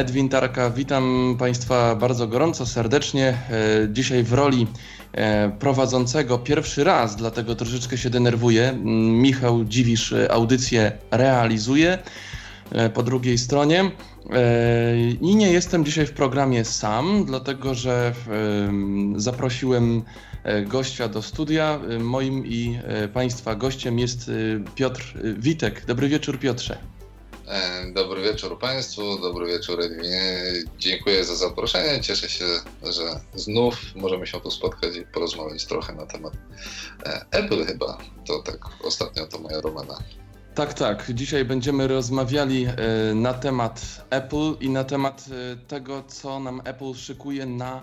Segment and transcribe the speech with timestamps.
[0.00, 3.26] Edwin Tarka, witam Państwa bardzo gorąco, serdecznie.
[3.28, 3.36] E,
[3.92, 4.66] dzisiaj w roli
[5.12, 8.78] e, prowadzącego pierwszy raz, dlatego troszeczkę się denerwuję.
[9.22, 11.98] Michał Dziwisz audycję realizuje
[12.94, 13.80] po drugiej stronie.
[13.80, 13.90] E,
[15.20, 18.12] I nie jestem dzisiaj w programie sam, dlatego że
[19.16, 20.02] zaprosiłem
[20.66, 21.80] gościa do studia.
[22.00, 22.78] Moim i
[23.12, 24.30] Państwa gościem jest
[24.74, 25.84] Piotr Witek.
[25.86, 26.99] Dobry wieczór, Piotrze.
[27.50, 30.42] E, dobry wieczór Państwu, dobry wieczór Edwinie.
[30.78, 32.00] Dziękuję za zaproszenie.
[32.00, 32.44] Cieszę się,
[32.82, 36.32] że znów możemy się tu spotkać i porozmawiać trochę na temat
[37.06, 37.98] e, Apple chyba.
[38.26, 39.98] To tak ostatnio to moja romana.
[40.54, 41.10] Tak, tak.
[41.14, 42.74] Dzisiaj będziemy rozmawiali e,
[43.14, 45.24] na temat Apple i na temat
[45.68, 47.82] tego, co nam Apple szykuje na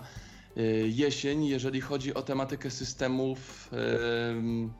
[0.84, 3.70] jesień, jeżeli chodzi o tematykę systemów,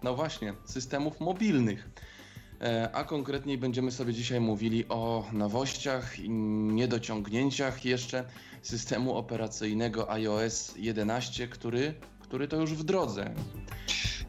[0.03, 1.89] no właśnie, systemów mobilnych.
[2.61, 8.25] E, a konkretniej będziemy sobie dzisiaj mówili o nowościach i niedociągnięciach jeszcze
[8.63, 13.35] systemu operacyjnego iOS 11, który, który to już w drodze.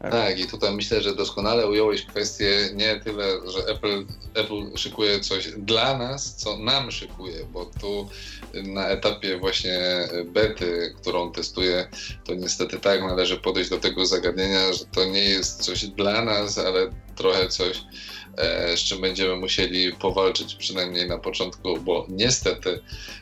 [0.01, 5.47] Tak, i tutaj myślę, że doskonale ująłeś kwestię nie tyle, że Apple, Apple szykuje coś
[5.57, 8.09] dla nas, co nam szykuje, bo tu
[8.53, 9.79] na etapie właśnie
[10.25, 11.87] bety, którą testuję,
[12.25, 16.57] to niestety tak należy podejść do tego zagadnienia, że to nie jest coś dla nas,
[16.57, 17.81] ale trochę coś
[18.75, 22.79] z czym będziemy musieli powalczyć przynajmniej na początku, bo niestety,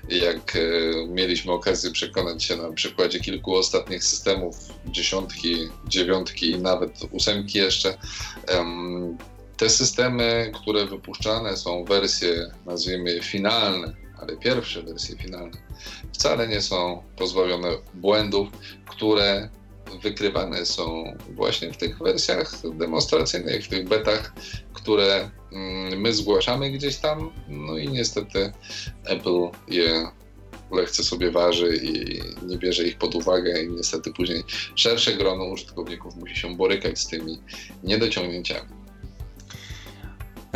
[0.09, 0.59] jak e,
[1.07, 5.55] mieliśmy okazję przekonać się na przykładzie kilku ostatnich systemów, dziesiątki,
[5.87, 7.97] dziewiątki i nawet ósemki jeszcze,
[9.57, 15.57] te systemy, które wypuszczane są wersje, nazwijmy finalne, ale pierwsze wersje finalne,
[16.13, 18.49] wcale nie są pozbawione błędów,
[18.85, 19.49] które
[20.03, 24.33] wykrywane są właśnie w tych wersjach demonstracyjnych, w tych betach,
[24.87, 28.51] które mm, my zgłaszamy gdzieś tam, no i niestety
[29.05, 30.07] Apple je
[30.71, 34.43] lekce sobie waży i nie bierze ich pod uwagę i niestety później
[34.75, 37.39] szersze grono użytkowników musi się borykać z tymi
[37.83, 38.76] niedociągnięciami.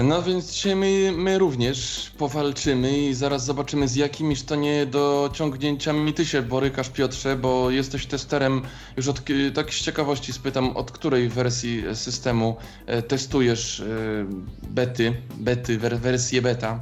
[0.03, 6.25] No więc dzisiaj my, my również powalczymy i zaraz zobaczymy z jakimiś to niedociągnięciami ty
[6.25, 8.61] się borykasz Piotrze, bo jesteś testerem,
[8.97, 9.22] już od,
[9.56, 13.85] tak z ciekawości spytam, od której wersji systemu e, testujesz e,
[14.69, 16.81] bety, bety, wersję beta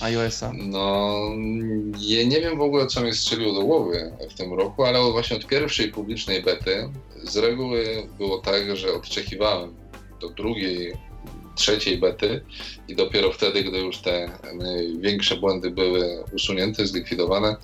[0.00, 0.52] iOS-a?
[0.52, 1.18] No,
[1.98, 5.36] ja nie wiem w ogóle co mi strzeliło do głowy w tym roku, ale właśnie
[5.36, 6.88] od pierwszej publicznej bety
[7.22, 9.74] z reguły było tak, że odczekiwałem
[10.20, 10.92] do drugiej
[11.54, 12.44] trzeciej bety
[12.88, 14.38] i dopiero wtedy, gdy już te
[14.98, 17.56] większe błędy były usunięte, zlikwidowane,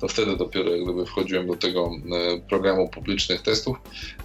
[0.00, 3.76] to wtedy dopiero gdyby wchodziłem do tego e, programu publicznych testów.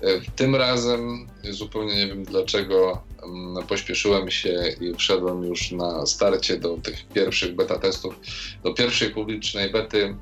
[0.02, 6.58] E, tym razem zupełnie nie wiem dlaczego mm, pośpieszyłem się i wszedłem już na starcie
[6.58, 8.20] do tych pierwszych beta testów,
[8.64, 10.16] do pierwszej publicznej bety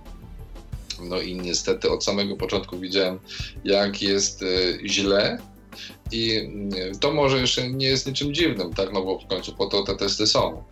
[1.01, 3.19] no i niestety od samego początku widziałem,
[3.63, 4.45] jak jest e,
[4.87, 5.37] źle
[6.11, 8.93] i mm, to może jeszcze nie jest niczym dziwnym, tak?
[8.93, 10.63] No bo w końcu po to te testy są.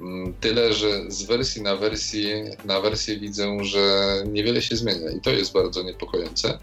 [0.00, 5.20] Mm, tyle, że z wersji na wersję, na wersję widzę, że niewiele się zmienia i
[5.20, 6.58] to jest bardzo niepokojące.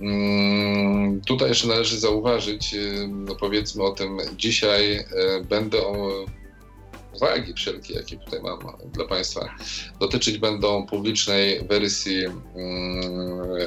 [0.00, 5.04] Mm, tutaj jeszcze należy zauważyć, y, no powiedzmy o tym, dzisiaj y,
[5.48, 5.86] będę
[7.16, 8.58] uwagi wszelkie, jakie tutaj mam
[8.92, 9.54] dla Państwa,
[10.00, 12.40] dotyczyć będą publicznej wersji mm,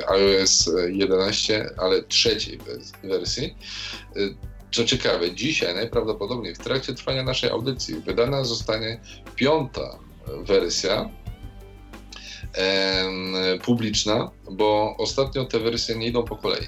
[0.08, 2.60] iOS 11, ale trzeciej
[3.04, 3.56] wersji.
[4.72, 9.00] Co ciekawe, dzisiaj najprawdopodobniej w trakcie trwania naszej audycji wydana zostanie
[9.36, 11.10] piąta wersja
[13.64, 16.68] publiczna, bo ostatnio te wersje nie idą po kolei.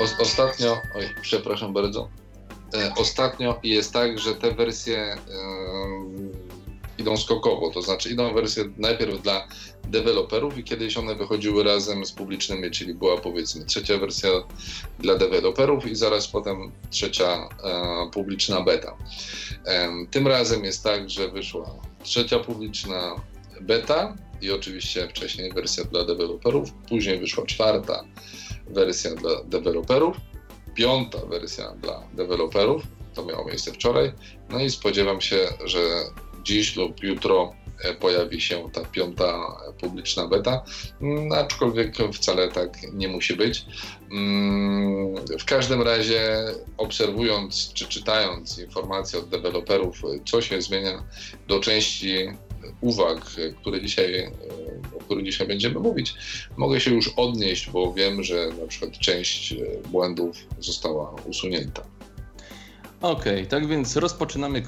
[0.00, 2.08] O, ostatnio, oj, przepraszam bardzo,
[2.96, 5.16] ostatnio jest tak, że te wersje
[6.98, 9.48] idą skokowo, to znaczy idą wersje najpierw dla
[9.88, 14.30] deweloperów i kiedyś one wychodziły razem z publicznymi, czyli była powiedzmy trzecia wersja
[14.98, 18.96] dla deweloperów i zaraz potem trzecia e, publiczna beta.
[19.66, 23.14] E, tym razem jest tak, że wyszła trzecia publiczna
[23.60, 28.04] beta i oczywiście wcześniej wersja dla deweloperów, później wyszła czwarta
[28.66, 30.16] wersja dla deweloperów
[30.74, 32.82] piąta wersja dla deweloperów.
[33.14, 34.12] To miało miejsce wczoraj.
[34.50, 35.78] No i spodziewam się, że
[36.42, 37.54] dziś lub jutro
[38.00, 40.64] pojawi się ta piąta publiczna beta,
[41.00, 43.66] mm, aczkolwiek wcale tak nie musi być.
[44.12, 46.44] Mm, w każdym razie,
[46.76, 51.04] obserwując czy czytając informacje od deweloperów, co się zmienia
[51.48, 52.28] do części
[52.80, 53.24] uwag,
[53.60, 54.32] które dzisiaj,
[54.96, 56.14] o których dzisiaj będziemy mówić,
[56.56, 59.54] mogę się już odnieść, bo wiem, że na przykład część
[59.90, 61.82] błędów została usunięta.
[63.00, 64.62] Okej, okay, tak więc rozpoczynamy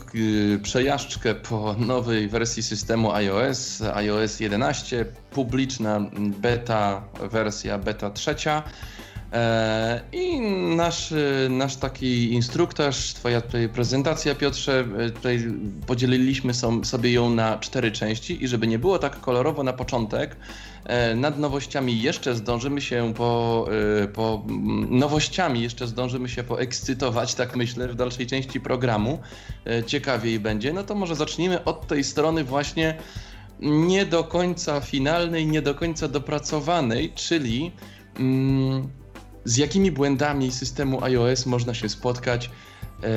[0.62, 8.62] przejażdżkę po nowej wersji systemu iOS, iOS 11, publiczna beta, wersja beta trzecia.
[9.32, 10.40] E, I
[10.76, 11.14] nasz,
[11.50, 15.44] nasz taki instruktaż, twoja tutaj prezentacja Piotrze, e, tutaj
[15.86, 16.52] podzieliliśmy
[16.84, 20.36] sobie ją na cztery części i żeby nie było tak kolorowo na początek,
[20.84, 23.68] e, nad nowościami jeszcze zdążymy się po,
[24.12, 24.44] po
[24.90, 29.18] nowościami jeszcze zdążymy się poekscytować, tak myślę, w dalszej części programu.
[29.86, 30.72] Ciekawiej będzie.
[30.72, 32.96] No to może zacznijmy od tej strony właśnie
[33.60, 37.72] nie do końca finalnej, nie do końca dopracowanej, czyli
[38.18, 38.88] mm,
[39.46, 42.50] z jakimi błędami systemu iOS można się spotkać,
[43.02, 43.08] e,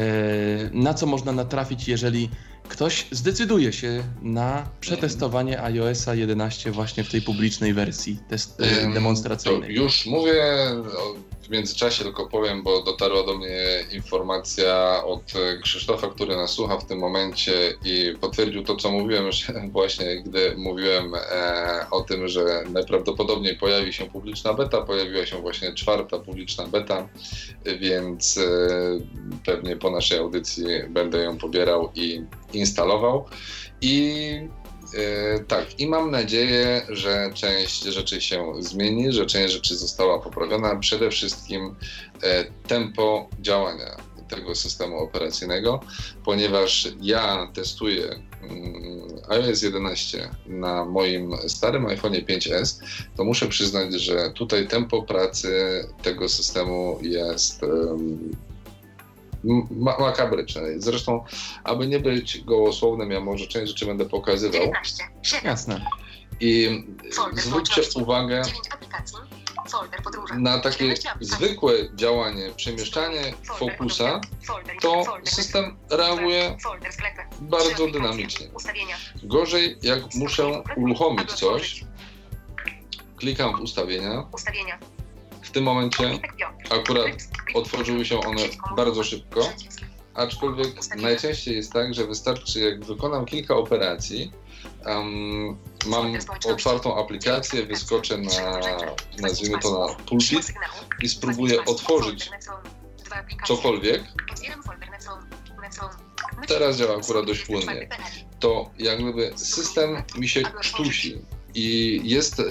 [0.74, 2.30] na co można natrafić, jeżeli
[2.70, 8.62] ktoś zdecyduje się na przetestowanie iOSa 11 właśnie w tej publicznej wersji test,
[8.94, 9.76] demonstracyjnej.
[9.76, 10.44] To już mówię
[11.50, 15.34] w międzyczasie tylko powiem, bo dotarła do mnie informacja od
[15.64, 20.56] Krzysztofa, który nas słucha w tym momencie i potwierdził to, co mówiłem, że właśnie gdy
[20.58, 26.68] mówiłem e, o tym, że najprawdopodobniej pojawi się publiczna beta, pojawiła się właśnie czwarta publiczna
[26.68, 27.10] beta,
[27.80, 28.42] więc e,
[29.46, 32.22] pewnie po naszej audycji będę ją pobierał i
[32.54, 33.26] instalował.
[33.82, 34.24] I
[34.94, 40.76] E, tak, i mam nadzieję, że część rzeczy się zmieni, że część rzeczy została poprawiona.
[40.76, 41.76] Przede wszystkim
[42.24, 43.98] e, tempo działania
[44.30, 45.80] tego systemu operacyjnego,
[46.26, 52.80] ponieważ ja testuję mm, iOS 11 na moim starym iPhone 5S,
[53.18, 57.62] to muszę przyznać, że tutaj tempo pracy tego systemu jest
[60.00, 60.62] makabryczne.
[60.78, 61.26] Zresztą,
[61.64, 64.62] aby nie być gołosłownym, ja może część rzeczy będę pokazywał.
[64.62, 65.04] 19,
[65.44, 65.86] Jasne.
[66.40, 66.84] I
[67.34, 68.42] zwróćcie uwagę
[70.38, 74.22] na takie zwykłe działanie, przemieszczanie fokusa,
[74.82, 76.58] to system reaguje
[77.42, 78.48] bardzo dynamicznie.
[79.24, 81.84] Gorzej, jak muszę uruchomić coś,
[83.18, 84.28] klikam w ustawienia,
[85.50, 86.20] w tym momencie
[86.70, 87.08] akurat
[87.54, 88.42] otworzyły się one
[88.76, 89.50] bardzo szybko,
[90.14, 94.32] aczkolwiek najczęściej jest tak, że wystarczy, jak wykonam kilka operacji,
[94.86, 96.14] um, mam
[96.50, 98.60] otwartą aplikację, wyskoczę na,
[99.22, 100.54] nazwijmy to na pulpit
[101.02, 102.30] i spróbuję otworzyć
[103.48, 104.04] cokolwiek.
[106.48, 107.90] Teraz działa akurat dość płynnie.
[108.40, 111.22] To jak gdyby system mi się sztusi
[111.54, 112.42] i jest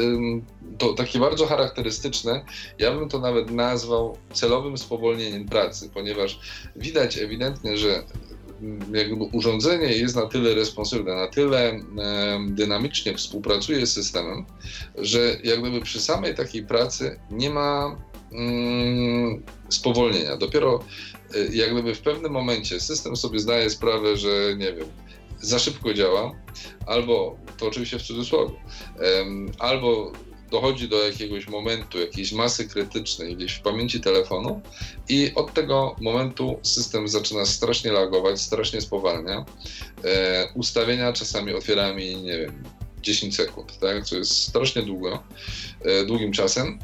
[0.79, 2.45] to takie bardzo charakterystyczne.
[2.79, 6.41] Ja bym to nawet nazwał celowym spowolnieniem pracy, ponieważ
[6.77, 8.03] widać ewidentnie, że
[8.93, 11.81] jakby urządzenie jest na tyle responsywne, na tyle
[12.49, 14.47] dynamicznie współpracuje z systemem,
[14.99, 17.97] że jak gdyby przy samej takiej pracy nie ma
[18.33, 20.37] mm, spowolnienia.
[20.37, 20.81] Dopiero
[21.35, 24.89] e, jak gdyby w pewnym momencie system sobie zdaje sprawę, że nie wiem,
[25.41, 26.33] za szybko działa,
[26.87, 28.55] albo, to oczywiście w cudzysłowie,
[29.59, 30.13] albo
[30.51, 34.61] dochodzi do jakiegoś momentu, jakiejś masy krytycznej gdzieś w pamięci telefonu
[35.09, 39.45] i od tego momentu system zaczyna strasznie lagować, strasznie spowalnia.
[40.05, 42.65] E, ustawienia czasami otwiera mi, nie wiem,
[43.03, 44.05] 10 sekund, tak?
[44.05, 45.23] co jest strasznie długo,
[45.85, 46.79] e, długim czasem.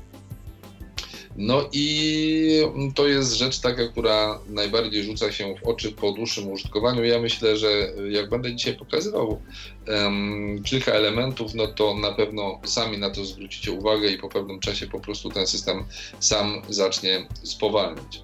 [1.36, 2.62] No i
[2.94, 7.04] to jest rzecz taka, która najbardziej rzuca się w oczy po dłuższym użytkowaniu.
[7.04, 9.42] Ja myślę, że jak będę dzisiaj pokazywał
[9.88, 14.60] um, kilka elementów, no to na pewno sami na to zwrócicie uwagę i po pewnym
[14.60, 15.84] czasie po prostu ten system
[16.20, 18.22] sam zacznie spowalniać.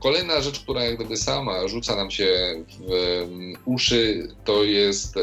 [0.00, 2.28] Kolejna rzecz, która jak gdyby sama rzuca nam się
[2.80, 3.26] w
[3.64, 5.20] uszy, to jest e,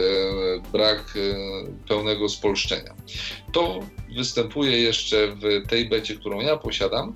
[0.72, 2.96] brak e, pełnego spolszczenia.
[3.54, 3.80] To
[4.18, 7.16] występuje jeszcze w tej becie, którą ja posiadam,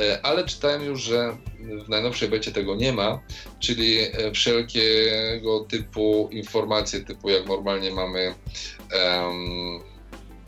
[0.00, 1.36] e, ale czytałem już, że
[1.84, 3.20] w najnowszej becie tego nie ma,
[3.60, 3.98] czyli
[4.34, 8.34] wszelkiego typu informacje, typu jak normalnie mamy
[8.92, 9.89] um,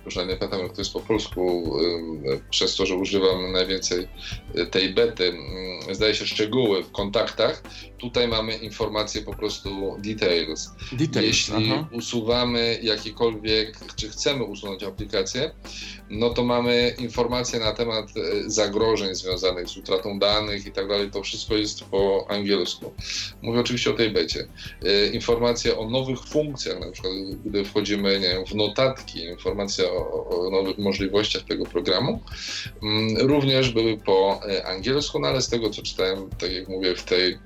[0.04, 1.73] już nie pamiętam jak to jest po polsku,
[2.50, 4.09] przez to, że używam najwięcej
[4.71, 5.32] tej bety,
[5.90, 7.62] zdaje się szczegóły w kontaktach,
[8.02, 10.71] tutaj mamy informacje po prostu details.
[10.92, 11.88] details Jeśli aha.
[11.92, 15.50] usuwamy jakiekolwiek, czy chcemy usunąć aplikację,
[16.11, 21.11] no to mamy informacje na temat y, zagrożeń związanych z utratą danych i tak dalej.
[21.11, 22.92] To wszystko jest po angielsku.
[23.42, 24.49] Mówię oczywiście o tej becie.
[24.85, 27.12] Y, informacje o nowych funkcjach, na przykład
[27.44, 32.21] gdy wchodzimy nie wiem, w notatki, informacja o, o nowych możliwościach tego programu,
[32.82, 36.94] mm, również były po e, angielsku, no ale z tego co czytałem, tak jak mówię,
[36.94, 37.38] w tej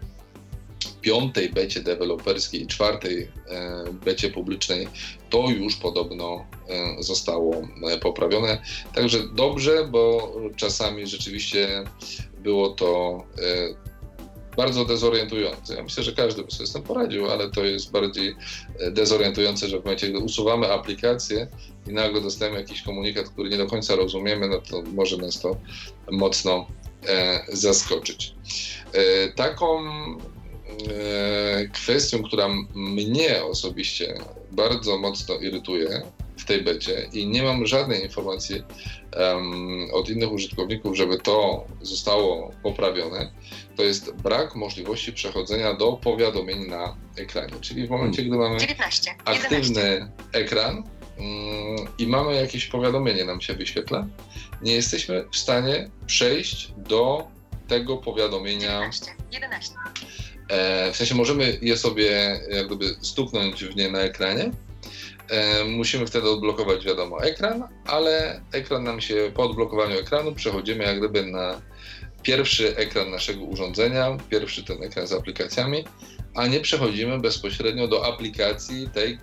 [0.87, 4.88] piątej becie deweloperskiej i czwartej e, becie publicznej
[5.31, 7.69] to już podobno e, zostało
[8.02, 8.62] poprawione.
[8.95, 11.85] Także dobrze, bo czasami rzeczywiście
[12.43, 13.23] było to
[14.57, 15.75] bardzo dezorientujące.
[15.75, 18.37] Ja myślę, że każdy by sobie z tym poradził, ale to jest bardziej
[18.78, 21.49] e, dezorientujące, że w momencie, gdy usuwamy aplikację
[21.87, 25.57] i nagle dostajemy jakiś komunikat, który nie do końca rozumiemy, no to może nas to
[26.11, 26.66] mocno
[27.09, 28.35] e, zaskoczyć.
[28.93, 30.36] E, taką e,
[31.73, 34.14] kwestią, która mnie osobiście
[34.52, 36.02] bardzo mocno irytuje
[36.37, 38.62] w tej becie i nie mam żadnej informacji
[39.16, 43.33] um, od innych użytkowników, żeby to zostało poprawione,
[43.76, 47.54] to jest brak możliwości przechodzenia do powiadomień na ekranie.
[47.61, 50.09] Czyli w momencie, gdy mamy 19, aktywny 11.
[50.33, 54.06] ekran um, i mamy jakieś powiadomienie nam się wyświetla,
[54.62, 57.28] nie jesteśmy w stanie przejść do
[57.68, 58.73] tego powiadomienia.
[58.73, 59.75] 11, 11.
[60.48, 64.50] E, w sensie możemy je sobie jak gdyby stuknąć w nie na ekranie,
[65.28, 70.98] E, musimy wtedy odblokować, wiadomo, ekran, ale ekran nam się, po odblokowaniu ekranu przechodzimy jak
[70.98, 71.60] gdyby na
[72.22, 75.84] pierwszy ekran naszego urządzenia, pierwszy ten ekran z aplikacjami,
[76.34, 79.18] a nie przechodzimy bezpośrednio do aplikacji tej,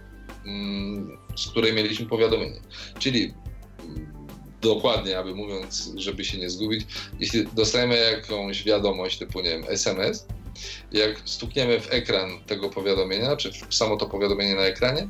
[0.45, 2.59] mm, z której mieliśmy powiadomienie.
[2.99, 3.33] Czyli
[4.61, 6.85] dokładnie, aby mówiąc, żeby się nie zgubić,
[7.19, 10.27] jeśli dostajemy jakąś wiadomość typu, nie wiem, SMS,
[10.91, 15.07] jak stukniemy w ekran tego powiadomienia, czy w samo to powiadomienie na ekranie,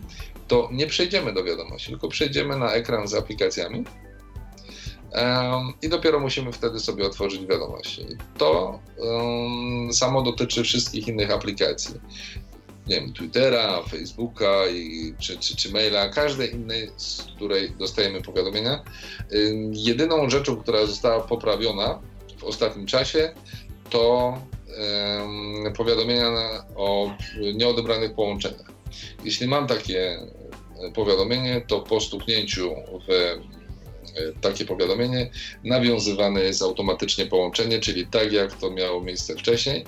[0.48, 3.84] to nie przejdziemy do wiadomości, tylko przejdziemy na ekran z aplikacjami
[5.14, 8.06] um, i dopiero musimy wtedy sobie otworzyć wiadomości.
[8.38, 11.96] To um, samo dotyczy wszystkich innych aplikacji.
[12.88, 18.84] Nie wiem, Twittera, Facebooka i, czy, czy, czy maila, każdej innej, z której dostajemy powiadomienia.
[19.72, 22.00] Jedyną rzeczą, która została poprawiona
[22.38, 23.34] w ostatnim czasie,
[23.90, 24.38] to
[25.77, 26.32] powiadomienia
[26.75, 27.15] o
[27.53, 28.72] nieodebranych połączeniach.
[29.25, 30.20] Jeśli mam takie
[30.94, 32.72] powiadomienie, to po stuknięciu
[33.08, 33.38] w e,
[34.42, 35.30] takie powiadomienie
[35.63, 39.86] nawiązywane jest automatycznie połączenie, czyli tak jak to miało miejsce wcześniej.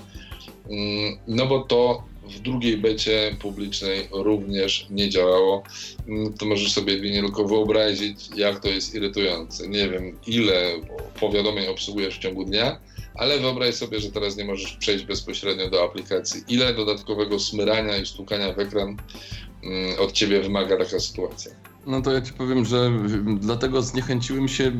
[0.69, 5.63] Mm, no bo to w drugiej becie publicznej również nie działało.
[6.07, 9.67] Mm, to możesz sobie tylko wyobrazić, jak to jest irytujące.
[9.67, 10.73] Nie wiem, ile
[11.19, 12.79] powiadomień obsługujesz w ciągu dnia,
[13.15, 16.43] ale wyobraź sobie, że teraz nie możesz przejść bezpośrednio do aplikacji.
[16.47, 18.97] Ile dodatkowego smyrania i stukania w ekran
[19.63, 21.51] mm, od ciebie wymaga taka sytuacja?
[21.87, 22.91] No to ja ci powiem, że
[23.39, 24.71] dlatego zniechęciłem się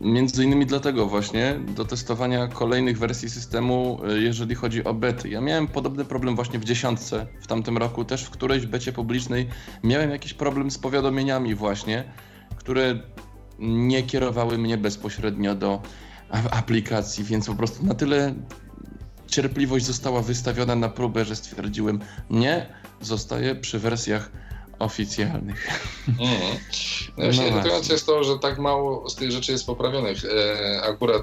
[0.00, 5.28] między innymi dlatego właśnie do testowania kolejnych wersji systemu, e, jeżeli chodzi o bety.
[5.28, 9.48] Ja miałem podobny problem właśnie w dziesiątce w tamtym roku, też w którejś becie publicznej
[9.84, 12.04] miałem jakiś problem z powiadomieniami właśnie,
[12.56, 12.98] które
[13.58, 15.82] nie kierowały mnie bezpośrednio do
[16.30, 18.34] aplikacji, więc po prostu na tyle
[19.26, 22.66] cierpliwość została wystawiona na próbę, że stwierdziłem nie,
[23.00, 24.30] zostaję przy wersjach
[24.78, 25.68] oficjalnych.
[26.08, 26.58] Mm.
[27.18, 30.24] No właśnie no jest to, że tak mało z tych rzeczy jest poprawionych.
[30.24, 31.22] E, akurat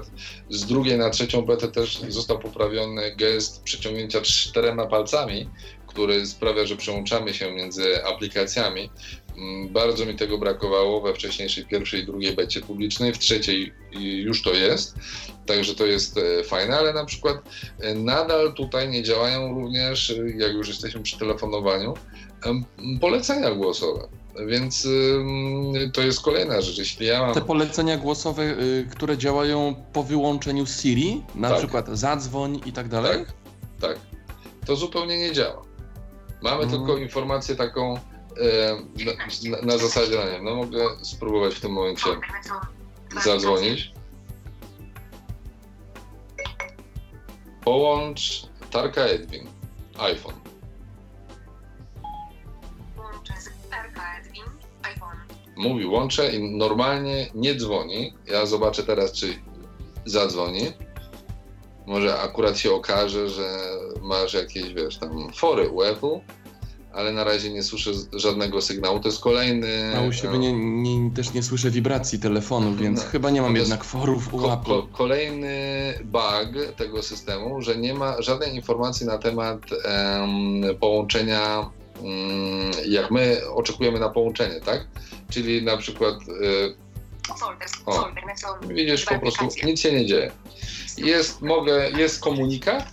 [0.50, 5.50] z drugiej na trzecią betę też został poprawiony gest przeciągnięcia czterema palcami,
[5.86, 8.90] który sprawia, że przełączamy się między aplikacjami.
[9.36, 14.42] Mm, bardzo mi tego brakowało we wcześniejszej pierwszej i drugiej becie publicznej, w trzeciej już
[14.42, 14.94] to jest,
[15.46, 17.36] także to jest e, fajne, ale na przykład
[17.80, 21.94] e, nadal tutaj nie działają również, e, jak już jesteśmy przy telefonowaniu,
[23.00, 24.08] polecenia głosowe.
[24.46, 24.88] Więc
[25.92, 26.78] to jest kolejna rzecz.
[26.78, 27.34] Jeśli ja mam...
[27.34, 31.58] Te polecenia głosowe, y, które działają po wyłączeniu Siri, na tak.
[31.58, 33.18] przykład zadzwoń i tak dalej?
[33.18, 33.34] Tak,
[33.80, 33.98] tak.
[34.66, 35.62] To zupełnie nie działa.
[36.42, 36.70] Mamy mhm.
[36.70, 37.98] tylko informację taką,
[39.50, 42.10] na, na, zasadzie, nie wiem, no mogę spróbować w tym momencie
[43.24, 43.92] zadzwonić.
[47.64, 49.46] Połącz Tarka Edwin,
[49.98, 50.34] iPhone.
[52.96, 54.44] Łączę z Tarka Edwin,
[54.82, 55.16] iPhone.
[55.56, 58.14] Mówi łączę i normalnie nie dzwoni.
[58.26, 59.34] Ja zobaczę teraz, czy
[60.04, 60.72] zadzwoni.
[61.86, 63.58] Może akurat się okaże, że
[64.02, 66.20] masz jakieś, wiesz, tam fory u Apple
[66.96, 69.00] ale na razie nie słyszę żadnego sygnału.
[69.00, 69.96] To jest kolejny.
[69.96, 73.56] A u siebie nie, nie, też nie słyszę wibracji telefonu, więc no, chyba nie mam
[73.56, 75.54] jednak forów u ko, ko, Kolejny
[76.04, 83.40] bug tego systemu, że nie ma żadnej informacji na temat um, połączenia, um, jak my
[83.54, 84.86] oczekujemy na połączenie, tak?
[85.30, 86.14] Czyli na przykład.
[86.28, 86.74] Y,
[87.86, 88.08] o,
[88.68, 90.32] widzisz, po prostu nic się nie dzieje.
[90.98, 92.84] Jest, mogę, jest komunikat,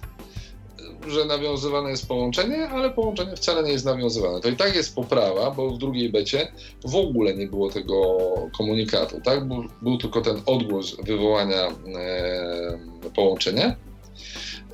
[1.07, 4.41] że nawiązywane jest połączenie, ale połączenie wcale nie jest nawiązywane.
[4.41, 6.51] To i tak jest poprawa, bo w drugiej becie
[6.85, 8.17] w ogóle nie było tego
[8.57, 9.47] komunikatu, tak?
[9.47, 13.75] Był, był tylko ten odgłos wywołania e, połączenia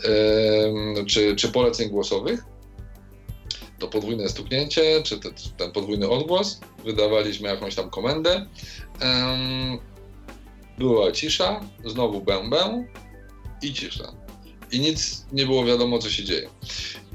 [0.05, 2.43] e, czy, czy poleceń głosowych.
[3.79, 6.59] To podwójne stuknięcie, czy te, ten podwójny odgłos.
[6.85, 8.45] Wydawaliśmy jakąś tam komendę.
[9.01, 9.37] E,
[10.77, 12.85] była cisza, znowu bębę
[13.61, 14.18] i cisza
[14.71, 16.49] i nic nie było wiadomo, co się dzieje.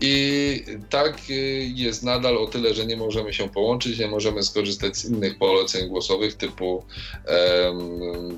[0.00, 4.96] I tak y, jest nadal o tyle, że nie możemy się połączyć, nie możemy skorzystać
[4.96, 6.84] z innych poleceń głosowych typu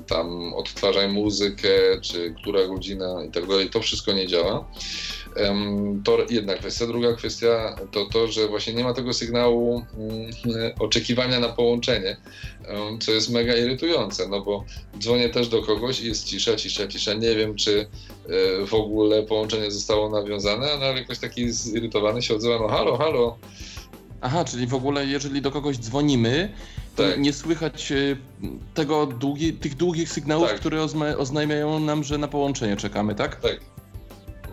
[0.07, 1.69] tam odtwarzaj muzykę,
[2.01, 3.69] czy która godzina i tak dalej.
[3.69, 4.67] To wszystko nie działa.
[6.03, 6.87] To jedna kwestia.
[6.87, 10.31] Druga kwestia to to, że właśnie nie ma tego sygnału mm,
[10.79, 12.17] oczekiwania na połączenie,
[12.99, 14.65] co jest mega irytujące, no bo
[14.99, 17.13] dzwonię też do kogoś i jest cisza, cisza, cisza.
[17.13, 17.87] Nie wiem, czy
[18.67, 23.37] w ogóle połączenie zostało nawiązane, no ale jakoś taki zirytowany się odzywa, no halo, halo.
[24.21, 26.53] Aha, czyli w ogóle jeżeli do kogoś dzwonimy,
[26.95, 27.19] to tak.
[27.19, 27.95] nie słychać e,
[28.73, 30.59] tego długi, tych długich sygnałów, tak.
[30.59, 30.81] które
[31.17, 33.41] oznajmiają nam, że na połączenie czekamy, tak?
[33.41, 33.59] Tak.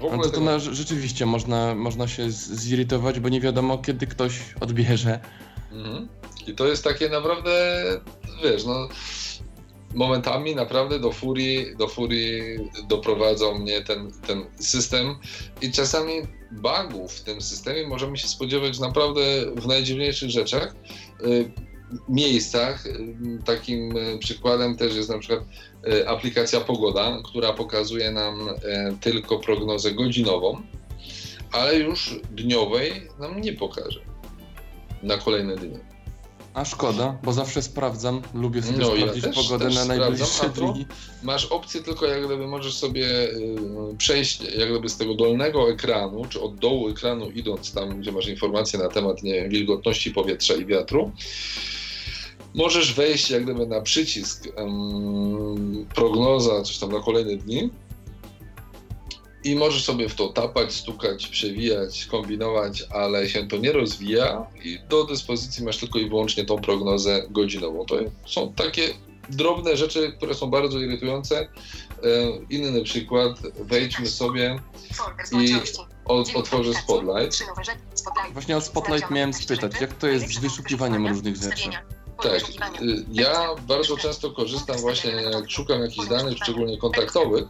[0.00, 4.07] W ogóle no to, to na, rzeczywiście można, można się zirytować, bo nie wiadomo kiedy
[4.07, 5.21] ktoś odbierze.
[5.73, 6.09] Mhm.
[6.47, 7.83] I to jest takie naprawdę,
[8.45, 8.88] wiesz, no
[9.94, 15.16] momentami naprawdę do furii, do furii doprowadzał mnie ten, ten system
[15.62, 16.12] i czasami
[16.52, 19.20] bugów w tym systemie możemy się spodziewać naprawdę
[19.56, 20.74] w najdziwniejszych rzeczach.
[21.26, 21.50] Y,
[22.08, 22.84] miejscach.
[23.44, 25.44] Takim e, przykładem też jest na przykład
[26.06, 28.48] aplikacja Pogoda, która pokazuje nam
[29.00, 30.62] tylko prognozę godzinową,
[31.52, 34.00] ale już dniowej nam nie pokaże
[35.02, 35.93] na kolejne dni.
[36.54, 40.49] A szkoda, bo zawsze sprawdzam, lubię sobie no, sprawdzić ja też, pogodę też na najbliższe
[40.49, 40.87] dni.
[41.23, 43.06] Masz opcję tylko jak gdyby możesz sobie
[43.99, 48.28] przejść jak gdyby z tego dolnego ekranu, czy od dołu ekranu idąc tam, gdzie masz
[48.28, 51.12] informacje na temat nie wiem, wilgotności powietrza i wiatru,
[52.54, 57.70] możesz wejść jak gdyby na przycisk um, prognoza, coś tam na kolejne dni
[59.44, 64.78] i możesz sobie w to tapać, stukać, przewijać, kombinować, ale się to nie rozwija i
[64.88, 67.86] do dyspozycji masz tylko i wyłącznie tą prognozę godzinową.
[67.86, 68.95] To są takie
[69.28, 71.40] drobne rzeczy, które są bardzo irytujące.
[71.40, 71.49] E,
[72.50, 74.58] inny przykład, wejdźmy sobie
[75.32, 75.54] i
[76.04, 77.45] od, otworzę Spotlight.
[78.32, 81.71] Właśnie o Spotlight miałem spytać, jak to jest z wyszukiwaniem różnych rzeczy?
[82.22, 87.44] Tak, y, ja bardzo często korzystam właśnie, jak szukam jakichś danych, szczególnie kontaktowych,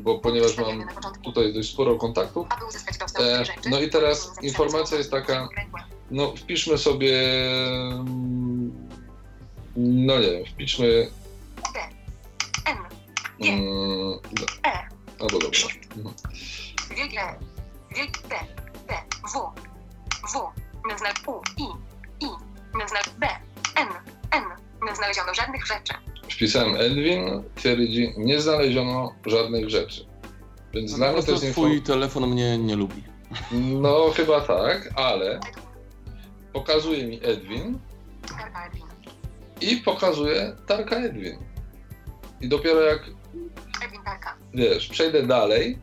[0.00, 0.88] bo ponieważ mam
[1.24, 2.46] tutaj dość sporo kontaktów.
[3.20, 5.48] E, no i teraz informacja jest taka,
[6.10, 7.12] no wpiszmy sobie,
[9.76, 11.10] no nie wiem, wpiszmy...
[13.40, 14.18] Mm,
[15.20, 15.60] albo dobra.
[15.96, 16.14] Mhm.
[17.94, 18.34] D,
[18.88, 18.94] D,
[19.32, 19.52] W,
[20.32, 21.64] W, znak U, I,
[22.24, 22.28] I,
[22.88, 23.26] znak B,
[23.76, 23.88] N,
[24.30, 24.44] N.
[24.88, 25.94] Nie znaleziono żadnych rzeczy.
[26.30, 30.06] Wpisałem Edwin, twierdzi, nie znaleziono żadnych rzeczy.
[30.72, 33.02] Więc no dla mnie to jest twój telefon mnie nie lubi.
[33.52, 35.40] No chyba tak, ale
[36.52, 37.78] pokazuje mi Edwin
[39.60, 41.38] i pokazuje Tarka Edwin.
[42.40, 43.00] I dopiero jak
[44.54, 45.78] wiesz, przejdę dalej,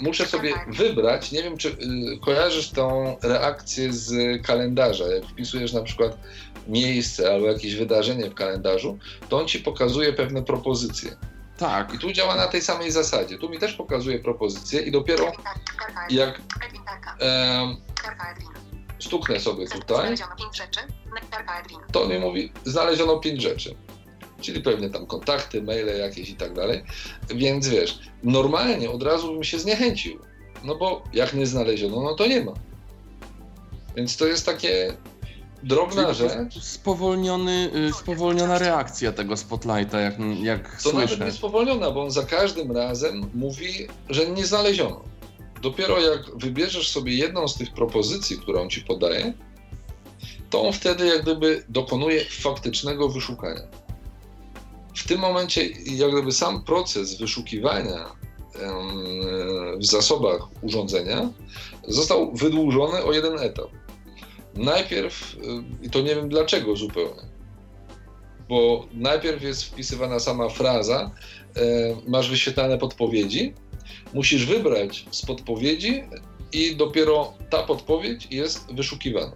[0.00, 1.74] muszę sobie wybrać, nie wiem czy y,
[2.20, 6.18] kojarzysz tą reakcję z kalendarza, jak wpisujesz na przykład
[6.68, 11.16] miejsce albo jakieś wydarzenie w kalendarzu, to on ci pokazuje pewne propozycje.
[11.56, 11.94] Tak.
[11.94, 13.38] I tu działa na tej samej zasadzie.
[13.38, 15.32] Tu mi też pokazuje propozycje i dopiero
[16.10, 16.40] jak
[17.20, 17.76] e,
[18.98, 20.14] stuknę sobie tutaj,
[21.92, 23.76] to mi mówi, znaleziono pięć rzeczy
[24.40, 26.84] czyli pewnie tam kontakty, maile jakieś i tak dalej.
[27.34, 30.18] Więc wiesz, normalnie od razu bym się zniechęcił,
[30.64, 32.52] no bo jak nie znaleziono, no to nie ma.
[33.96, 34.96] Więc to jest takie
[35.62, 36.62] drobna rzecz.
[36.62, 40.96] Spowolniony, y, spowolniona reakcja tego spotlighta, jak, jak to słyszę.
[40.98, 45.04] nawet nie spowolniona, bo on za każdym razem mówi, że nie znaleziono.
[45.62, 49.32] Dopiero jak wybierzesz sobie jedną z tych propozycji, którą ci podaje,
[50.50, 53.85] to on wtedy jak gdyby dokonuje faktycznego wyszukania
[54.96, 58.16] w tym momencie jak gdyby sam proces wyszukiwania
[59.78, 61.30] w zasobach urządzenia
[61.88, 63.70] został wydłużony o jeden etap.
[64.54, 67.22] Najpierw, y, i to nie wiem dlaczego zupełnie,
[68.48, 71.10] bo najpierw jest wpisywana sama fraza,
[71.56, 71.60] e,
[72.08, 73.54] masz wyświetlane podpowiedzi,
[74.14, 76.04] musisz wybrać z podpowiedzi
[76.52, 79.32] i dopiero ta podpowiedź jest wyszukiwana.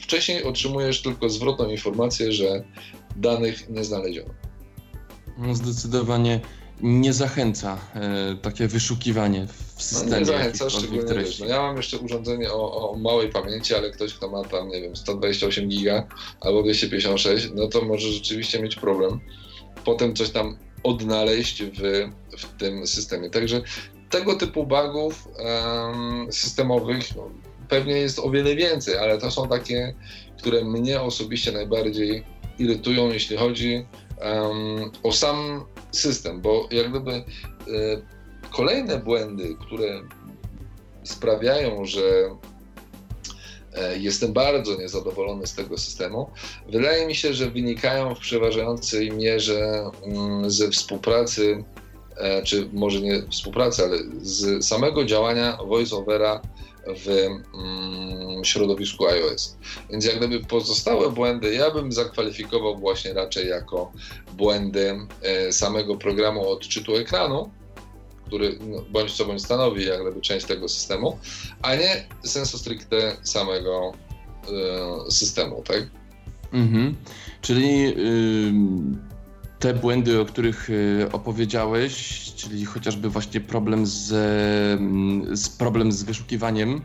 [0.00, 2.64] Wcześniej otrzymujesz tylko zwrotną informację, że
[3.16, 4.43] danych nie znaleziono.
[5.38, 6.40] No, zdecydowanie
[6.80, 10.12] nie zachęca e, takie wyszukiwanie w systemie.
[10.12, 13.90] No nie zachęca, szczególnie wiesz, no ja mam jeszcze urządzenie o, o, małej pamięci, ale
[13.90, 16.06] ktoś, kto ma tam, nie wiem, 128 giga
[16.40, 19.20] albo 256, no to może rzeczywiście mieć problem.
[19.84, 23.30] Potem coś tam odnaleźć w, w tym systemie.
[23.30, 23.62] Także
[24.10, 27.30] tego typu bugów um, systemowych no,
[27.68, 29.94] pewnie jest o wiele więcej, ale to są takie,
[30.38, 32.24] które mnie osobiście najbardziej
[32.58, 33.86] irytują, jeśli chodzi
[34.20, 37.24] um, o sam system, bo jak gdyby e,
[38.50, 40.02] kolejne błędy, które
[41.02, 42.36] sprawiają, że
[43.74, 46.30] e, jestem bardzo niezadowolony z tego systemu.
[46.68, 51.64] Wydaje mi się, że wynikają w przeważającej mierze mm, ze współpracy,
[52.16, 56.40] e, czy może nie współpracy, ale z samego działania voiceovera
[56.86, 59.56] w mm, środowisku iOS.
[59.90, 63.92] Więc jak gdyby pozostałe błędy, ja bym zakwalifikował właśnie raczej jako
[64.32, 67.50] błędy e, samego programu odczytu ekranu,
[68.26, 71.18] który no, bądź co bądź stanowi jak gdyby część tego systemu,
[71.62, 73.92] a nie sensu stricte samego
[75.06, 75.82] e, systemu, tak?
[76.52, 76.94] Mhm.
[77.40, 77.94] Czyli
[79.64, 81.94] te błędy, o których y, opowiedziałeś,
[82.36, 84.12] czyli chociażby właśnie problem z,
[84.80, 86.82] mm, z problem z wyszukiwaniem,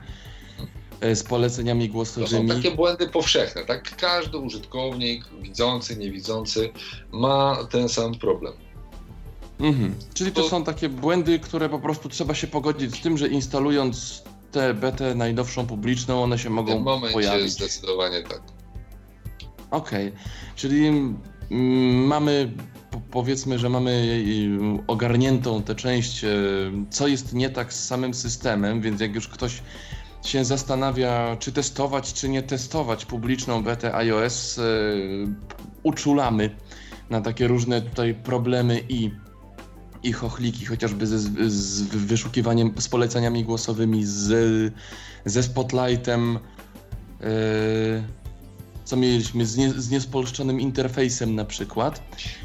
[1.03, 2.47] y, z poleceniami głosowymi.
[2.47, 3.95] To są takie błędy powszechne, tak?
[3.95, 6.69] Każdy użytkownik, widzący, niewidzący
[7.11, 8.53] ma ten sam problem.
[9.59, 9.95] Mhm.
[10.13, 13.27] Czyli to, to są takie błędy, które po prostu trzeba się pogodzić z tym, że
[13.27, 17.51] instalując tę betę najnowszą publiczną, one się mogą w tym momencie pojawić.
[17.51, 18.41] zdecydowanie tak.
[19.71, 20.19] Okej, okay.
[20.55, 20.91] czyli
[21.49, 22.51] mamy
[23.11, 26.27] powiedzmy, że mamy y, ogarniętą tę część, y,
[26.89, 29.61] co jest nie tak z samym systemem, więc jak już ktoś
[30.25, 34.61] się zastanawia, czy testować, czy nie testować publiczną betę iOS, y,
[35.83, 36.55] uczulamy
[37.09, 39.11] na takie różne tutaj problemy i,
[40.03, 44.73] i chochliki, chociażby ze, z wyszukiwaniem, z poleceniami głosowymi, z,
[45.25, 46.39] ze Spotlightem.
[47.19, 48.18] Yy,
[48.89, 52.01] co mieliśmy z, nie, z niespolszczonym interfejsem na przykład.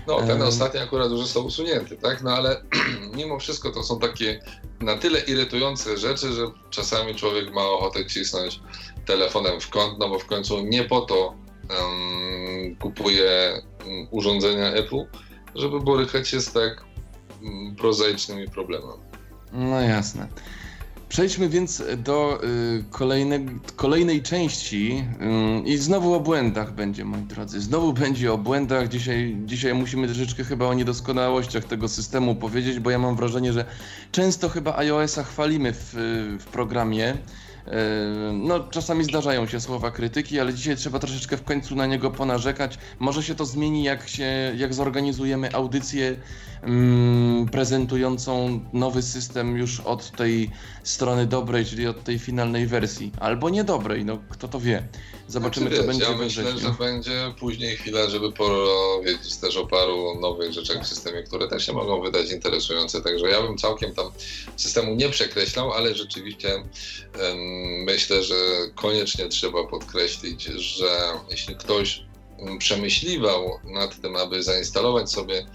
[0.06, 0.44] No, ten e...
[0.44, 2.22] ostatni akurat już został usunięty, tak?
[2.22, 2.62] No ale
[3.16, 4.40] mimo wszystko to są takie
[4.80, 8.60] na tyle irytujące rzeczy, że czasami człowiek ma ochotę cisnąć
[9.06, 11.34] telefonem w kąt, no bo w końcu nie po to
[11.70, 15.04] um, kupuje um, urządzenia Apple,
[15.54, 16.84] żeby borykać się z tak
[17.42, 19.02] um, prozaicznymi problemami.
[19.52, 20.28] No jasne.
[21.08, 23.40] Przejdźmy więc do y, kolejne,
[23.76, 25.04] kolejnej części
[25.64, 27.60] y, i znowu o błędach będzie, moi drodzy.
[27.60, 28.88] Znowu będzie o błędach.
[28.88, 33.64] Dzisiaj, dzisiaj musimy troszeczkę chyba o niedoskonałościach tego systemu powiedzieć, bo ja mam wrażenie, że
[34.12, 35.94] często chyba iOS-a chwalimy w,
[36.40, 37.16] w programie.
[37.66, 42.10] E, no, czasami zdarzają się słowa krytyki, ale dzisiaj trzeba troszeczkę w końcu na niego
[42.10, 42.78] ponarzekać.
[42.98, 46.16] Może się to zmieni, jak, się, jak zorganizujemy audycję
[46.62, 50.50] mm, prezentującą nowy system już od tej
[50.82, 53.12] strony dobrej, czyli od tej finalnej wersji.
[53.20, 54.82] Albo niedobrej, no kto to wie.
[55.28, 60.20] Zobaczymy, znaczy, co będzie Ja myślę, że będzie później chwila, żeby powiedzieć też o paru
[60.20, 63.02] nowych rzeczach w systemie, które też się mogą wydać interesujące.
[63.02, 64.10] Także ja bym całkiem tam
[64.56, 67.38] systemu nie przekreślał, ale rzeczywiście um,
[67.84, 68.34] myślę, że
[68.74, 72.02] koniecznie trzeba podkreślić, że jeśli ktoś
[72.58, 75.46] przemyśliwał nad tym, aby zainstalować sobie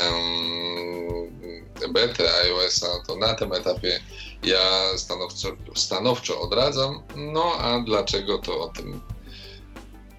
[0.00, 4.00] um, betę iOS-a, to na tym etapie
[4.42, 4.58] ja
[4.96, 7.02] stanowczo, stanowczo odradzam.
[7.16, 9.00] No a dlaczego to o tym,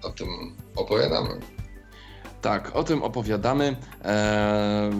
[0.02, 1.40] o tym opowiadamy?
[2.40, 3.76] Tak, o tym opowiadamy.
[4.04, 4.92] Eee,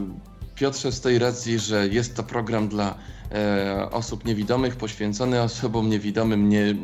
[0.54, 2.94] Piotrze, z tej racji, że jest to program dla
[3.32, 6.74] e, osób niewidomych, poświęcony osobom niewidomym, nie,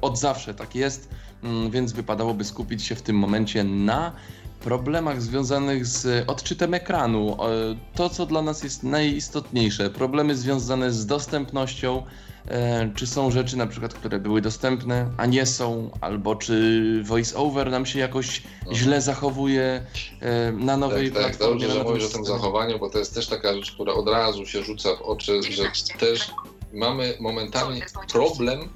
[0.00, 1.08] od zawsze tak jest,
[1.42, 4.12] mm, więc wypadałoby skupić się w tym momencie na
[4.64, 7.36] problemach związanych z odczytem ekranu.
[7.94, 12.02] To, co dla nas jest najistotniejsze, problemy związane z dostępnością,
[12.48, 17.70] e, czy są rzeczy na przykład, które były dostępne, a nie są, albo czy voice-over
[17.70, 18.76] nam się jakoś mhm.
[18.76, 19.86] źle zachowuje
[20.20, 21.60] e, na nowej tak, tak platformie.
[21.60, 24.08] Tak, dobrze, że mówisz o tym zachowaniu, bo to jest też taka rzecz, która od
[24.08, 25.62] razu się rzuca w oczy, że
[25.98, 26.30] też
[26.72, 28.68] mamy momentami problem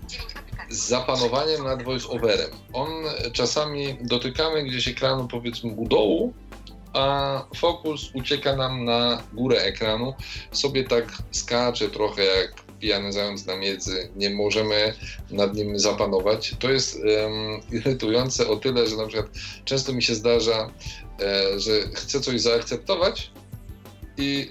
[0.71, 2.51] z zapanowaniem nad voice-overem.
[2.73, 2.88] On
[3.33, 6.33] czasami dotykamy gdzieś ekranu powiedzmy u dołu,
[6.92, 10.14] a fokus ucieka nam na górę ekranu,
[10.53, 14.95] sobie tak skacze trochę jak pijany zając na miedzy, nie możemy
[15.31, 16.55] nad nim zapanować.
[16.59, 19.31] To jest um, irytujące o tyle, że na przykład
[19.64, 20.71] często mi się zdarza,
[21.21, 23.31] e, że chcę coś zaakceptować,
[24.19, 24.51] i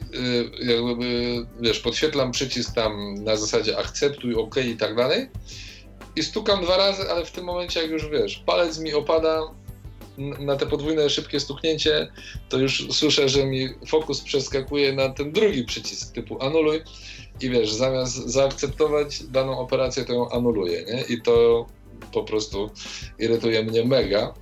[0.60, 5.30] y, jakby, wiesz, podświetlam przycisk tam na zasadzie akceptuj, ok i tak dalej
[6.16, 9.42] i stukam dwa razy, ale w tym momencie jak już, wiesz, palec mi opada
[10.18, 12.08] na te podwójne szybkie stuknięcie,
[12.50, 16.82] to już słyszę, że mi fokus przeskakuje na ten drugi przycisk typu anuluj
[17.42, 21.16] i wiesz, zamiast zaakceptować daną operację, to ją anuluję, nie?
[21.16, 21.66] I to
[22.14, 22.70] po prostu
[23.20, 24.34] irytuje mnie mega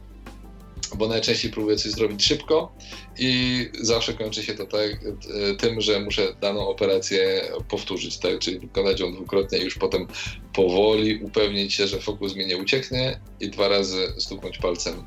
[0.97, 2.75] bo najczęściej próbuję coś zrobić szybko
[3.19, 8.39] i zawsze kończy się to tak, e, tym, że muszę daną operację powtórzyć, tak?
[8.39, 10.07] czyli wykonać ją dwukrotnie i już potem
[10.53, 15.03] powoli upewnić się, że fokus mi nie ucieknie i dwa razy stuknąć palcem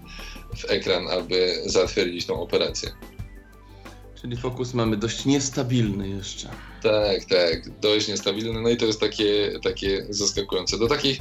[0.56, 2.90] w ekran, aby zatwierdzić tą operację.
[4.20, 6.48] Czyli fokus mamy dość niestabilny jeszcze.
[6.82, 10.78] Tak, tak, dość niestabilny, no i to jest takie, takie zaskakujące.
[10.78, 11.18] Do takich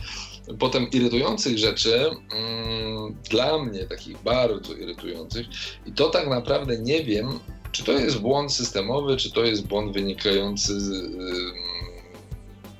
[0.60, 5.47] potem irytujących rzeczy, mm, dla mnie takich bardzo irytujących,
[5.86, 7.39] i to tak naprawdę nie wiem,
[7.71, 11.12] czy to jest błąd systemowy, czy to jest błąd wynikający z,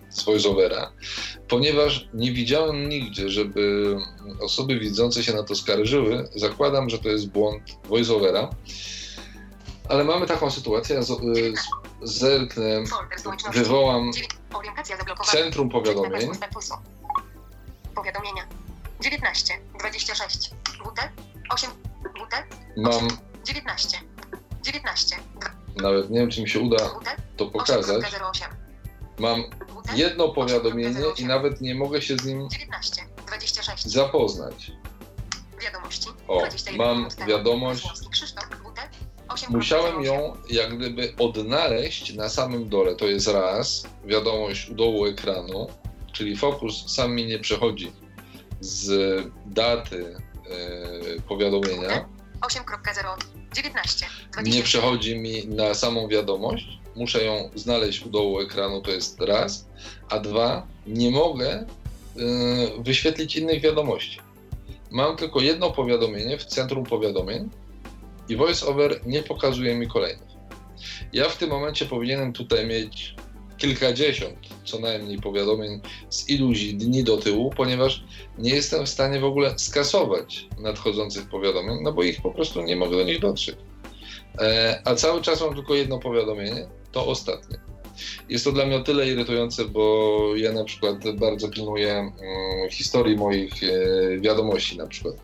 [0.10, 0.91] z voiceovera,
[1.47, 3.95] ponieważ nie widziałem nigdzie, żeby
[4.41, 6.30] osoby widzące się na to skarżyły.
[6.36, 8.49] Zakładam, że to jest błąd voiceovera.
[9.89, 11.12] Ale mamy taką sytuację, z,
[12.04, 12.84] zerknę,
[13.54, 14.12] wywołam
[15.25, 16.30] centrum powiadomień.
[17.95, 18.47] Powiadomienia.
[19.01, 21.10] 19, 26, WT,
[21.49, 21.71] 8,
[22.15, 22.34] WT,
[22.77, 23.08] Mam
[23.45, 23.97] 19,
[24.63, 25.15] 19,
[25.75, 26.77] nawet nie wiem, czy mi się uda
[27.38, 28.01] to pokazać.
[29.19, 29.43] Mam
[29.95, 33.86] jedno powiadomienie i nawet nie mogę się z nim 19, 26.
[33.88, 34.71] zapoznać.
[35.62, 36.10] Wiadomości.
[36.27, 36.43] O,
[36.77, 37.88] mam wiadomość.
[39.49, 42.95] Musiałem ją jak gdyby odnaleźć na samym dole.
[42.95, 45.67] To jest raz, wiadomość u dołu ekranu,
[46.15, 47.91] czyli fokus sam mi nie przechodzi
[48.60, 48.89] z
[49.45, 50.15] daty
[51.15, 52.06] e, powiadomienia.
[52.41, 53.17] 8.0
[53.56, 54.06] 19.
[54.43, 56.80] Nie przechodzi mi na samą wiadomość.
[56.95, 59.67] Muszę ją znaleźć u dołu ekranu, to jest raz.
[60.10, 61.65] A dwa, nie mogę e,
[62.80, 64.19] wyświetlić innych wiadomości.
[64.91, 67.49] Mam tylko jedno powiadomienie w centrum powiadomień
[68.30, 70.36] i VoiceOver nie pokazuje mi kolejnych.
[71.13, 73.15] Ja w tym momencie powinienem tutaj mieć
[73.58, 78.04] kilkadziesiąt co najmniej powiadomień z iluś dni do tyłu, ponieważ
[78.38, 82.76] nie jestem w stanie w ogóle skasować nadchodzących powiadomień, no bo ich po prostu nie
[82.76, 83.56] mogę do nich dotrzeć.
[84.39, 87.74] E, a cały czas mam tylko jedno powiadomienie, to ostatnie.
[88.29, 93.17] Jest to dla mnie o tyle irytujące, bo ja na przykład bardzo pilnuję mm, historii
[93.17, 95.15] moich e, wiadomości, na przykład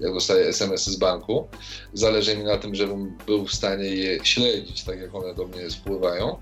[0.00, 1.48] jak dostaję SMS z banku.
[1.92, 5.70] Zależy mi na tym, żebym był w stanie je śledzić, tak jak one do mnie
[5.70, 6.36] spływają.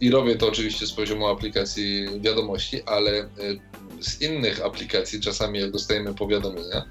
[0.00, 3.28] I robię to oczywiście z poziomu aplikacji wiadomości, ale e,
[4.00, 6.84] z innych aplikacji, czasami jak dostajemy powiadomienia,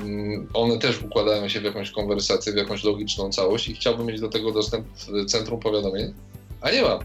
[0.00, 4.20] mm, one też układają się w jakąś konwersację, w jakąś logiczną całość i chciałbym mieć
[4.20, 6.14] do tego dostęp w centrum powiadomień,
[6.60, 6.98] a nie mam.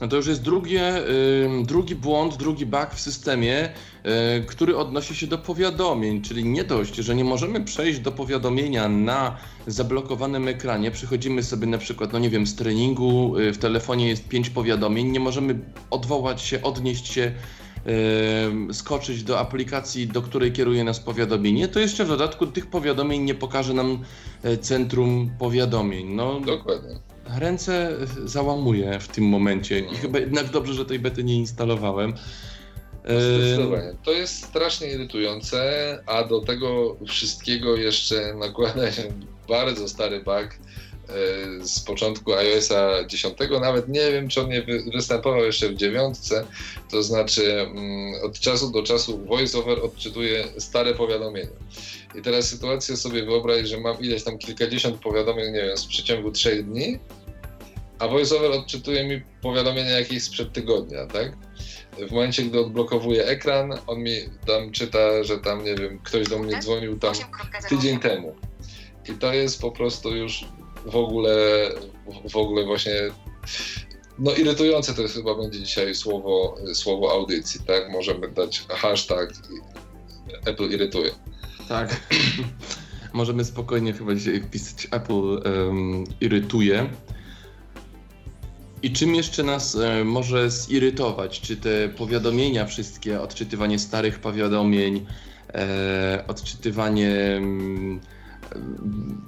[0.00, 5.16] No to już jest drugie, y, drugi błąd, drugi bug w systemie, y, który odnosi
[5.16, 9.36] się do powiadomień, czyli nie dość, że nie możemy przejść do powiadomienia na
[9.66, 14.28] zablokowanym ekranie, przychodzimy sobie na przykład, no nie wiem, z treningu, y, w telefonie jest
[14.28, 15.58] pięć powiadomień, nie możemy
[15.90, 17.32] odwołać się, odnieść się
[18.72, 23.34] skoczyć do aplikacji, do której kieruje nas powiadomienie, to jeszcze w dodatku tych powiadomień nie
[23.34, 23.98] pokaże nam
[24.60, 26.14] centrum powiadomień.
[26.14, 31.36] No, Dokładnie ręce załamuje w tym momencie i chyba jednak dobrze, że tej bety nie
[31.36, 32.14] instalowałem.
[33.04, 33.94] Zdecydowanie.
[34.04, 39.02] To jest strasznie irytujące, a do tego wszystkiego jeszcze nakłada się
[39.48, 43.36] bardzo stary bug e, z początku iOSa 10.
[43.60, 46.46] Nawet nie wiem, czy on nie występował jeszcze w dziewiątce.
[46.90, 51.50] To znaczy, mm, od czasu do czasu VoiceOver odczytuje stare powiadomienia.
[52.14, 56.30] I teraz sytuację sobie wyobraź, że mam ileś tam kilkadziesiąt powiadomień, nie wiem, w przeciągu
[56.32, 56.98] trzech dni
[58.00, 61.36] a VoiceOver odczytuje mi powiadomienia jakieś sprzed tygodnia, tak?
[62.08, 66.38] W momencie, gdy odblokowuję ekran, on mi tam czyta, że tam, nie wiem, ktoś do
[66.38, 67.14] mnie dzwonił tam
[67.68, 68.36] tydzień temu.
[69.08, 70.44] I to jest po prostu już
[70.86, 71.34] w ogóle,
[72.30, 72.92] w ogóle właśnie,
[74.18, 77.90] no irytujące to jest chyba będzie dzisiaj słowo, słowo audycji, tak?
[77.90, 79.32] Możemy dać hashtag
[80.46, 81.10] Apple irytuje.
[81.68, 82.00] Tak.
[83.12, 86.88] Możemy spokojnie chyba dzisiaj wpisać Apple um, irytuje.
[88.82, 91.40] I czym jeszcze nas e, może zirytować?
[91.40, 95.06] Czy te powiadomienia wszystkie, odczytywanie starych powiadomień,
[95.54, 98.00] e, odczytywanie mm,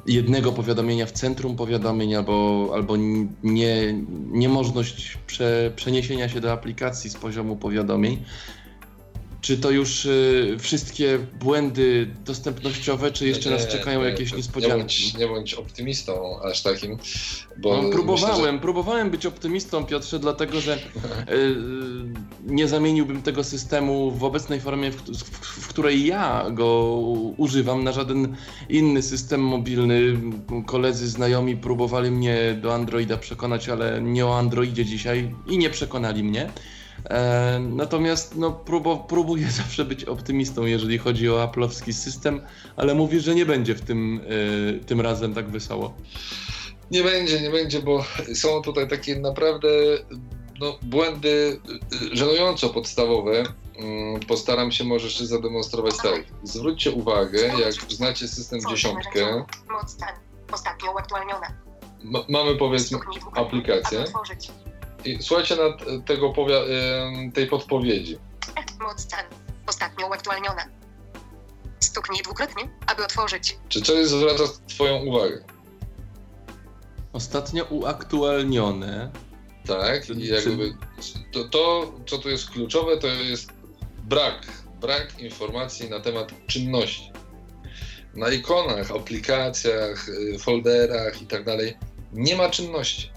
[0.06, 2.96] jednego powiadomienia w centrum powiadomień albo, albo
[3.42, 3.92] nie,
[4.30, 8.24] niemożność prze, przeniesienia się do aplikacji z poziomu powiadomień.
[9.42, 14.36] Czy to już y, wszystkie błędy dostępnościowe, czy jeszcze Nie, nas czekają nie, jakieś nie
[14.36, 14.78] niespodzianki?
[14.78, 16.98] bądź, nie bądź optymistą aż takim,
[17.58, 20.76] bo No, próbowałem, myślę, próbowałem być optymistą, Piotrze, dlatego że
[21.32, 21.56] y,
[22.46, 25.24] nie zamieniłbym tego systemu w obecnej formie, w, w,
[25.64, 26.94] w której ja go
[27.36, 28.36] używam, na żaden
[28.68, 30.16] inny system mobilny.
[30.66, 36.24] Koledzy, znajomi próbowali mnie do Androida przekonać, ale nie o Androidzie dzisiaj i nie przekonali
[36.24, 36.50] mnie.
[37.10, 42.40] E, natomiast no, próbo, próbuję zawsze być optymistą, jeżeli chodzi o aplowski system,
[42.76, 44.20] ale mówisz, że nie będzie w tym,
[44.80, 45.94] e, tym razem tak wesoło.
[46.90, 49.68] Nie będzie, nie będzie, bo są tutaj takie naprawdę
[50.60, 51.60] no, błędy
[52.12, 53.44] y, żenująco podstawowe.
[53.76, 56.24] Mm, Postaram się może jeszcze zademonstrować tak.
[56.42, 59.44] Zwróćcie uwagę, jak znacie system dziesiątkę.
[60.52, 60.94] Ostatnio
[62.28, 62.98] mamy powiedzmy
[63.34, 64.50] aplikację aby otworzyć.
[65.04, 66.64] I słuchajcie na tego powia-
[67.18, 68.18] em, tej podpowiedzi.
[68.80, 69.24] Moc stan.
[69.66, 70.64] Ostatnio uaktualniona.
[71.80, 73.58] Stuknij dwukrotnie, aby otworzyć.
[73.68, 75.44] Czy coś zwraca twoją uwagę?
[77.12, 79.10] Ostatnio uaktualnione.
[79.66, 80.74] Tak, i jakby
[81.32, 83.52] to, to, co tu jest kluczowe, to jest
[84.04, 84.46] brak,
[84.80, 87.12] brak informacji na temat czynności.
[88.14, 91.76] Na ikonach, aplikacjach, y, folderach i tak dalej
[92.12, 93.10] nie ma czynności.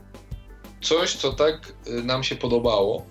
[0.81, 3.05] Coś, co tak y, nam się podobało,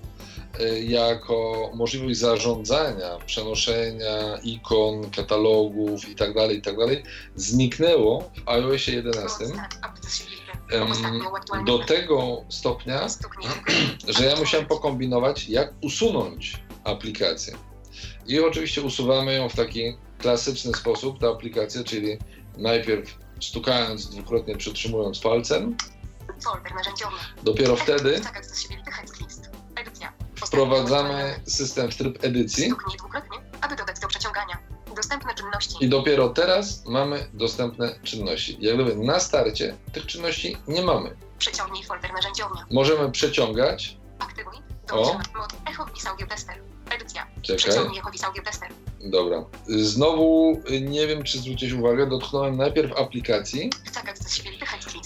[0.61, 7.03] y, jako możliwość zarządzania, przenoszenia ikon, katalogów i tak dalej, i tak dalej,
[7.37, 9.49] zniknęło w iOSie 11 Moc stan.
[9.51, 10.53] Update silnika.
[10.71, 11.79] em, Ostatnio uaktualniona.
[11.79, 13.07] do tego stopnia,
[14.19, 17.55] że ja musiałem pokombinować, jak usunąć aplikację.
[18.27, 22.19] I oczywiście usuwamy ją w taki klasyczny sposób, tę aplikację, czyli
[22.57, 25.77] najpierw stukając dwukrotnie, przytrzymując palcem,
[26.45, 27.17] Folder narzędziowy.
[27.43, 28.43] dopiero wtedy Tak.
[29.77, 30.13] Edycja.
[30.47, 32.73] wprowadzamy system w tryb edycji
[33.61, 34.59] aby dodać do przeciągania.
[34.97, 35.85] Dostępne czynności.
[35.85, 38.57] i dopiero teraz mamy dostępne czynności.
[38.61, 41.17] Jak gdyby na starcie tych czynności nie mamy.
[41.39, 42.67] Przeciągnij folder narzędziownia.
[42.71, 44.55] Możemy przeciągać, Aktywuj.
[44.93, 45.05] O.
[45.05, 45.39] Domyślna.
[45.39, 45.53] Mod.
[45.71, 46.74] Echo audio tester.
[46.91, 47.27] Edycja.
[47.57, 47.77] czekaj,
[49.05, 49.45] dobra.
[49.67, 53.71] Znowu nie wiem, czy zwróciłeś uwagę, dotknąłem najpierw aplikacji,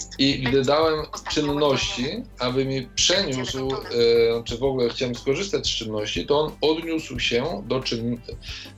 [0.09, 0.19] Tak.
[0.19, 6.25] I gdy dałem czynności, aby mi przeniósł, e, czy w ogóle chciałem skorzystać z czynności,
[6.25, 8.21] to on odniósł się do czyn,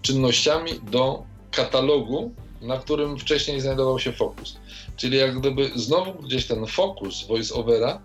[0.01, 4.57] czynnościami do katalogu, na którym wcześniej znajdował się fokus.
[4.95, 8.01] Czyli jak gdyby znowu gdzieś ten fokus voiceovera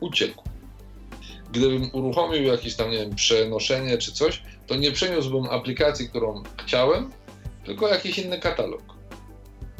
[0.00, 0.42] uciekł.
[1.52, 7.10] Gdybym uruchomił jakieś tam, nie wiem, przenoszenie czy coś, to nie przeniósłbym aplikacji, którą chciałem,
[7.64, 8.82] tylko jakiś inny katalog.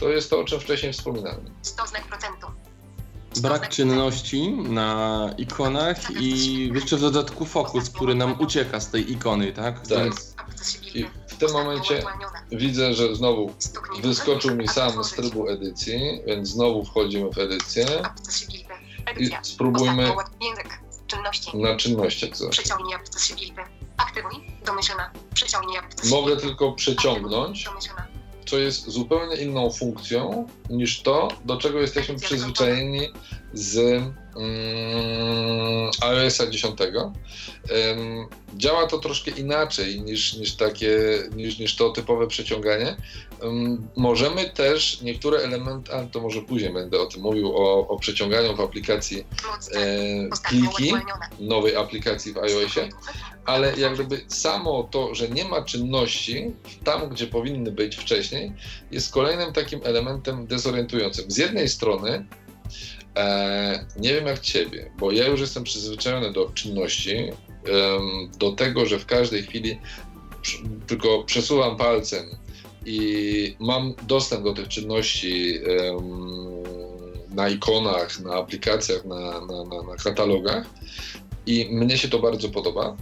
[0.00, 1.50] To jest to, o czym wcześniej wspominałem.
[1.62, 2.46] 100 znak procentu.
[3.40, 9.52] Brak czynności na ikonach i jeszcze w dodatku fokus, który nam ucieka z tej ikony,
[9.52, 9.87] tak?
[9.87, 10.12] Tak.
[10.94, 12.02] I w tym momencie
[12.50, 13.52] widzę, że znowu
[14.02, 17.87] wyskoczył mi sam z trybu edycji, więc znowu wchodzimy w edycję
[19.18, 20.12] i spróbujmy.
[21.16, 21.57] Czynności.
[21.57, 22.59] na czynnościach zacząć.
[22.59, 23.61] Przeciągnij accessibility.
[23.96, 24.33] Aktywuj.
[24.66, 25.11] Domyślna.
[25.35, 26.20] Przeciągnij accessibility.
[26.20, 28.07] Mogę tylko przeciągnąć, Domyślna.
[28.46, 33.01] co jest zupełnie inną funkcją niż to, do czego jesteśmy przyzwyczajeni
[33.53, 34.03] z
[34.37, 36.81] mm, iOS 10.
[36.81, 40.99] Ym, działa to troszkę inaczej niż, niż, takie,
[41.35, 42.97] niż, niż to typowe przeciąganie.
[43.97, 48.57] Możemy też niektóre elementy, a to może później będę o tym mówił, o, o przeciąganiu
[48.57, 49.25] w aplikacji
[49.75, 50.92] e, pliki
[51.40, 52.88] nowej aplikacji w iOSie,
[53.45, 58.53] ale jak gdyby samo to, że nie ma czynności tam, gdzie powinny być wcześniej,
[58.90, 61.31] jest kolejnym takim elementem dezorientującym.
[61.31, 62.27] Z jednej strony,
[63.16, 67.31] e, nie wiem jak ciebie, bo ja już jestem przyzwyczajony do czynności,
[68.38, 69.79] do tego, że w każdej chwili
[70.87, 72.27] tylko przesuwam palcem
[72.87, 75.61] i mam dostęp do tych czynności
[77.31, 80.66] na ikonach, na aplikacjach, na, na, na, na katalogach.
[81.46, 82.96] I mnie się to bardzo podoba.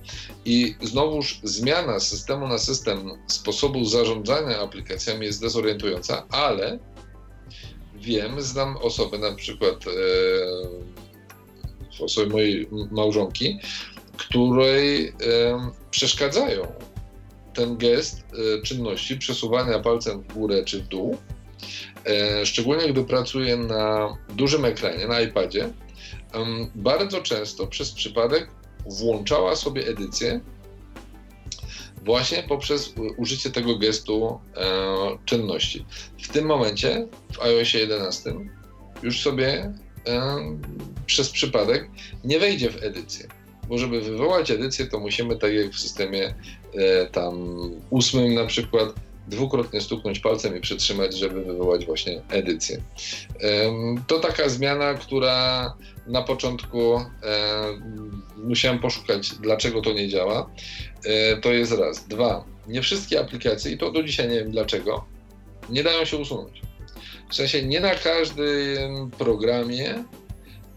[0.45, 6.79] I znowuż zmiana systemu na system sposobu zarządzania aplikacjami jest dezorientująca, ale
[8.01, 9.91] wiem, znam osobę, na przykład e,
[12.05, 13.59] osobę mojej małżonki,
[14.17, 15.13] której e,
[15.91, 16.67] przeszkadzają
[17.55, 18.25] ten gest
[18.59, 21.17] e, czynności przesuwania palcem w górę czy w dół.
[22.07, 25.71] E, szczególnie gdy pracuje na dużym ekranie, na iPadzie,
[26.75, 28.51] bardzo często przez przypadek
[28.87, 30.41] włączała sobie edycję
[32.05, 34.65] właśnie poprzez użycie tego gestu e,
[35.25, 35.85] czynności.
[36.23, 38.35] W tym momencie w iOSie 11
[39.03, 39.75] już sobie
[40.07, 40.37] e,
[41.07, 41.91] przez przypadek
[42.25, 43.29] nie wejdzie w edycję.
[43.69, 46.35] Bo żeby wywołać edycję, to musimy, tak jak w systemie
[46.75, 47.57] e, tam
[47.91, 48.89] ósmym na przykład,
[49.29, 52.83] dwukrotnie stuknąć palcem i przytrzymać, żeby wywołać właśnie edycję.
[54.07, 55.75] To taka zmiana, która
[56.07, 57.05] na początku e,
[58.37, 60.51] musiałem poszukać, dlaczego to nie działa.
[61.05, 62.09] E, to jest raz.
[62.09, 65.05] Dwa, nie wszystkie aplikacje, i to do dzisiaj nie wiem dlaczego,
[65.71, 66.63] nie dają się usunąć.
[67.31, 70.05] W sensie nie na każdym programie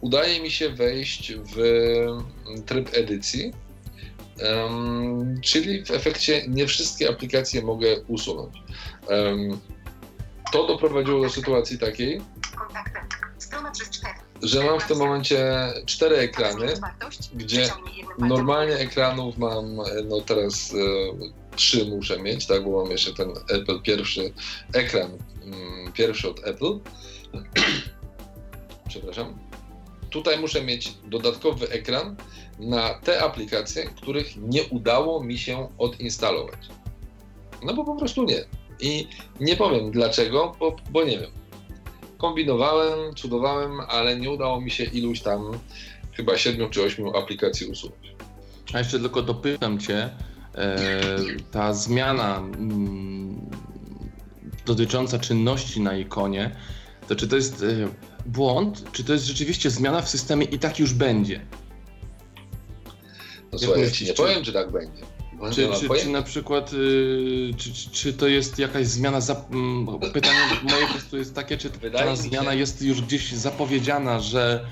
[0.01, 1.57] udaje mi się wejść w
[2.65, 3.53] tryb edycji,
[4.43, 8.55] um, czyli w efekcie nie wszystkie aplikacje mogę usunąć.
[9.09, 9.59] Um,
[10.51, 12.21] to doprowadziło do sytuacji takiej,
[14.43, 16.73] że mam w tym momencie cztery ekrany,
[17.33, 17.69] gdzie
[18.19, 19.75] normalnie ekranów mam,
[20.05, 24.33] no teraz e, trzy muszę mieć, tak, bo mam jeszcze ten Apple pierwszy
[24.73, 26.79] ekran, mm, pierwszy od Apple.
[28.89, 29.39] Przepraszam.
[30.09, 32.15] Tutaj muszę mieć dodatkowy ekran
[32.59, 36.59] na te aplikacje, których nie udało mi się odinstalować.
[37.63, 38.45] No bo po prostu nie.
[38.79, 39.07] I
[39.39, 41.42] nie powiem dlaczego, bo, bo nie wiem
[42.23, 45.51] kombinowałem, cudowałem, ale nie udało mi się iluś tam
[46.13, 48.15] chyba siedmiu czy ośmiu aplikacji usunąć.
[48.73, 50.09] A jeszcze tylko dopytam Cię,
[50.55, 51.01] e,
[51.51, 53.49] ta zmiana mm,
[54.65, 56.55] dotycząca czynności na ikonie,
[57.07, 57.65] to czy to jest e,
[58.25, 61.45] błąd, czy to jest rzeczywiście zmiana w systemie i tak już będzie?
[63.51, 65.01] No słuchaj, ja ci nie powiem, czy tak będzie.
[65.51, 70.39] Czy, czy, czy, na przykład, y, czy, czy, to jest jakaś zmiana, za, mm, pytanie
[70.63, 72.57] moje po prostu jest takie, czy Wydaje ta zmiana się...
[72.57, 74.65] jest już gdzieś zapowiedziana, że,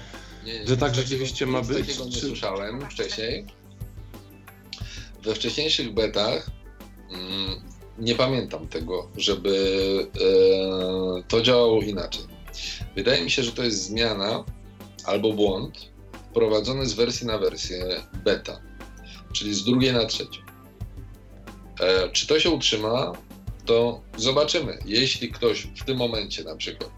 [0.46, 1.88] nie, że tak rzeczywiście ma być?
[1.88, 2.20] Takiego nie czy...
[2.20, 3.46] słyszałem wcześniej.
[5.24, 6.50] We wcześniejszych betach
[7.12, 7.62] mm,
[8.00, 10.08] nie pamiętam tego, żeby
[11.20, 12.24] e, to działało inaczej.
[12.96, 14.44] Wydaje mi się, że to jest zmiana
[15.06, 15.92] albo błąd
[16.30, 18.62] wprowadzony z wersji na wersję beta,
[19.34, 20.51] czyli z drugiej na trzecią.
[21.82, 23.14] E, czy to się utrzyma,
[23.66, 24.78] to zobaczymy.
[24.86, 26.92] Jeśli ktoś w tym momencie na przykład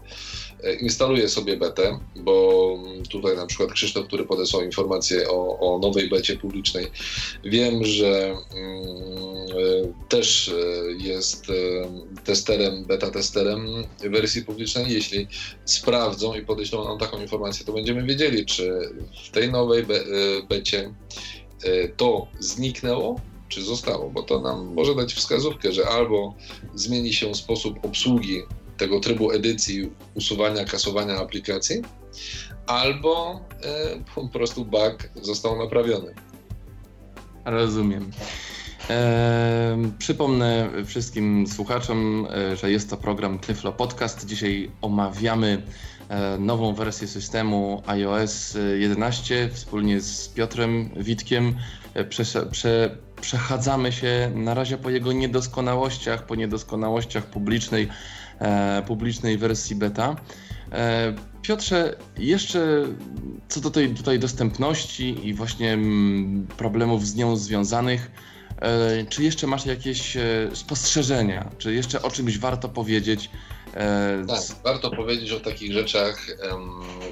[0.64, 2.78] e, instaluje sobie betę, bo
[3.10, 6.86] tutaj na przykład Krzysztof, który podesłał informację o, o nowej becie publicznej,
[7.44, 8.82] wiem, że mm,
[9.50, 10.50] e, też
[10.98, 11.46] jest
[12.24, 13.66] testerem, beta testerem
[14.00, 14.92] wersji publicznej.
[14.92, 15.26] Jeśli
[15.64, 18.80] sprawdzą i podeślą nam taką informację, to będziemy wiedzieli, czy
[19.26, 20.04] w tej nowej be,
[20.48, 20.94] becie
[21.96, 23.20] to zniknęło,
[23.54, 26.34] czy zostało, bo to nam może dać wskazówkę, że albo
[26.74, 28.42] zmieni się sposób obsługi
[28.76, 31.82] tego trybu edycji, usuwania, kasowania aplikacji,
[32.66, 36.14] albo e, po prostu bug został naprawiony.
[37.44, 38.10] Rozumiem.
[38.90, 44.26] E, przypomnę wszystkim słuchaczom, e, że jest to program Tyflo Podcast.
[44.26, 45.62] Dzisiaj omawiamy
[46.08, 51.56] e, nową wersję systemu iOS 11 wspólnie z Piotrem Witkiem.
[51.94, 57.88] E, prze, prze, przechadzamy się na razie po jego niedoskonałościach, po niedoskonałościach publicznej,
[58.38, 60.16] e, publicznej wersji beta.
[60.72, 62.84] E, Piotrze, jeszcze
[63.48, 68.10] co do tej tutaj dostępności i właśnie mm, problemów z nią związanych,
[68.60, 70.22] e, czy jeszcze masz jakieś e,
[70.52, 71.50] spostrzeżenia?
[71.58, 73.30] Czy jeszcze o czymś warto powiedzieć?
[73.74, 76.26] E, tak, warto powiedzieć o takich rzeczach,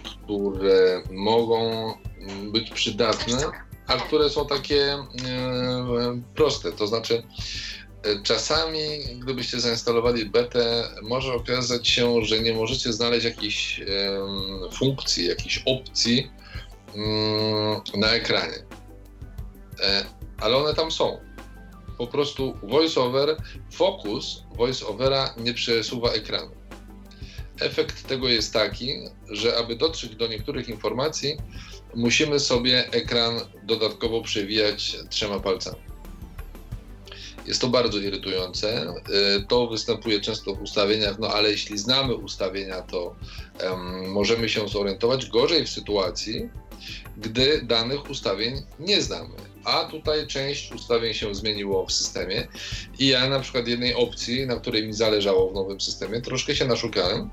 [0.04, 1.92] które mogą
[2.52, 3.36] być przydatne
[3.86, 5.06] a które są takie e,
[6.34, 6.72] proste.
[6.72, 7.22] To znaczy,
[8.02, 8.80] e, czasami,
[9.18, 13.80] gdybyście zainstalowali betę, może okazać się, że nie możecie znaleźć jakiejś
[14.72, 16.30] funkcji, jakiejś opcji
[16.94, 18.58] mm, na ekranie.
[19.82, 20.04] E,
[20.40, 21.20] ale one tam są.
[21.98, 23.36] Po prostu voiceover,
[23.72, 26.50] fokus voiceovera nie przesuwa ekranu.
[27.60, 28.92] Efekt tego jest taki,
[29.30, 31.36] że aby dotrzeć do niektórych informacji,
[31.94, 35.92] musimy sobie ekran dodatkowo przewijać trzema palcami.
[37.46, 38.94] Jest to bardzo irytujące.
[39.38, 43.16] Y, to występuje często w ustawieniach, no ale jeśli znamy ustawienia, to
[43.64, 45.26] um, możemy się zorientować.
[45.26, 46.48] Gorzej w sytuacji,
[47.16, 49.51] gdy danych ustawień nie znamy.
[49.64, 52.48] A tutaj część ustawień się zmieniło w systemie
[52.98, 56.64] i ja na przykład jednej opcji, na której mi zależało w nowym systemie, troszkę się
[56.64, 57.30] naszukałem,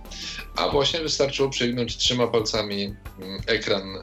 [0.56, 4.02] a właśnie wystarczyło przewinąć trzema palcami mm, ekran e,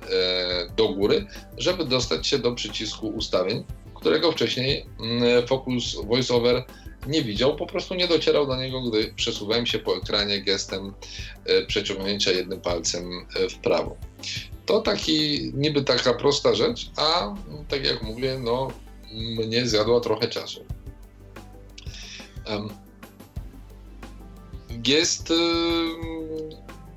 [0.77, 1.27] do góry,
[1.59, 3.65] żeby dostać się do przycisku ustawień,
[3.95, 6.65] którego wcześniej mm, Focus VoiceOver
[7.07, 10.93] nie widział, po prostu nie docierał do niego, gdy przesuwałem się po ekranie gestem
[11.45, 13.97] e, przeciągnięcia jednym palcem e, w prawo.
[14.67, 17.35] To taki niby taka prosta rzecz, a
[17.69, 18.69] tak jak mówię, no
[19.13, 20.65] mnie zjadła trochę czasu.
[24.87, 25.33] Jest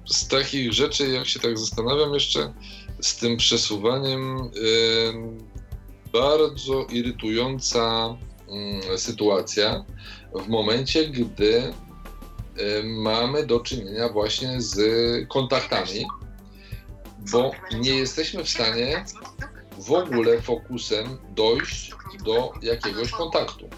[0.05, 2.53] z takich rzeczy, jak się tak zastanawiam jeszcze,
[3.01, 4.51] z tym przesuwaniem
[6.13, 8.17] bardzo irytująca
[8.49, 9.85] mm, sytuacja
[10.45, 11.73] w momencie, gdy
[12.83, 14.77] mamy do czynienia właśnie z
[15.27, 16.05] kontaktami,
[17.31, 19.05] bo nie jesteśmy w stanie
[19.77, 21.91] w ogóle fokusem dojść
[22.23, 23.69] do jakiegoś kontaktu.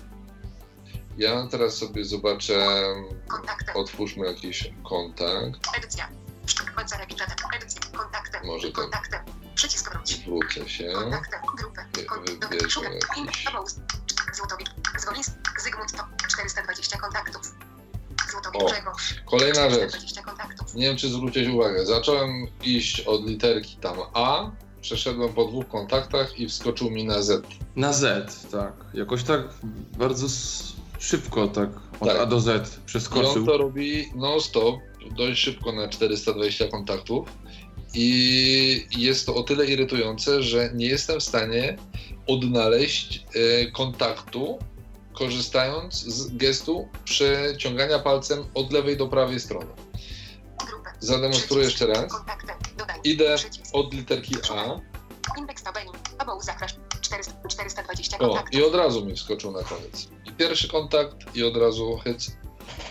[1.17, 2.85] Ja teraz sobie zobaczę,
[3.75, 5.77] otwórzmy jakiś kontakt.
[5.77, 6.09] Edycja.
[8.43, 8.71] Może.
[8.71, 9.17] Kontakty.
[9.55, 10.15] Przycisk wróć.
[10.15, 10.93] Zwrócę się.
[12.41, 13.45] Wybierzę jakiś.
[15.57, 17.55] Zygmunt to 420 kontaktów.
[18.53, 18.65] O.
[19.25, 19.91] Kolejna rzecz.
[19.91, 20.75] 420 kontaktów.
[20.75, 21.85] Nie wiem, czy zwróciłeś uwagę.
[21.85, 24.51] Zacząłem iść od literki tam A,
[24.81, 27.45] przeszedłem po dwóch kontaktach i wskoczył mi na Z.
[27.75, 28.73] Na Z, tak.
[28.93, 29.41] Jakoś tak
[29.97, 30.27] bardzo
[30.99, 31.69] szybko tak
[31.99, 32.17] od Tak.
[32.19, 33.45] A do Z I on przeskoczył.
[33.45, 34.75] to robi non-stop,
[35.17, 37.27] dość szybko na 420 kontaktów.
[37.93, 41.77] I jest to o tyle irytujące, że nie jestem w stanie
[42.27, 44.59] odnaleźć e, kontaktu,
[45.13, 49.71] korzystając z gestu przeciągania palcem od lewej do prawej strony.
[50.99, 52.11] Zademonstruję jeszcze raz.
[53.03, 53.35] Idę
[53.73, 54.79] od literki A.
[55.37, 55.89] Indeks tabeli.
[56.19, 56.75] Obał zakrasz.
[57.01, 60.07] 400, 420 O, i od razu mi wskoczył na koniec.
[60.25, 62.31] I pierwszy kontakt, i od razu hyc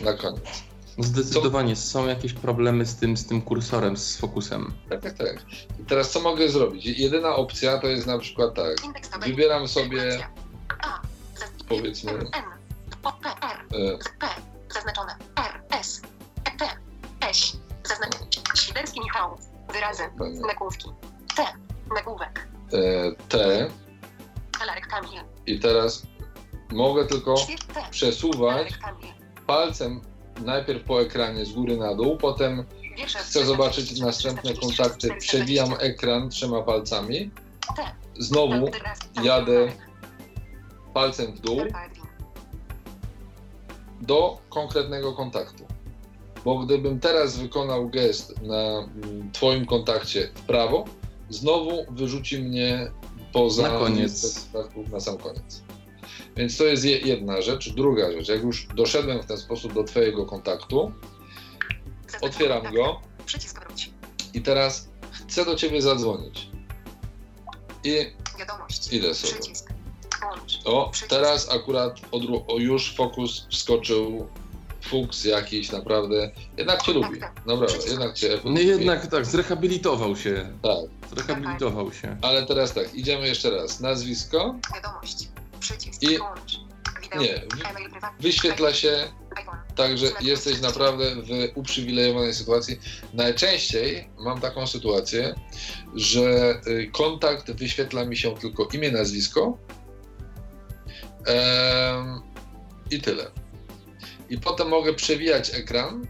[0.00, 0.62] na koniec.
[0.98, 4.72] Zdecydowanie są jakieś problemy z tym, z tym kursorem, z fokusem.
[4.88, 5.44] Tak, tak, tak.
[5.80, 6.86] I teraz co mogę zrobić?
[6.86, 8.76] Jedyna opcja to jest na przykład tak.
[9.20, 10.28] Wybieram sobie,
[11.70, 12.44] powiedzmy, N.
[13.02, 13.28] O, P.
[13.28, 13.58] R.
[13.72, 14.26] e, P.
[14.74, 15.12] Zaznaczone.
[15.36, 15.62] R.
[15.70, 16.02] S.
[16.44, 16.68] E, T.
[17.30, 17.56] S.
[17.84, 18.26] Zaznaczone.
[18.56, 19.38] Świderski Michał.
[19.72, 20.02] Wyrazy.
[20.46, 20.88] Nagłówki.
[21.36, 21.44] T.
[21.94, 22.48] Nagłówek.
[22.72, 23.68] e, T
[24.58, 25.20] Talarek Kamil.
[25.46, 26.02] i teraz
[26.72, 27.34] mogę tylko
[27.90, 28.68] przesuwać
[29.46, 30.00] palcem
[30.44, 32.64] najpierw po ekranie z góry na dół, potem
[33.06, 37.30] chcę zobaczyć następne kontakty, przewijam ekran trzema palcami,
[38.18, 38.70] znowu
[39.22, 39.72] jadę
[40.94, 41.60] palcem w dół
[44.00, 45.66] do konkretnego kontaktu.
[46.44, 50.84] Bo gdybym teraz wykonał gest na mm, Twoim kontakcie w prawo,
[51.30, 52.90] znowu wyrzuci mnie
[53.32, 54.46] poza Na koniec.
[54.92, 55.62] na sam koniec.
[56.36, 57.72] Więc to jest je- jedna rzecz.
[57.72, 60.92] Druga rzecz, jak już doszedłem w ten sposób do Twojego kontaktu,
[62.22, 62.78] otwieram kontakty.
[62.78, 63.90] go Przycisk wróć.
[64.34, 66.48] i teraz chcę do Ciebie zadzwonić.
[67.84, 67.94] I
[68.38, 68.92] Wiadomość.
[68.92, 69.32] idę sobie.
[69.32, 69.69] Przycisk.
[70.64, 71.10] O, Przycisk.
[71.10, 72.00] teraz akurat
[72.48, 74.26] o, już fokus wskoczył.
[74.82, 76.30] Fuks jakiś naprawdę.
[76.56, 77.20] Jednak cię lubi.
[77.46, 78.38] Naprawdę, jednak cię.
[78.44, 80.50] No jednak tak, zrehabilitował się.
[80.62, 82.16] Tak, Zrehabilitował się.
[82.22, 83.80] ale teraz tak, idziemy jeszcze raz.
[83.80, 85.28] Nazwisko Wiadomość.
[85.60, 86.02] Przycisk.
[86.02, 86.60] I- Łącz.
[87.02, 87.20] Wideo.
[87.22, 87.42] nie,
[88.20, 89.08] wyświetla się,
[89.76, 92.80] także jesteś naprawdę w uprzywilejowanej sytuacji.
[93.14, 95.34] Najczęściej mam taką sytuację,
[95.94, 99.58] że y, kontakt wyświetla mi się tylko imię, nazwisko
[102.90, 103.30] i tyle.
[104.30, 106.06] I potem mogę przewijać ekran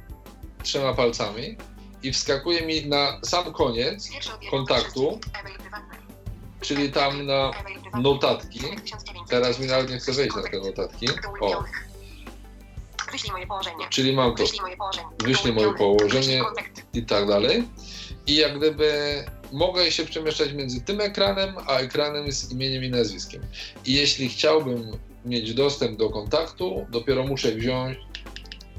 [0.63, 1.57] trzema palcami
[2.03, 4.11] i wskakuje mi na sam koniec,
[4.51, 5.21] kontaktu,
[6.61, 7.51] czyli tam na
[8.01, 8.61] notatki.
[8.61, 9.29] Numer 1900.
[9.29, 11.07] Teraz mi nawet nie chce wejść na te notatki.
[11.41, 11.65] O.
[13.13, 13.87] Wyślij moje położenie.
[13.91, 14.45] czyli mam to
[15.25, 16.43] Wyślij moje położenie.
[16.95, 17.69] I tak dalej.
[18.27, 23.43] I jak gdyby mogę się przemieszczać między tym ekranem, a ekranem z imieniem i nazwiskiem.
[23.87, 24.93] I jeśli chciałbym
[25.25, 27.99] mieć dostęp do kontaktu, dopiero muszę wziąć,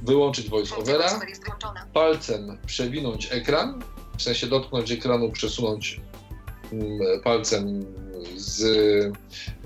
[0.02, 1.22] wyłączyć voiceovera,
[1.94, 3.82] palcem przewinąć ekran,
[4.18, 6.02] w sensie dotknąć ekranu, przesunąć
[6.72, 7.86] mm, palcem
[8.36, 8.64] z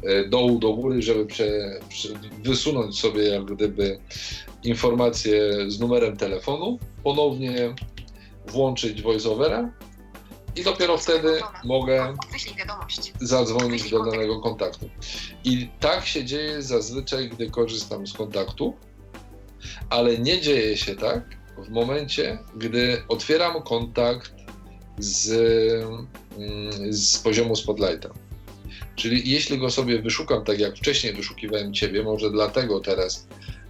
[0.04, 2.10] e, dołu do góry, żeby prze, prze,
[2.44, 4.00] wysunąć sobie jak gdyby
[4.64, 7.76] informację z numerem telefonu, ponownie
[8.48, 9.72] włączyć voiceovera
[10.56, 12.14] i dopiero wtedy mogę
[13.22, 14.90] zadzwonić do danego kontaktu.
[15.44, 18.76] I tak się dzieje zazwyczaj, gdy korzystam z kontaktu,
[19.90, 24.34] ale nie dzieje się tak w momencie, gdy otwieram kontakt
[24.98, 25.32] z,
[26.38, 28.10] mm, z poziomu Spotlighta.
[28.96, 33.28] Czyli jeśli go sobie wyszukam, tak jak wcześniej wyszukiwałem Ciebie, może dlatego teraz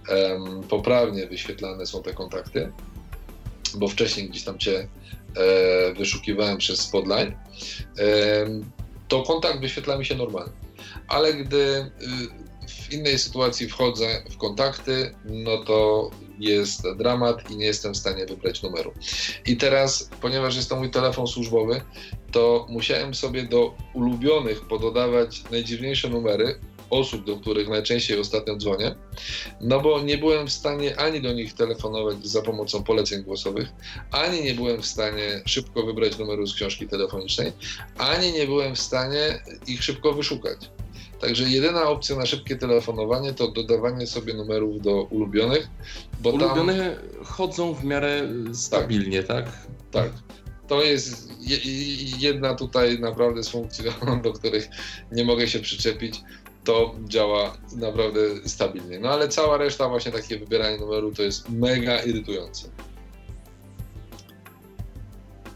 [0.08, 2.72] em, poprawnie wyświetlane są te kontakty,
[3.74, 4.88] bo wcześniej gdzieś tam Cię
[5.96, 7.32] wyszukiwałem przez Spotlight,
[7.98, 8.70] em,
[9.08, 10.52] to kontakt wyświetla mi się normalnie.
[11.08, 11.90] Ale gdy y,
[12.68, 18.26] w innej sytuacji wchodzę w kontakty, no to jest dramat i nie jestem w stanie
[18.26, 18.92] wybrać numeru.
[19.46, 21.80] I teraz, ponieważ jest to mój telefon służbowy,
[22.32, 26.60] to musiałem sobie do ulubionych pododawać najdziwniejsze numery,
[26.90, 28.94] osób, do których najczęściej ostatnio dzwonię,
[29.60, 33.68] no bo nie byłem w stanie ani do nich telefonować za pomocą poleceń głosowych,
[34.10, 37.52] ani nie byłem w stanie szybko wybrać numeru z książki telefonicznej,
[37.98, 40.70] ani nie byłem w stanie ich szybko wyszukać.
[41.20, 45.68] Także jedyna opcja na szybkie telefonowanie to dodawanie sobie numerów do ulubionych.
[46.20, 47.24] Bo Ulubione tam...
[47.24, 49.46] chodzą w miarę stabilnie, tak?
[49.90, 50.10] Tak.
[50.68, 51.28] To jest
[52.18, 53.84] jedna tutaj naprawdę z funkcji,
[54.24, 54.68] do których
[55.12, 56.20] nie mogę się przyczepić.
[56.66, 59.00] To działa naprawdę stabilnie.
[59.00, 62.68] No ale cała reszta, właśnie takie wybieranie numeru, to jest mega irytujące.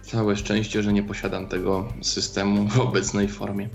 [0.03, 3.69] Całe szczęście, że nie posiadam tego systemu w obecnej formie.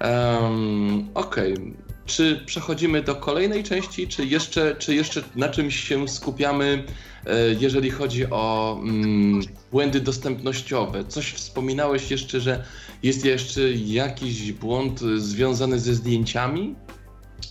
[0.00, 1.52] Um, Okej.
[1.52, 1.72] Okay.
[2.06, 6.84] Czy przechodzimy do kolejnej części, czy jeszcze, czy jeszcze na czymś się skupiamy,
[7.26, 9.40] e, jeżeli chodzi o mm,
[9.72, 11.04] błędy dostępnościowe?
[11.04, 12.64] Coś wspominałeś jeszcze, że
[13.02, 16.74] jest jeszcze jakiś błąd związany ze zdjęciami?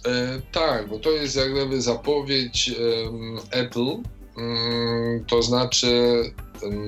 [0.05, 3.97] E, tak, bo to jest jak gdyby zapowiedź e, Apple,
[4.37, 5.87] mm, to znaczy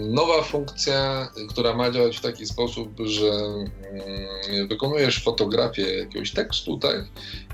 [0.09, 7.05] nowa funkcja, która ma działać w taki sposób, że mm, wykonujesz fotografię jakiegoś tekstu, tak?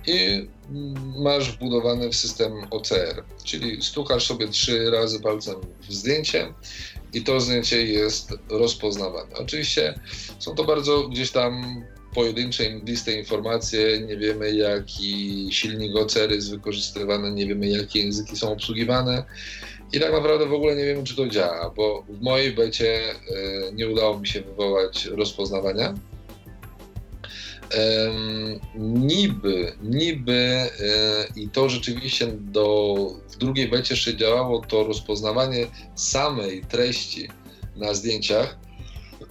[0.07, 0.47] I
[1.17, 5.55] masz wbudowane w system OCR, czyli stukasz sobie trzy razy palcem
[5.89, 6.53] w zdjęcie
[7.13, 9.35] i to zdjęcie jest rozpoznawane.
[9.35, 9.99] Oczywiście
[10.39, 11.83] są to bardzo gdzieś tam
[12.15, 18.51] pojedyncze mgliste informacje, nie wiemy jaki silnik OCR jest wykorzystywany, nie wiemy jakie języki są
[18.51, 19.23] obsługiwane
[19.93, 23.15] i tak naprawdę w ogóle nie wiemy, czy to działa, bo w mojej becie e,
[23.73, 25.93] nie udało mi się wywołać rozpoznawania.
[28.75, 30.69] Niby, niby e,
[31.35, 32.95] i to rzeczywiście do,
[33.29, 37.29] w drugiej becie jeszcze działało to rozpoznawanie samej treści
[37.75, 38.57] na zdjęciach,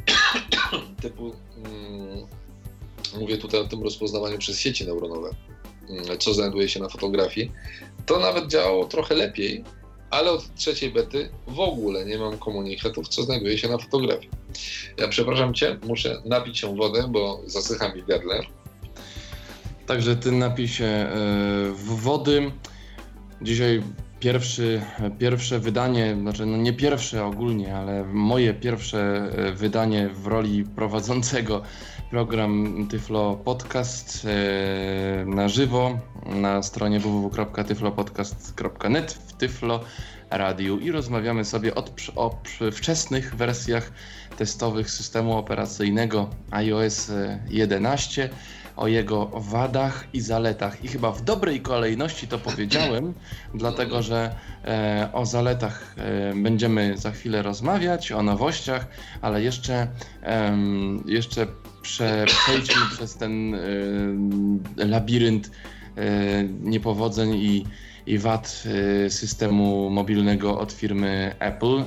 [1.02, 2.26] typu mm,
[3.20, 5.30] mówię tutaj o tym rozpoznawaniu przez sieci neuronowe,
[5.88, 7.52] mm, co znajduje się na fotografii,
[8.06, 9.64] to nawet działało trochę lepiej,
[10.10, 14.41] ale od trzeciej bety w ogóle nie mam komunikatów, co znajduje się na fotografii.
[14.98, 18.40] Ja przepraszam Cię, muszę napić się wodę, bo zasycha mi gardle.
[19.86, 21.06] Także Ty napij się
[21.74, 22.52] w wody.
[23.42, 23.82] Dzisiaj
[24.22, 24.82] pierwszy,
[25.18, 31.62] pierwsze wydanie, znaczy no nie pierwsze ogólnie, ale moje pierwsze e, wydanie w roli prowadzącego
[32.10, 39.80] program Tyflo Podcast e, na żywo na stronie www.tyflopodcast.net w Tyflo
[40.30, 42.40] Radiu i rozmawiamy sobie od, o
[42.72, 43.92] wczesnych wersjach
[44.42, 47.10] testowych systemu operacyjnego iOS
[47.50, 48.30] 11
[48.76, 50.84] o jego wadach i zaletach.
[50.84, 53.14] I chyba w dobrej kolejności to powiedziałem,
[53.54, 54.34] dlatego że
[54.64, 58.86] e, o zaletach e, będziemy za chwilę rozmawiać, o nowościach,
[59.20, 59.86] ale jeszcze,
[60.22, 60.58] e,
[61.06, 61.46] jeszcze
[61.82, 63.58] prze, przejdźmy przez ten e,
[64.76, 65.50] labirynt
[65.96, 67.64] e, niepowodzeń i
[68.06, 68.64] i wad
[69.06, 71.84] e, systemu mobilnego od firmy Apple.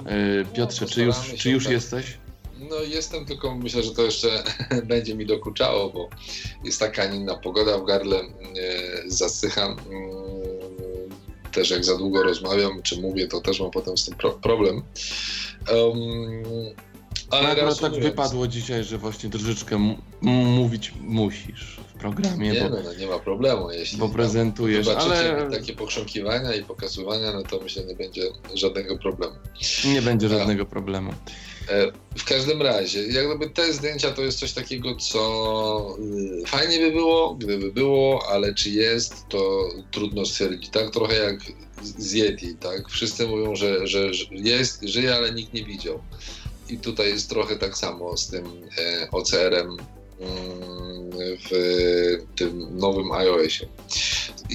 [0.54, 1.74] Piotrze, czy już, czy już tak.
[1.74, 2.18] jesteś?
[2.60, 4.44] No jestem, tylko myślę, że to jeszcze
[4.84, 6.10] będzie mi dokuczało, bo
[6.64, 8.26] jest taka, inna pogoda w gardle, e,
[9.08, 9.72] zasycham.
[9.72, 10.56] Mm,
[11.52, 14.84] też jak za długo rozmawiam, czy mówię, to też mam potem z tym pro problem.
[15.74, 16.44] Um,
[17.30, 22.52] ale no, tak wypadło dzisiaj, że właśnie troszeczkę mówić musisz w programie.
[22.52, 23.72] Nie, bo, no, no, nie ma problemu.
[23.72, 25.50] Jeśli bo prezentujesz, ale...
[25.52, 28.22] takie pochrząkiwania i pokazywania, no to myślę, nie będzie
[28.54, 29.36] żadnego problemu.
[29.86, 31.14] Nie będzie żadnego problemu.
[31.70, 35.98] E, w każdym razie, jak gdyby te zdjęcia to jest coś takiego, co
[36.44, 40.70] y, fajnie by było, gdyby było, ale czy jest, to trudno stwierdzić.
[40.70, 41.40] Tak trochę jak
[41.84, 42.90] z Yeti, tak?
[42.90, 46.00] Wszyscy mówią, że, że jest, żyje, ale nikt nie widział.
[46.70, 48.46] I tutaj jest trochę tak samo z tym
[48.78, 49.78] e, OCR-em
[50.20, 51.06] mm,
[51.50, 53.68] w tym nowym iOSie.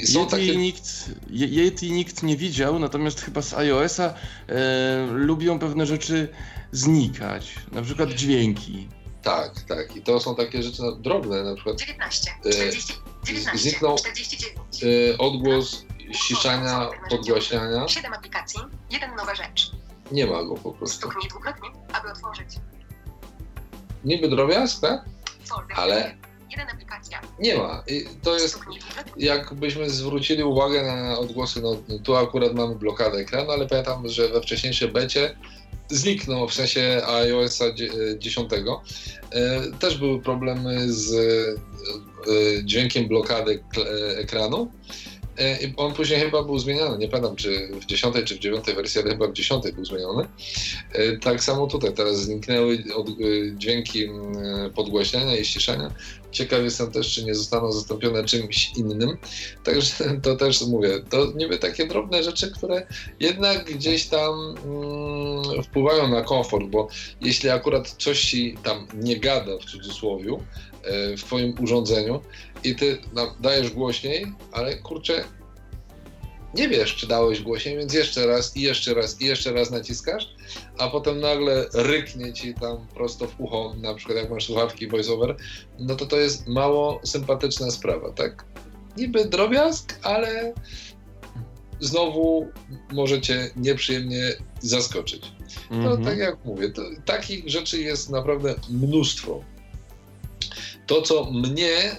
[0.05, 0.57] Są Yeti, takie...
[0.57, 4.15] nikt, Yeti nikt nie widział, natomiast chyba z iOS-a
[4.49, 6.29] e, lubią pewne rzeczy
[6.73, 8.89] znikać, na przykład dźwięki.
[9.23, 9.97] Tak, tak.
[9.97, 11.79] I to są takie rzeczy no, drobne, na przykład.
[11.79, 12.95] 19, 40,
[13.25, 14.59] 19 zniknął 49.
[14.83, 17.89] E, odgłos ściszania, podgłaśniania.
[17.89, 18.61] 7 aplikacji,
[18.91, 19.71] jeden nowa rzecz.
[20.13, 20.97] Nie ma go po prostu.
[20.97, 22.49] Stuknij dwukrotnie, aby otworzyć.
[24.05, 25.05] Niby drobiazg, tak?
[25.77, 26.17] Ale
[26.51, 27.21] jeden aplikacja.
[27.39, 27.83] Nie ma.
[27.87, 28.59] I to jest,
[29.17, 34.41] jakbyśmy zwrócili uwagę na odgłosy, no tu akurat mamy blokadę ekranu, ale pamiętam, że we
[34.41, 35.37] wcześniejszej becie
[35.91, 37.59] zniknął, w sensie iOS
[38.19, 38.51] 10.
[38.53, 43.63] E, też były problemy z e, dźwiękiem blokady
[44.17, 44.71] ekranu
[45.20, 48.75] E, I on później chyba był zmieniany, nie pamiętam czy w dziesiątej czy w dziewiątej
[48.75, 50.29] wersji, ale chyba w dziesiątej był zmieniony.
[50.93, 54.09] E, tak samo tutaj teraz zniknęły e, dźwięki
[54.75, 55.95] podgłaśniania i ściszania.
[56.31, 59.17] Ciekaw jestem też, czy nie zostaną zastąpione czymś innym.
[59.65, 62.87] Także to też mówię, to niby takie drobne rzeczy, które
[63.21, 66.89] jednak gdzieś tam mm, wpływają na komfort, bo
[67.21, 70.37] jeśli akurat coś ci tam nie gada w cudzysłowie,
[71.17, 72.21] w Twoim urządzeniu
[72.65, 72.99] i Ty
[73.41, 75.25] dajesz głośniej, ale kurczę,
[76.55, 80.35] nie wiesz, czy dałeś głośniej, więc jeszcze raz i jeszcze raz i jeszcze raz naciskasz,
[80.79, 85.37] a potem nagle ryknie ci tam prosto w ucho, na przykład jak masz słuchawki voiceover,
[85.79, 88.45] no to to jest mało sympatyczna sprawa, tak?
[88.97, 90.55] Niby drobiazg, ale
[91.81, 92.49] znowu
[92.93, 95.33] możecie nieprzyjemnie zaskoczyć.
[95.69, 96.05] To mhm.
[96.05, 96.73] tak jak mówię,
[97.05, 99.45] takich rzeczy jest naprawdę mnóstwo.
[100.91, 101.99] To, co mnie e,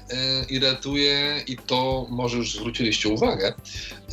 [0.50, 3.54] irytuje i to może już zwróciliście uwagę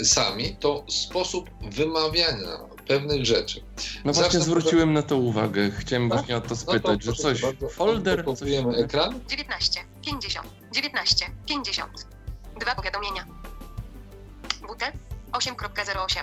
[0.04, 2.58] sami, to sposób wymawiania
[2.88, 3.60] pewnych rzeczy.
[4.04, 5.70] No właśnie zwróciłem na to uwagę.
[5.70, 8.24] Chciałem właśnie o to spytać, no to, że coś, bardzo, folder...
[8.24, 9.20] Pokazujemy ekran.
[9.28, 12.06] 19, 50, 19, 50.
[12.60, 13.26] Dwa powiadomienia.
[14.48, 14.92] WT
[15.32, 16.20] 8.08.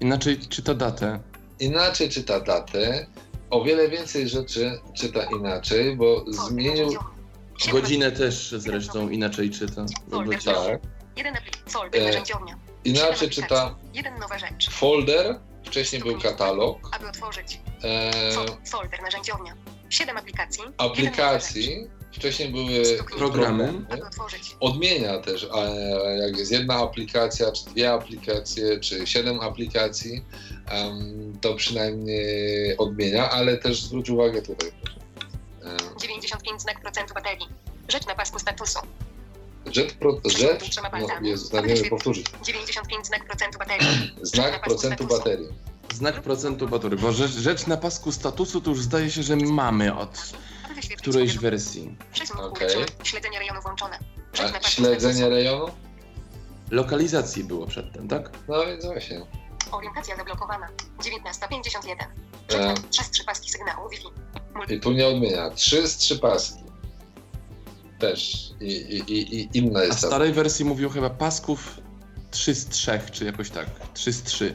[0.00, 1.20] Inaczej czyta datę.
[1.60, 3.06] Inaczej czyta datę.
[3.50, 6.98] O wiele więcej rzeczy czyta inaczej, bo zmienił
[7.72, 9.86] Godzinę też zresztą inaczej czyta.
[10.10, 10.80] Folder, tak.
[11.16, 11.34] Jeden
[11.66, 12.58] folder, e, narzędziownia.
[12.84, 14.70] Inaczej czyta jeden nowa rzecz.
[14.70, 16.78] folder, wcześniej był katalog.
[16.92, 17.60] Aby otworzyć.
[17.84, 18.10] E,
[18.70, 19.56] folder, narzędziownia.
[19.90, 20.64] Siedem aplikacji.
[20.78, 21.88] Aplikacji.
[22.12, 22.82] Wcześniej były
[23.18, 23.72] programy.
[23.90, 24.56] Aby otworzyć.
[24.60, 25.48] Odmienia też,
[26.20, 30.24] jak jest jedna aplikacja, czy dwie aplikacje, czy siedem aplikacji,
[31.40, 34.70] to przynajmniej odmienia, ale też zwróć uwagę tutaj,
[36.00, 37.48] 95 znak procentu baterii.
[37.88, 38.78] Rzecz na pasku statusu.
[39.66, 42.26] Rzecz, pro, rzecz no, Jezus, należy powtórzyć.
[42.42, 44.14] 95 znak procentu baterii.
[44.22, 45.48] Znak procentu baterii.
[45.94, 49.98] Znak procentu baterii, bo rzecz, rzecz na pasku statusu to już zdaje się, że mamy
[49.98, 50.32] od
[50.98, 51.96] którejś wersji.
[52.38, 52.68] Okay.
[53.02, 53.98] Śledzenie rejonu włączone.
[54.62, 55.72] A śledzenie rejonu?
[56.70, 58.30] Lokalizacji było przedtem, tak?
[58.48, 59.26] No więc właśnie.
[59.72, 60.68] Orientacja zablokowana.
[60.98, 62.04] 19.51.
[62.52, 62.74] E...
[62.90, 64.08] Przez trzy paski sygnału Wi-Fi.
[64.68, 65.50] I tu nie odmienia.
[65.50, 66.64] Trzy z trzy paski.
[67.98, 68.50] Też.
[68.60, 69.92] I, i, i, i inna jest.
[69.92, 71.80] A w starej wersji mówił chyba pasków
[72.30, 73.66] 3 z 3, czy jakoś tak.
[73.94, 74.54] 3 z 3.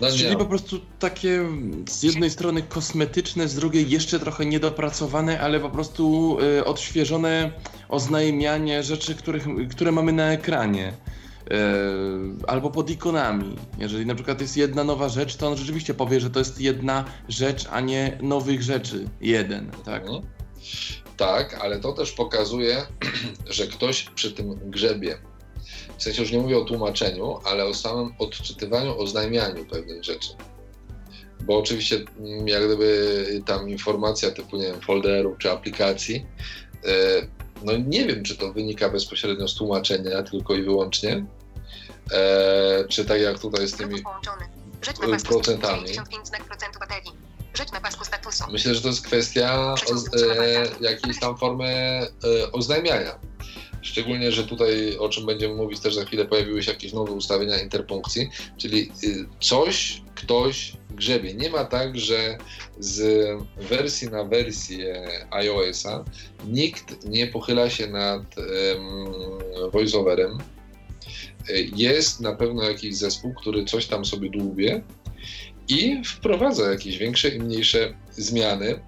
[0.00, 1.48] No Czyli po prostu takie
[1.88, 7.52] z jednej strony kosmetyczne, z drugiej jeszcze trochę niedopracowane, ale po prostu y, odświeżone
[7.88, 10.92] oznajmianie rzeczy, których, które mamy na ekranie.
[11.50, 11.56] E,
[12.46, 13.56] albo pod ikonami.
[13.78, 17.04] Jeżeli na przykład jest jedna nowa rzecz, to on rzeczywiście powie, że to jest jedna
[17.28, 19.08] rzecz, a nie nowych rzeczy.
[19.20, 20.02] Jeden, tak?
[20.02, 20.22] Mhm.
[21.16, 22.86] Tak, ale to też pokazuje,
[23.56, 25.18] że ktoś przy tym grzebie.
[25.98, 30.28] W sensie już nie mówię o tłumaczeniu, ale o samym odczytywaniu, oznajmianiu pewnych rzeczy.
[31.40, 36.26] Bo oczywiście, mm, jak gdyby tam informacja typu, nie wiem, folderu czy aplikacji,
[36.84, 37.26] e,
[37.64, 41.24] no nie wiem, czy to wynika bezpośrednio z tłumaczenia tylko i wyłącznie,
[42.12, 44.02] E, czy tak jak tutaj z tymi
[45.28, 45.88] procentami.
[48.52, 49.74] Myślę, że to jest kwestia
[50.22, 53.18] e, jakiejś tam formy e, oznajmiania.
[53.82, 57.58] Szczególnie, że tutaj, o czym będziemy mówić też za chwilę, pojawiły się jakieś nowe ustawienia
[57.58, 61.34] interpunkcji, czyli y, coś, ktoś grzebie.
[61.34, 62.38] Nie ma tak, że
[62.78, 66.04] z wersji na wersję iOS-a
[66.46, 69.12] nikt nie pochyla się nad um,
[69.72, 70.38] voiceoverem,
[71.76, 74.82] jest na pewno jakiś zespół, który coś tam sobie dłubie
[75.68, 78.80] i wprowadza jakieś większe i mniejsze zmiany.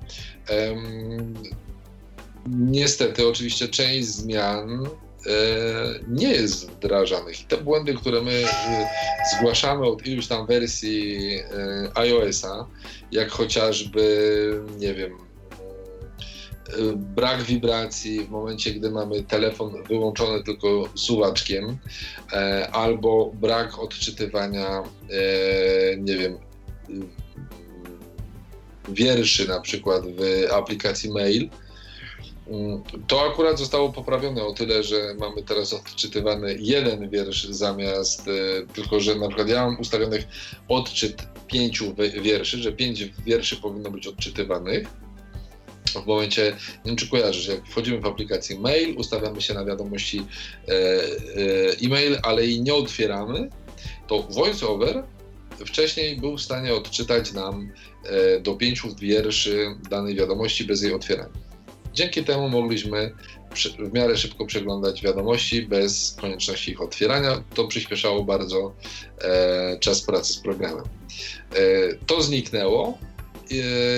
[2.47, 5.31] niestety, oczywiście, część zmian e,
[6.09, 7.41] nie jest wdrażanych.
[7.41, 8.89] I te błędy, które my e,
[9.37, 12.67] zgłaszamy od iluś tam wersji e, iOS-a,
[13.13, 15.32] jak chociażby, nie wiem,
[16.97, 21.79] brak wibracji w momencie, gdy mamy telefon wyłączony tylko suwaczkiem,
[22.33, 26.39] e, albo brak odczytywania, e, nie wiem,
[28.89, 31.49] wierszy na przykład w aplikacji mail.
[32.49, 38.33] Mm, to akurat zostało poprawione o tyle, że mamy teraz odczytywany jeden wiersz zamiast, e,
[38.75, 40.25] tylko że na przykład ja mam ustawionych
[40.69, 44.89] odczyt pięciu wierszy, że pięć wierszy powinno być odczytywanych
[45.91, 50.27] w momencie, nie wiem czy kojarzysz, jak wchodzimy w aplikację mail, ustawiamy się na wiadomości
[50.69, 51.07] e, e,
[51.83, 53.49] e-mail, ale jej nie otwieramy,
[54.07, 55.05] to VoiceOver
[55.67, 57.73] wcześniej był w stanie odczytać nam
[58.05, 61.53] e, do pięciu wierszy danej wiadomości bez jej otwierania.
[61.95, 63.13] Dzięki temu mogliśmy
[63.79, 67.43] w miarę szybko przeglądać wiadomości bez konieczności ich otwierania.
[67.55, 68.75] To przyspieszało bardzo
[69.81, 70.85] czas pracy z programem.
[72.07, 72.99] To zniknęło.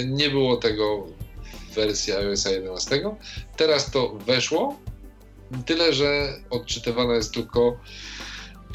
[0.07, 1.07] Nie było tego
[1.75, 3.01] wersji iOS 11.
[3.57, 4.77] Teraz to weszło.
[5.67, 7.77] Tyle, że odczytywana jest tylko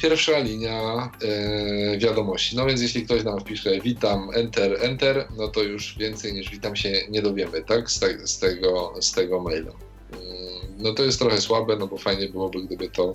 [0.02, 2.56] pierwsza linia e, wiadomości.
[2.56, 6.76] No więc jeśli ktoś nam wpisze witam, enter, enter, no to już więcej niż witam
[6.76, 9.72] się nie dowiemy, tak, z, te, z, tego, z tego maila.
[10.80, 13.14] No to jest trochę słabe, no bo fajnie byłoby, gdyby to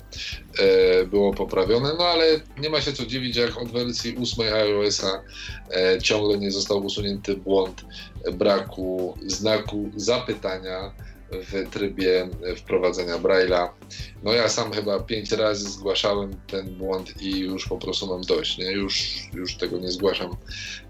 [0.58, 5.22] e, było poprawione, no ale nie ma się co dziwić, jak od wersji 8 iOS-a
[5.70, 7.84] e, ciągle nie został usunięty błąd
[8.32, 10.92] braku znaku zapytania
[11.30, 13.68] w trybie wprowadzenia Braille'a.
[14.22, 18.58] No ja sam chyba pięć razy zgłaszałem ten błąd i już po prostu mam dość,
[18.58, 18.72] nie?
[18.72, 20.36] Już, już tego nie zgłaszam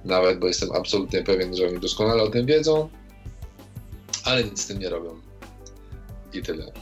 [0.04, 2.88] nawet, bo jestem absolutnie pewien, że oni doskonale o tym wiedzą,
[4.24, 5.25] ale nic z tym nie robią
[6.32, 6.72] i tyle.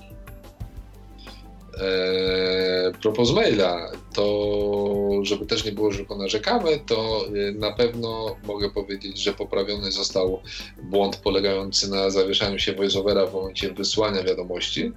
[1.80, 8.36] Eee, propos maila, to żeby też nie było, że tylko narzekamy, to e, na pewno
[8.46, 10.42] mogę powiedzieć, że poprawiony został
[10.82, 14.92] błąd polegający na zawieszaniu się voiceovera w momencie wysłania wiadomości.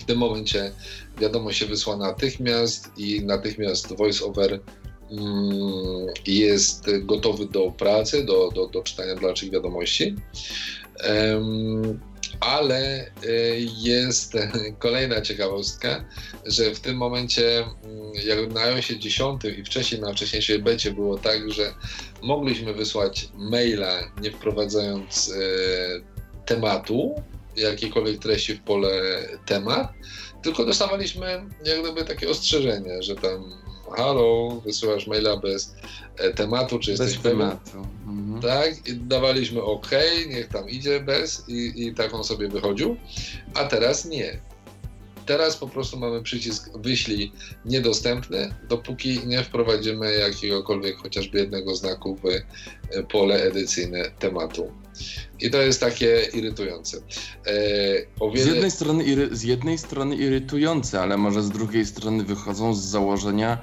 [0.00, 0.72] W tym momencie
[1.18, 4.60] wiadomość się wysła natychmiast i natychmiast voiceover
[5.10, 10.14] mm, jest gotowy do pracy, do, do, do czytania dalszych wiadomości
[12.40, 14.32] ale y, jest
[14.78, 16.04] kolejna ciekawostka,
[16.46, 21.18] że w tym momencie, mm, jak na iOSie 10 i wcześniej na wcześniejszej becie było
[21.18, 21.74] tak, że
[22.22, 25.34] mogliśmy wysłać maila nie wprowadzając y,
[26.46, 27.22] tematu,
[27.56, 28.88] jakiejkolwiek treści w pole
[29.46, 29.92] temat,
[30.42, 31.26] tylko dostawaliśmy
[31.64, 35.74] jak gdyby takie ostrzeżenie, że tam halo, wysyłasz maila bez
[36.16, 37.86] e, tematu, czy jesteś bez tematu.
[38.06, 38.42] Mhm.
[38.42, 39.90] Tak, I dawaliśmy OK,
[40.28, 42.96] niech tam idzie bez i, i tak on sobie wychodził,
[43.54, 44.40] a teraz nie.
[45.26, 47.32] Teraz po prostu mamy przycisk wyślij
[47.64, 54.83] niedostępny, dopóki nie wprowadzimy jakiegokolwiek chociażby jednego znaku w e, pole edycyjne tematu.
[55.40, 56.98] I to jest takie irytujące.
[57.46, 57.52] E,
[58.20, 58.44] wiele...
[58.44, 59.36] z, jednej strony iry...
[59.36, 63.58] z jednej strony irytujące, ale może z drugiej strony wychodzą z założenia,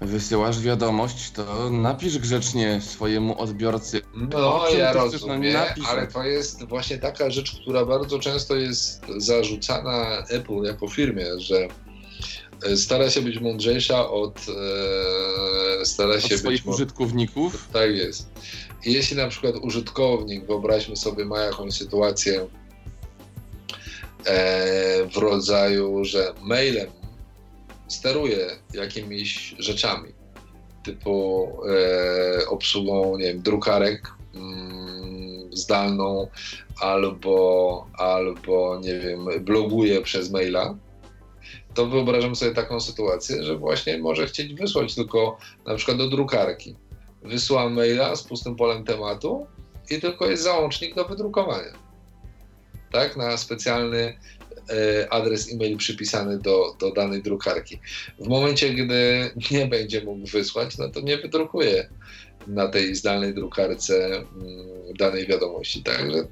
[0.00, 4.00] wysyłasz wiadomość, to napisz grzecznie swojemu odbiorcy.
[4.14, 5.56] No, ja rozumiem,
[5.88, 11.68] ale to jest właśnie taka rzecz, która bardzo często jest zarzucana Apple jako firmie, że
[12.66, 14.38] e, stara się być mądrzejsza od
[15.80, 17.68] e, stara się od swoich być użytkowników.
[17.72, 18.28] Tak jest.
[18.84, 22.46] Jeśli na przykład użytkownik, wyobraźmy sobie, ma jakąś sytuację
[24.24, 26.90] e, w rodzaju, że mailem
[27.88, 30.12] steruje jakimiś rzeczami,
[30.84, 36.28] typu e, obsługą, nie wiem, drukarek mm, zdalną,
[36.80, 40.74] albo, albo, nie wiem, bloguje przez maila,
[41.74, 46.76] to wyobrażam sobie taką sytuację, że właśnie może chcieć wysłać tylko na przykład do drukarki.
[47.22, 49.46] Wysyłam maila z pustym polem tematu
[49.90, 51.72] i tylko jest załącznik do wydrukowania.
[52.92, 54.16] Tak, na specjalny
[54.70, 57.78] E, adres e-mail przypisany do, do danej drukarki.
[58.18, 61.88] W momencie, gdy nie będzie mógł wysłać, no to nie wydrukuje
[62.46, 64.26] na tej zdalnej drukarce mm,
[64.98, 65.82] danej wiadomości.
[65.82, 66.26] Także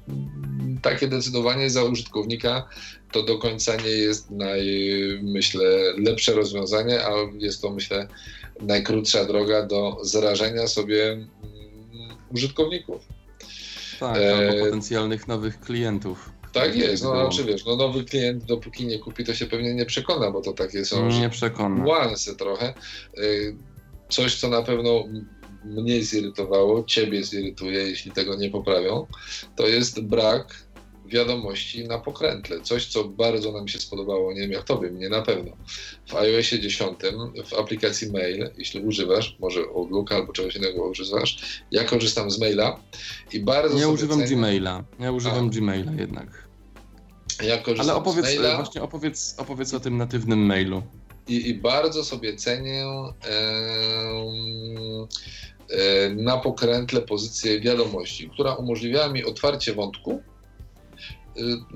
[0.81, 2.67] takie decydowanie za użytkownika
[3.11, 4.67] to do końca nie jest naj,
[5.23, 5.65] myślę,
[5.97, 8.07] lepsze rozwiązanie, a jest to, myślę,
[8.61, 11.27] najkrótsza droga do zarażenia sobie mm,
[12.33, 13.01] użytkowników.
[13.99, 14.63] Tak, albo e...
[14.63, 16.31] potencjalnych nowych klientów.
[16.53, 19.85] Tak jest, no znaczy wiesz, no nowy klient dopóki nie kupi, to się pewnie nie
[19.85, 21.83] przekona, bo to takie są nie przekona.
[22.35, 22.73] trochę.
[23.17, 23.55] Y,
[24.09, 25.03] coś, co na pewno
[25.65, 29.07] mnie zirytowało, ciebie zirytuje, jeśli tego nie poprawią,
[29.55, 30.55] to jest brak
[31.09, 32.61] wiadomości na pokrętle.
[32.61, 35.51] Coś, co bardzo nam się spodobało, nie wiem jak tobie, mnie na pewno.
[36.07, 36.99] W iOSie 10,
[37.45, 42.79] w aplikacji Mail, jeśli używasz, może Outlook albo czegoś innego używasz, ja korzystam z maila
[43.33, 44.35] i bardzo Nie używam cenię...
[44.35, 45.49] Gmaila, ja używam A.
[45.49, 46.49] Gmaila jednak.
[47.43, 48.55] Ja korzystam Ale opowiedz, z maila.
[48.55, 50.83] właśnie opowiedz, opowiedz o tym natywnym mailu.
[51.27, 53.09] I, i bardzo sobie cenię e,
[55.69, 60.23] e, na pokrętle pozycję wiadomości, która umożliwiała mi otwarcie wątku,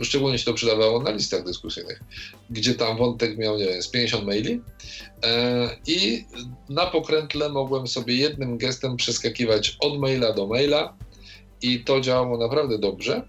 [0.01, 2.03] szczególnie się to przydawało na listach dyskusyjnych,
[2.49, 4.61] gdzie tam wątek miał, nie wiem, z 50 maili
[5.23, 6.25] e, i
[6.69, 10.97] na pokrętle mogłem sobie jednym gestem przeskakiwać od maila do maila
[11.61, 13.27] i to działało naprawdę dobrze,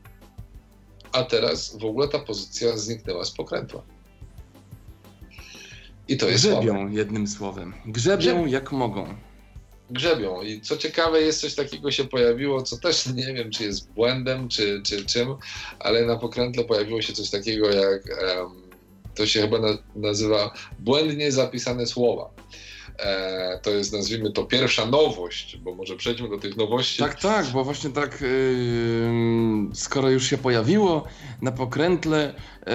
[1.12, 3.82] a teraz w ogóle ta pozycja zniknęła z pokrętła.
[6.08, 6.92] I to jest Grzebią słabe.
[6.92, 7.74] jednym słowem.
[7.86, 9.14] Grzebią jak mogą.
[9.90, 10.42] Grzebią.
[10.42, 14.48] I co ciekawe, jest coś takiego się pojawiło, co też nie wiem, czy jest błędem,
[14.48, 15.34] czy, czy czym,
[15.78, 18.02] ale na pokrętle pojawiło się coś takiego jak,
[18.36, 18.62] um,
[19.14, 22.30] to się chyba na, nazywa błędnie zapisane słowa.
[22.98, 26.98] E, to jest, nazwijmy to, pierwsza nowość, bo może przejdźmy do tych nowości.
[26.98, 31.04] Tak, tak, bo właśnie tak, yy, skoro już się pojawiło
[31.42, 32.34] na pokrętle,
[32.66, 32.72] yy,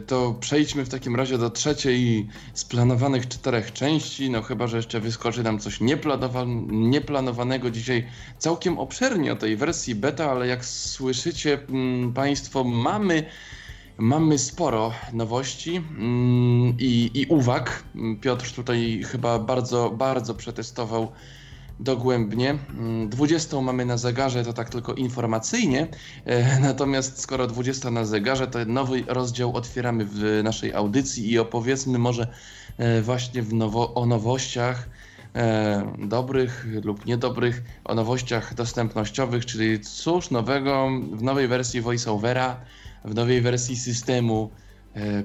[0.00, 5.00] to przejdźmy w takim razie do trzeciej z planowanych czterech części, no chyba, że jeszcze
[5.00, 8.06] wyskoczy nam coś nieplanowan nieplanowanego dzisiaj
[8.38, 13.24] całkiem obszernie o tej wersji beta, ale jak słyszycie yy, Państwo, mamy
[14.00, 17.82] Mamy sporo nowości mm, i, i uwag.
[18.20, 21.12] Piotr tutaj chyba bardzo, bardzo przetestował
[21.80, 22.58] dogłębnie.
[23.08, 25.88] 20 mm, mamy na zegarze, to tak tylko informacyjnie.
[26.24, 31.98] E, natomiast skoro 20 na zegarze, to nowy rozdział otwieramy w naszej audycji i opowiedzmy
[31.98, 32.26] może
[32.76, 34.88] e, właśnie nowo, o nowościach
[35.34, 42.60] e, dobrych lub niedobrych, o nowościach dostępnościowych, czyli cóż nowego w nowej wersji VoiceOvera
[43.04, 44.50] w nowej wersji systemu
[44.96, 45.22] e,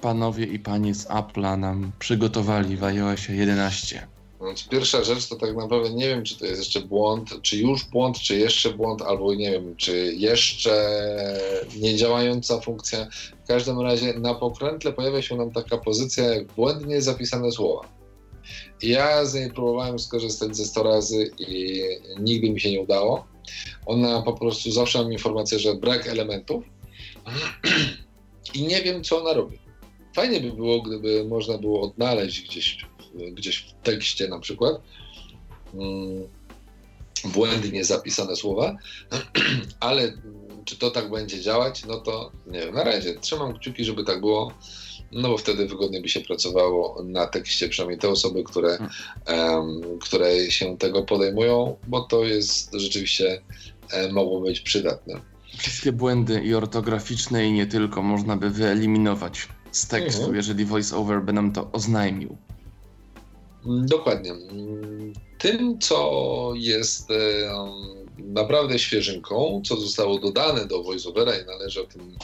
[0.00, 4.06] panowie i panie z Apple'a nam przygotowali w iOSie 11.
[4.46, 7.84] Więc pierwsza rzecz to tak naprawdę nie wiem, czy to jest jeszcze błąd, czy już
[7.84, 11.00] błąd, czy jeszcze błąd, albo nie wiem, czy jeszcze
[11.76, 13.06] niedziałająca funkcja.
[13.44, 17.88] W każdym razie na pokrętle pojawia się nam taka pozycja jak błędnie zapisane słowa.
[18.82, 21.82] Ja z niej próbowałem skorzystać ze 100 razy i
[22.20, 23.24] nigdy mi się nie udało.
[23.86, 26.64] Ona po prostu zawsze mam informację, że brak elementów,
[28.54, 29.58] i nie wiem, co ona robi.
[30.14, 32.86] Fajnie by było, gdyby można było odnaleźć gdzieś,
[33.32, 34.80] gdzieś w tekście na przykład
[35.74, 36.28] mm,
[37.24, 38.76] błędnie zapisane słowa,
[39.80, 40.12] ale
[40.64, 44.20] czy to tak będzie działać, no to nie wiem, na razie trzymam kciuki, żeby tak
[44.20, 44.52] było,
[45.12, 48.78] no bo wtedy wygodnie by się pracowało na tekście, przynajmniej te osoby, które,
[49.28, 53.42] um, które się tego podejmują, bo to jest rzeczywiście
[53.90, 55.31] e, mogło być przydatne.
[55.56, 60.36] Wszystkie błędy i ortograficzne i nie tylko można by wyeliminować z tekstu, mhm.
[60.36, 62.36] jeżeli voiceover by nam to oznajmił.
[63.66, 64.32] Dokładnie.
[65.38, 67.14] Tym, co jest e,
[68.18, 72.16] naprawdę świeżynką, co zostało dodane do voiceovera i należy o tym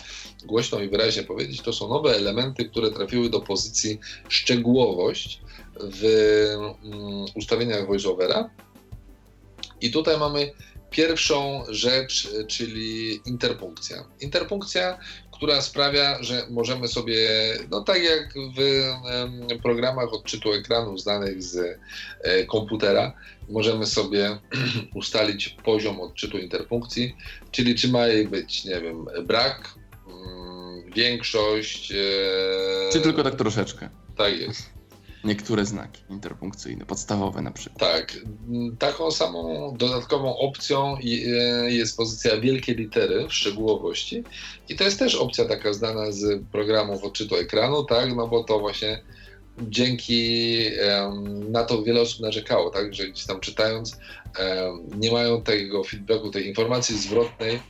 [0.45, 3.99] głośno i wyraźnie powiedzieć, to są nowe elementy, które trafiły do pozycji
[4.29, 5.41] szczegółowość
[5.81, 6.05] w
[6.85, 8.51] mm, ustawieniach voiceovera.
[9.81, 10.53] I tutaj mamy
[10.91, 14.05] Pierwszą rzecz, czyli interpunkcja.
[14.21, 14.99] Interpunkcja,
[15.33, 17.29] która sprawia, że możemy sobie,
[17.71, 21.79] no tak jak w programach odczytu ekranu znanych z
[22.21, 23.13] e, komputera,
[23.49, 24.39] możemy sobie
[24.95, 27.17] ustalić poziom odczytu interpunkcji,
[27.51, 29.75] czyli czy ma jej być, nie wiem, brak,
[30.09, 31.93] mm, większość.
[31.93, 33.89] E, czy tylko tak troszeczkę.
[34.17, 34.78] Tak jest
[35.25, 37.81] niektóre znaki interpunkcyjne, podstawowe na przykład.
[37.81, 38.13] Tak.
[38.79, 41.03] Taką samą dodatkową opcją e,
[41.71, 44.25] jest pozycja wielkie litery w szczegółowości
[44.69, 48.59] i to jest też opcja taka znana z programów odczytu ekranu, tak, no bo to
[48.59, 49.03] właśnie
[49.63, 50.57] dzięki
[51.51, 53.99] na to wiele osób narzekało, tak, że gdzieś tam czytając
[54.97, 57.61] nie mają tego feedbacku, tej informacji zwrotnej,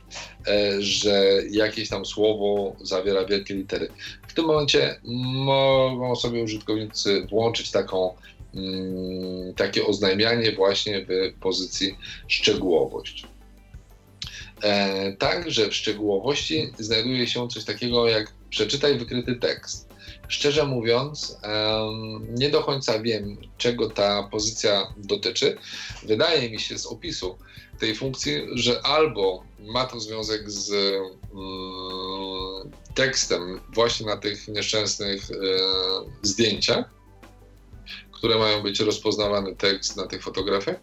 [0.47, 3.87] e, że jakieś tam słowo zawiera wielkie litery.
[4.27, 4.99] W tym momencie
[5.45, 8.15] mogą sobie użytkownicy włączyć taką,
[8.55, 11.97] mm, takie oznajmianie właśnie w pozycji
[12.27, 13.27] szczegółowość.
[14.61, 19.88] E, także w szczegółowości znajduje się coś takiego jak przeczytaj wykryty tekst.
[20.29, 21.37] Szczerze mówiąc,
[22.29, 25.57] nie do końca wiem, czego ta pozycja dotyczy.
[26.03, 27.37] Wydaje mi się z opisu
[27.79, 35.35] tej funkcji, że albo ma to związek z mm, tekstem właśnie na tych nieszczęsnych e,
[36.21, 36.98] zdjęciach,
[38.19, 40.75] które mają być rozpoznawany tekst na tych fotografiach,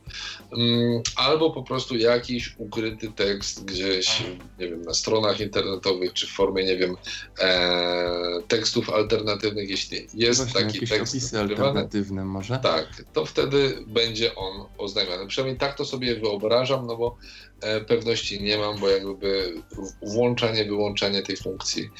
[0.52, 4.22] mm, albo po prostu jakiś ukryty tekst gdzieś,
[4.58, 6.96] nie wiem, na stronach internetowych, czy w formie, nie wiem,
[7.40, 12.58] e, tekstów alternatywnych, jeśli jest Właśnie, taki jakieś tekst opisy alternatywne może?
[12.62, 15.26] Tak, to wtedy będzie on oznajmiany.
[15.26, 17.16] Przynajmniej tak to sobie wyobrażam, no bo
[17.60, 19.54] e, pewności nie mam, bo jakby
[20.02, 21.90] włączanie, wyłączanie tej funkcji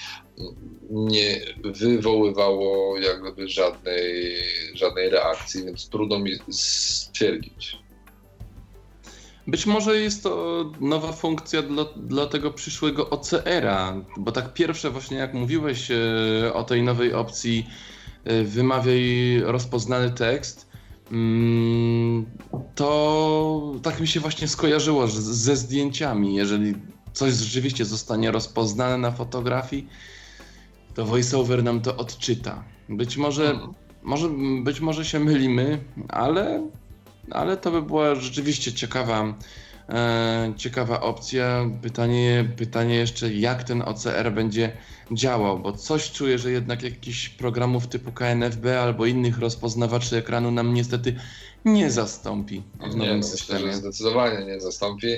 [0.91, 4.37] nie wywoływało jakby żadnej,
[4.75, 7.79] żadnej reakcji, więc trudno mi stwierdzić.
[9.47, 15.17] Być może jest to nowa funkcja dla, dla tego przyszłego OCR-a, bo tak pierwsze właśnie
[15.17, 17.67] jak mówiłeś e, o tej nowej opcji
[18.25, 20.69] e, wymawiaj rozpoznany tekst,
[21.13, 22.27] mm,
[22.75, 26.35] to tak mi się właśnie skojarzyło ze zdjęciami.
[26.35, 26.75] Jeżeli
[27.13, 29.89] coś rzeczywiście zostanie rozpoznane na fotografii,
[30.97, 32.65] to voiceover nam to odczyta.
[32.89, 33.75] Być może, hmm.
[34.03, 34.29] może,
[34.63, 35.79] być może się mylimy,
[36.09, 36.71] ale
[37.31, 39.35] ale to by była rzeczywiście ciekawa,
[39.89, 41.71] e, ciekawa opcja.
[41.83, 44.73] Pytanie, pytanie jeszcze, jak ten OCR będzie
[45.13, 50.75] działał, bo coś czuję, że jednak jakichś programów typu KNFB albo innych rozpoznawaczy ekranu nam
[50.75, 51.17] niestety
[51.65, 53.61] nie zastąpi w nowym nie, no, systemie.
[53.61, 55.09] Myślę, zdecydowanie nie zastąpi,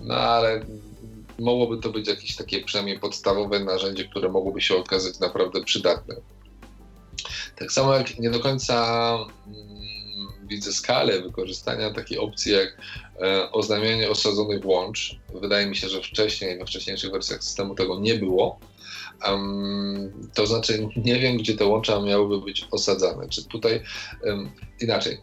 [0.00, 0.60] no ale
[1.38, 6.14] mogłoby to być jakieś takie przynajmniej podstawowe narzędzie, które mogłoby się okazać naprawdę przydatne.
[7.56, 9.16] Tak samo jak nie do końca
[9.46, 9.78] mm,
[10.48, 12.78] widzę skalę wykorzystania takiej opcji jak
[13.20, 15.16] e, oznajmianie osadzonych włącz.
[15.34, 18.60] Wydaje mi się, że wcześniej, we wcześniejszych wersjach systemu tego nie było.
[19.26, 23.28] Um, to znaczy, nie wiem, gdzie te łącza miałyby być osadzane.
[23.28, 23.82] Czy tutaj
[24.24, 25.18] um, inaczej.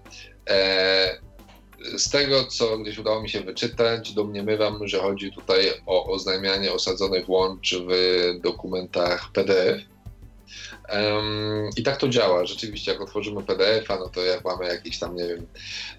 [0.50, 1.26] E,
[1.98, 7.30] z tego, co gdzieś udało mi się wyczytać, domniemywam, że chodzi tutaj o oznajmianie osadzonych
[7.30, 7.90] łącz w
[8.42, 9.82] dokumentach PDF.
[10.94, 12.46] Um, I tak to działa.
[12.46, 15.48] Rzeczywiście, jak otworzymy PDF-a, no to jak mamy jakieś tam, nie wiem,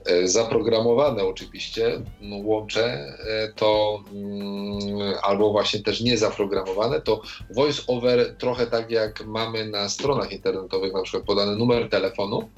[0.05, 8.37] e, zaprogramowane oczywiście no, łącze, e, to um, albo właśnie też niezaprogramowane, to voice over
[8.39, 12.49] trochę tak jak mamy na stronach internetowych, na przykład podany numer telefonu,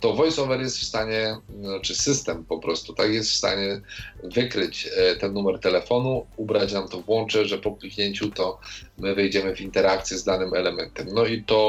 [0.00, 1.36] to voice over jest w stanie,
[1.82, 3.80] czy system po prostu, tak jest w stanie
[4.22, 8.58] wykryć e, ten numer telefonu, ubrać nam to w łącze, że po kliknięciu to
[8.98, 11.06] my wejdziemy w interakcję z danym elementem.
[11.12, 11.67] No i to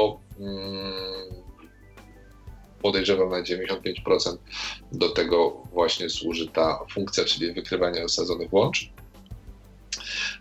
[2.82, 4.36] podejrzewam na 95%
[4.92, 8.90] do tego właśnie służy ta funkcja, czyli wykrywanie osadzonych łącz.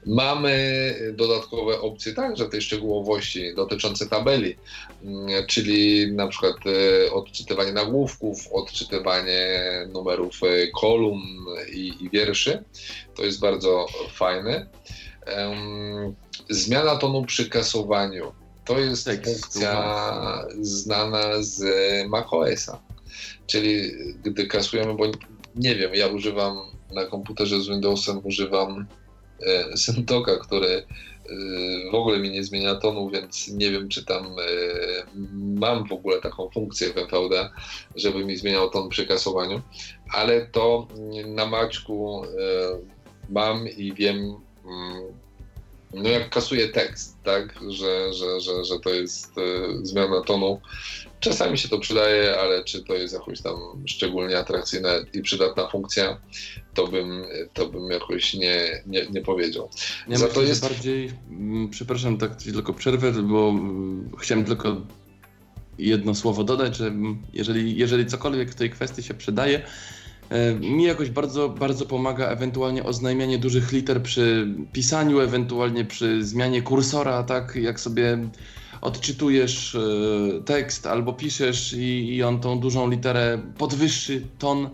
[0.05, 4.55] Mamy dodatkowe opcje także tej szczegółowości dotyczące tabeli,
[5.03, 9.61] mm, czyli na przykład e, odczytywanie nagłówków, odczytywanie
[9.93, 12.63] numerów e, kolumn i, i wierszy.
[13.15, 14.67] To jest bardzo fajne.
[16.49, 18.31] Zmiana tonu przy kasowaniu.
[18.69, 21.63] To jest funkcja znana z
[22.09, 22.81] macOSa.
[23.47, 23.91] Czyli
[24.23, 25.05] gdy kasujemy, bo
[25.55, 26.57] nie wiem, ja używam
[26.91, 28.87] na komputerze z Windowsem, używam
[29.41, 30.83] e, Sentoka, który e,
[31.91, 34.43] w ogóle mi nie zmienia tonu, więc nie wiem, czy tam e,
[35.35, 37.49] mam w ogóle taką funkcję w NVD,
[37.95, 39.61] żeby mi zmieniał ton przy kasowaniu,
[40.13, 40.87] ale to
[41.27, 42.23] na Maćku
[43.29, 44.17] mam i wiem,
[44.65, 45.28] mm,
[45.93, 49.41] no jak kasuje tekst, tak, że, że, że, że to jest e,
[49.85, 50.61] zmiana tonu.
[51.19, 56.17] Czasami się to przydaje, ale czy to jest jakoś tam szczególnie atrakcyjna i przydatna funkcja,
[56.73, 59.69] to bym, to bym jakoś nie, nie, nie powiedział.
[60.07, 64.81] Ja Za to jest bardziej, mm, przepraszam, tak tylko przerwę, bo mm, chciałem tylko
[65.77, 69.61] jedno słowo dodać, że mm, jeżeli, jeżeli cokolwiek w tej kwestii się przydaje,
[70.61, 77.23] mi jakoś bardzo, bardzo pomaga ewentualnie oznajmianie dużych liter przy pisaniu, ewentualnie przy zmianie kursora,
[77.23, 77.55] tak?
[77.55, 78.17] Jak sobie
[78.81, 79.79] odczytujesz e,
[80.45, 84.69] tekst albo piszesz i, i on tą dużą literę podwyższy ton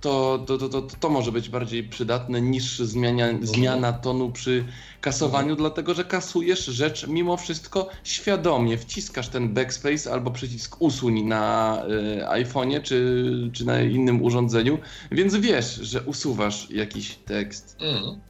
[0.00, 4.64] to, to, to, to, to może być bardziej przydatne niż zmiana, zmiana tonu przy
[5.00, 5.58] kasowaniu, mhm.
[5.58, 8.78] dlatego że kasujesz rzecz mimo wszystko świadomie.
[8.78, 14.78] Wciskasz ten backspace albo przycisk usuń na y, iPhone'ie czy, czy na innym urządzeniu,
[15.10, 17.76] więc wiesz, że usuwasz jakiś tekst.
[17.80, 18.20] Mm.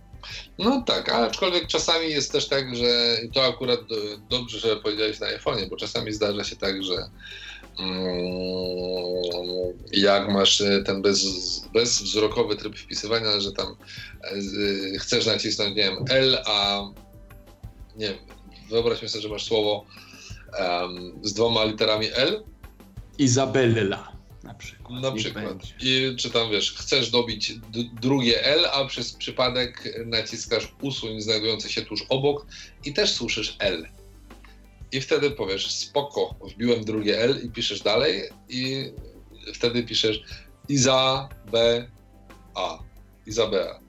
[0.58, 3.80] No tak, aczkolwiek czasami jest też tak, że to akurat
[4.30, 7.10] dobrze, że powiedziałeś na iPhone'ie, bo czasami zdarza się tak, że
[9.92, 11.24] jak masz e, ten bez,
[11.72, 13.76] bezwzrokowy tryb wpisywania, że tam
[14.22, 16.82] e, chcesz nacisnąć, nie wiem, L, a
[17.96, 18.18] nie wiem,
[18.70, 19.84] wyobraźmy sobie, że masz słowo
[20.58, 22.42] um, z dwoma literami L.
[23.18, 24.16] Izabella
[24.46, 25.02] na przykład.
[25.02, 25.58] Na przykład.
[25.80, 27.52] I czy tam wiesz, chcesz dobić
[28.00, 32.46] drugie L, a przez przypadek naciskasz usuń znajdujący się tuż obok
[32.84, 33.88] i też słyszysz L.
[34.93, 38.93] I wtedy powiesz, spoko, wbiłem drugie L i piszesz dalej i
[39.55, 40.22] wtedy piszesz
[40.68, 41.87] Iza B
[42.55, 42.78] A.
[43.26, 43.80] Izabea.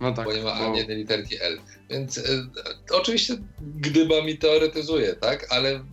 [0.00, 0.24] No tak.
[0.24, 1.60] Bo nie ma ani jednej literki L.
[1.90, 2.22] Więc e,
[2.90, 5.46] oczywiście gdyba mi teoretyzuje, tak?
[5.52, 5.84] Ale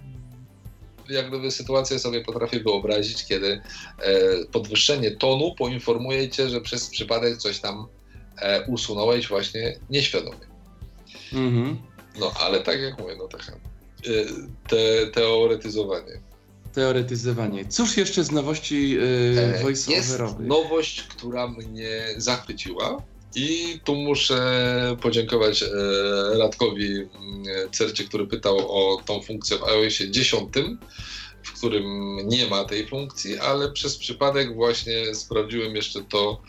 [1.10, 3.62] jak gdyby sytuację sobie potrafię wyobrazić, kiedy
[4.00, 7.88] e, podwyższenie tonu poinformuje cię, że przez przypadek coś tam
[8.38, 10.52] e, usunąłeś właśnie nieświadomie.
[11.34, 11.82] Mhm.
[12.20, 13.71] No, ale tak jak mówię, no tak Y,
[14.68, 16.20] te, teoretyzowanie.
[16.74, 17.66] Teoretyzowanie.
[17.66, 19.92] Cóż jeszcze z nowości yy, voice-overowych?
[19.92, 23.04] Jest nowość, która mnie zachwyciła.
[23.36, 25.68] I tu muszę podziękować e,
[26.38, 27.08] Radkowi
[27.72, 30.50] Cercie, który pytał o tą funkcję w iOSie 10,
[31.44, 36.42] w którym nie ma tej funkcji, ale przez przypadek właśnie sprawdziłem jeszcze to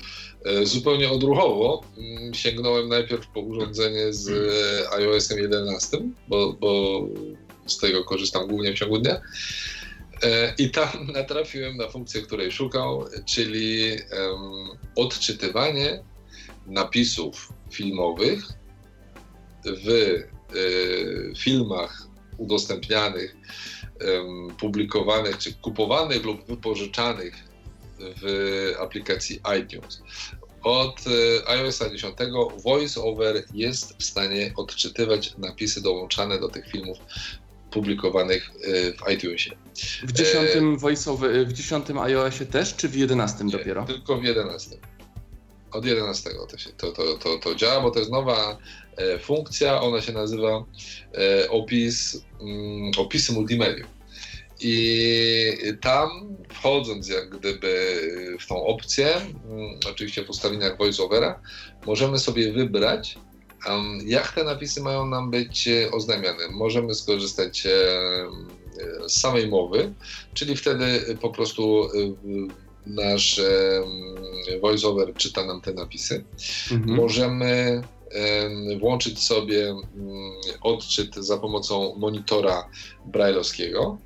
[0.44, 1.85] e, zupełnie odruchowo.
[1.98, 5.98] Mm, sięgnąłem najpierw po urządzenie z e, iOSem 11,
[6.28, 7.01] bo, bo
[7.66, 9.20] z tego korzystam głównie w ciągu dnia.
[10.22, 13.97] E, I tam natrafiłem na funkcję, której szukał, czyli
[14.97, 16.02] odczytywanie
[16.66, 18.44] napisów filmowych
[19.64, 22.09] w y, filmach
[22.39, 23.36] udostępnianych,
[24.59, 27.34] publikowanych czy kupowanych lub wypożyczanych
[27.98, 30.02] w aplikacji iTunes.
[30.62, 32.16] Od y, iOS 10
[32.64, 36.98] VoiceOver jest w stanie odczytywać napisy dołączane do tych filmów
[37.73, 39.57] publikowanych y, w iTunesie.
[40.03, 43.85] W dziesiątym voiceover, w dziesiątym iOSie też, czy w jedenastym Nie, dopiero?
[43.85, 44.77] Tylko w 11.
[45.73, 48.59] Od 11 to, się, to, to, to, to działa, bo to jest nowa
[48.97, 50.65] e, funkcja, ona się nazywa
[51.15, 53.89] e, opis, mm, opisy multimedium.
[54.61, 58.01] I tam wchodząc jak gdyby
[58.40, 61.40] w tą opcję, mm, oczywiście w ustawieniach voiceovera,
[61.86, 63.19] możemy sobie wybrać,
[64.05, 66.48] jak te napisy mają nam być e, oznajmiane.
[66.51, 67.70] Możemy skorzystać e,
[69.09, 69.93] z samej mowy,
[70.34, 71.89] czyli wtedy po prostu e,
[72.86, 73.40] nasz
[74.60, 76.24] voiceover czyta nam te napisy.
[76.72, 76.97] Mhm.
[76.97, 79.74] Możemy em, włączyć sobie
[80.60, 82.68] odczyt za pomocą monitora
[83.06, 83.98] brailleowskiego,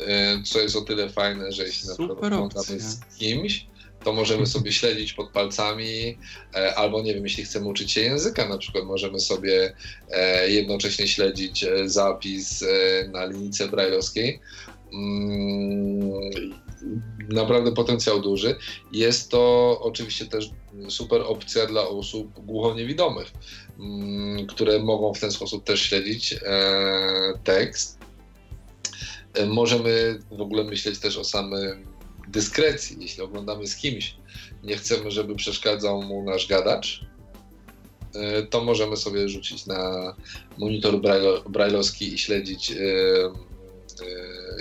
[0.00, 2.78] e, co jest o tyle fajne, że jeśli na przykład Super oglądamy opcja.
[2.78, 3.66] z kimś,
[4.04, 6.18] to możemy sobie śledzić pod palcami,
[6.54, 9.74] e, albo nie wiem, jeśli chcemy uczyć się języka, na przykład możemy sobie
[10.10, 12.64] e, jednocześnie śledzić e, zapis
[13.12, 14.40] na linijce brailleowskiej.
[14.94, 16.54] Mm,
[17.28, 18.56] Naprawdę potencjał duży.
[18.92, 20.50] Jest to oczywiście też
[20.88, 23.32] super opcja dla osób głuchoniewidomych,
[23.78, 26.36] mm, które mogą w ten sposób też śledzić
[27.44, 27.98] tekst.
[29.46, 31.93] Możemy w ogóle myśleć też o samej
[32.34, 32.96] dyskrecji.
[33.00, 34.16] Jeśli oglądamy z kimś,
[34.62, 37.04] nie chcemy, żeby przeszkadzał mu nasz gadacz,
[38.14, 40.14] e, to możemy sobie rzucić na
[40.58, 42.76] monitor braille- brailleowski i śledzić e,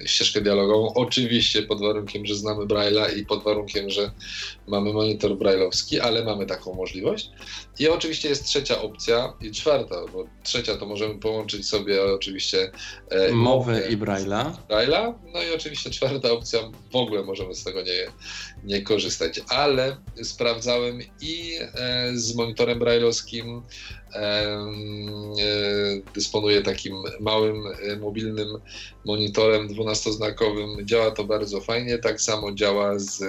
[0.06, 0.94] ścieżkę dialogową.
[0.94, 4.12] Oczywiście pod warunkiem, że znamy Braille'a i pod warunkiem, że
[4.68, 7.30] mamy monitor brailleowski, ale mamy taką możliwość.
[7.80, 12.72] I oczywiście jest trzecia opcja i czwarta, bo trzecia to możemy połączyć sobie oczywiście
[13.10, 14.52] e, Mowę i Braille'a.
[14.70, 15.14] Braille'a.
[15.34, 16.60] No i oczywiście czwarta opcja,
[16.92, 18.08] w ogóle możemy z tego nie,
[18.64, 23.62] nie korzystać, ale sprawdzałem i e, z monitorem brailleowskim
[24.14, 24.58] e,
[26.16, 28.48] dysponuję takim małym e, mobilnym
[29.06, 30.86] monitorem 12-znakowym.
[30.86, 31.98] Działa to bardzo fajnie.
[31.98, 33.24] Tak samo działa z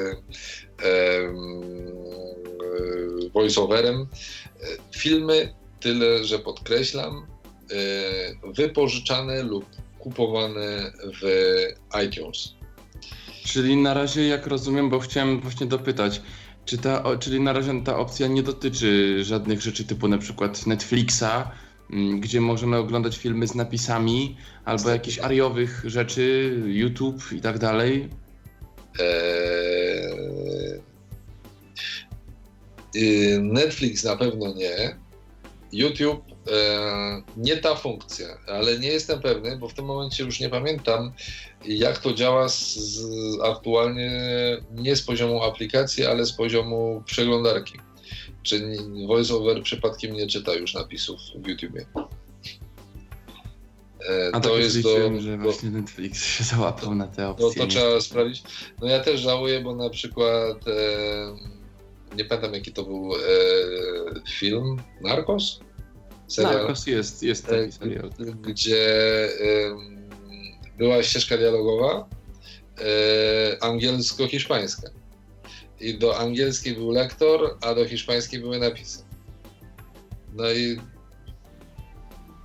[3.35, 4.06] voiceoverem.
[4.97, 7.27] Filmy, tyle że podkreślam,
[8.44, 9.65] wypożyczane lub
[9.98, 10.93] kupowane
[11.23, 11.27] w
[12.06, 12.55] iTunes.
[13.44, 16.22] Czyli na razie, jak rozumiem, bo chciałem właśnie dopytać,
[16.64, 21.50] czy ta, czyli na razie ta opcja nie dotyczy żadnych rzeczy typu na przykład Netflixa,
[21.90, 28.08] mm, gdzie możemy oglądać filmy z napisami, albo jakichś ariowych rzeczy, YouTube i tak dalej.
[29.00, 30.80] Eee,
[32.96, 35.03] y, Netflix na pewno nie.
[35.74, 40.48] YouTube e, nie ta funkcja, ale nie jestem pewny, bo w tym momencie już nie
[40.48, 41.12] pamiętam,
[41.64, 43.06] jak to działa z, z,
[43.40, 44.10] aktualnie
[44.74, 47.78] nie z poziomu aplikacji, ale z poziomu przeglądarki.
[48.42, 48.76] Czy
[49.06, 51.86] VoiceOver przypadkiem nie czyta już napisów w YouTubie.
[54.09, 57.30] E, A to tak jest do, że do, właśnie Netflix się załapał na te no
[57.30, 57.62] opcje.
[57.62, 58.42] to trzeba sprawdzić.
[58.80, 61.55] No ja też żałuję, bo na przykład e,
[62.16, 63.18] nie pamiętam jaki to był e,
[64.30, 65.60] film, Narcos?
[66.35, 68.11] Serial, Narcos jest, jest e, taki serial.
[68.43, 68.86] gdzie
[70.78, 72.09] była ścieżka dialogowa
[72.78, 74.90] e, angielsko-hiszpańska.
[75.81, 79.05] I do angielskiej był lektor, a do hiszpańskiej były napisy.
[80.32, 80.81] No i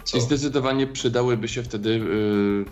[0.03, 0.18] co?
[0.18, 1.90] I zdecydowanie przydałyby się wtedy.
[1.90, 2.66] Yy,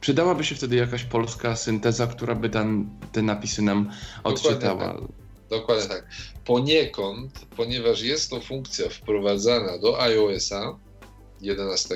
[0.00, 3.90] przydałaby się wtedy jakaś polska synteza, która by tam te napisy nam
[4.24, 4.92] odczytała.
[4.92, 5.02] tak.
[5.50, 6.06] Dokładnie tak.
[6.48, 10.78] Poniekąd, ponieważ jest to funkcja wprowadzana do iOS-a
[11.40, 11.94] 11,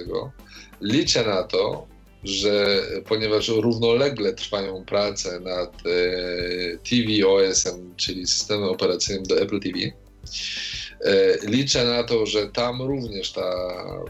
[0.80, 1.86] liczę na to,
[2.24, 11.38] że ponieważ równolegle trwają prace nad e, tvOS-em, czyli systemem operacyjnym do Apple TV, e,
[11.42, 13.50] liczę na to, że tam również ta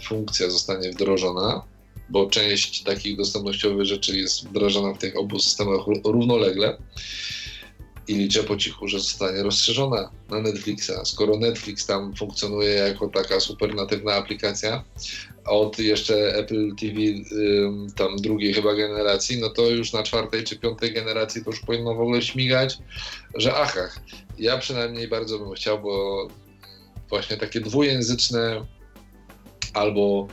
[0.02, 1.62] funkcja zostanie wdrożona,
[2.08, 6.78] bo część takich dostępnościowych rzeczy jest wdrażana w tych obu systemach ró- równolegle
[8.08, 10.92] i liczę po cichu, że zostanie rozszerzona na Netflixa.
[11.04, 14.84] Skoro Netflix tam funkcjonuje jako taka super natywna aplikacja,
[15.44, 16.96] od jeszcze Apple TV
[17.96, 21.94] tam drugiej chyba generacji, no to już na czwartej czy piątej generacji to już powinno
[21.94, 22.78] w ogóle śmigać,
[23.34, 24.00] że achach.
[24.38, 26.28] Ja przynajmniej bardzo bym chciał, bo
[27.08, 28.66] właśnie takie dwujęzyczne
[29.72, 30.28] albo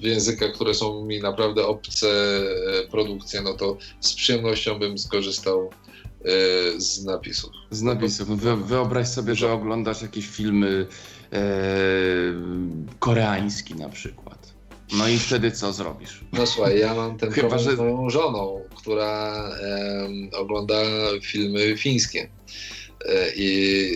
[0.00, 2.40] w językach, które są mi naprawdę obce
[2.90, 5.70] produkcje, no to z przyjemnością bym skorzystał
[6.76, 7.50] z napisów.
[7.70, 8.40] Z napisów.
[8.40, 10.86] Wy, wyobraź sobie, że oglądasz jakieś filmy
[11.32, 11.38] e,
[12.98, 14.54] koreański na przykład.
[14.92, 16.24] No i wtedy co zrobisz?
[16.32, 17.76] No słuchaj, ja mam ten Chyba, problem że...
[17.76, 20.74] z moją żoną, która e, ogląda
[21.22, 22.28] filmy fińskie.
[23.08, 23.90] E, I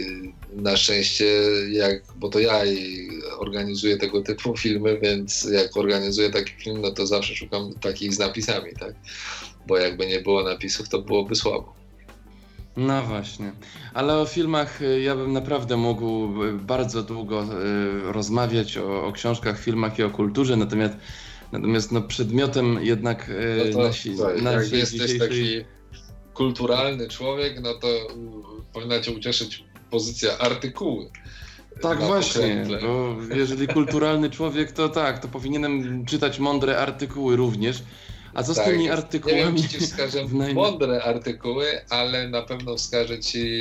[0.52, 1.26] na szczęście,
[1.70, 2.62] jak, bo to ja
[3.38, 8.18] organizuję tego typu filmy, więc jak organizuję taki film, no to zawsze szukam takich z
[8.18, 8.94] napisami, tak?
[9.66, 11.77] Bo jakby nie było napisów, to byłoby słabo.
[12.78, 13.52] No właśnie.
[13.94, 19.12] Ale o filmach y, ja bym naprawdę mógł y, bardzo długo y, rozmawiać o, o
[19.12, 20.94] książkach, filmach i o kulturze, natomiast,
[21.52, 23.30] natomiast no przedmiotem jednak
[23.66, 25.64] no to, nasi, to, jak jesteś taki
[26.34, 27.88] kulturalny człowiek, no to
[28.72, 31.10] powinna cię ucieszyć pozycja artykuły.
[31.80, 37.82] Tak właśnie, bo jeżeli kulturalny człowiek, to tak, to powinienem czytać mądre artykuły również.
[38.34, 39.40] A co tak, z tymi artykułami?
[39.40, 40.24] Nie wiem, czy ci wskażę
[40.54, 43.60] mądre artykuły, ale na pewno wskażę ci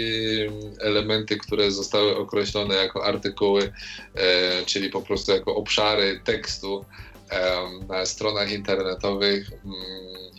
[0.80, 3.72] elementy, które zostały określone jako artykuły,
[4.16, 6.86] e, czyli po prostu jako obszary tekstu
[7.32, 7.58] e,
[7.88, 9.52] na stronach internetowych.
[9.66, 9.78] Mm,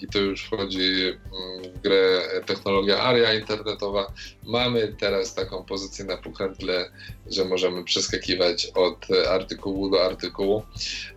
[0.03, 4.13] I tu już wchodzi mm, w grę technologia ARIA internetowa.
[4.47, 6.91] Mamy teraz taką pozycję na pokrętle,
[7.31, 10.63] że możemy przeskakiwać od artykułu do artykułu.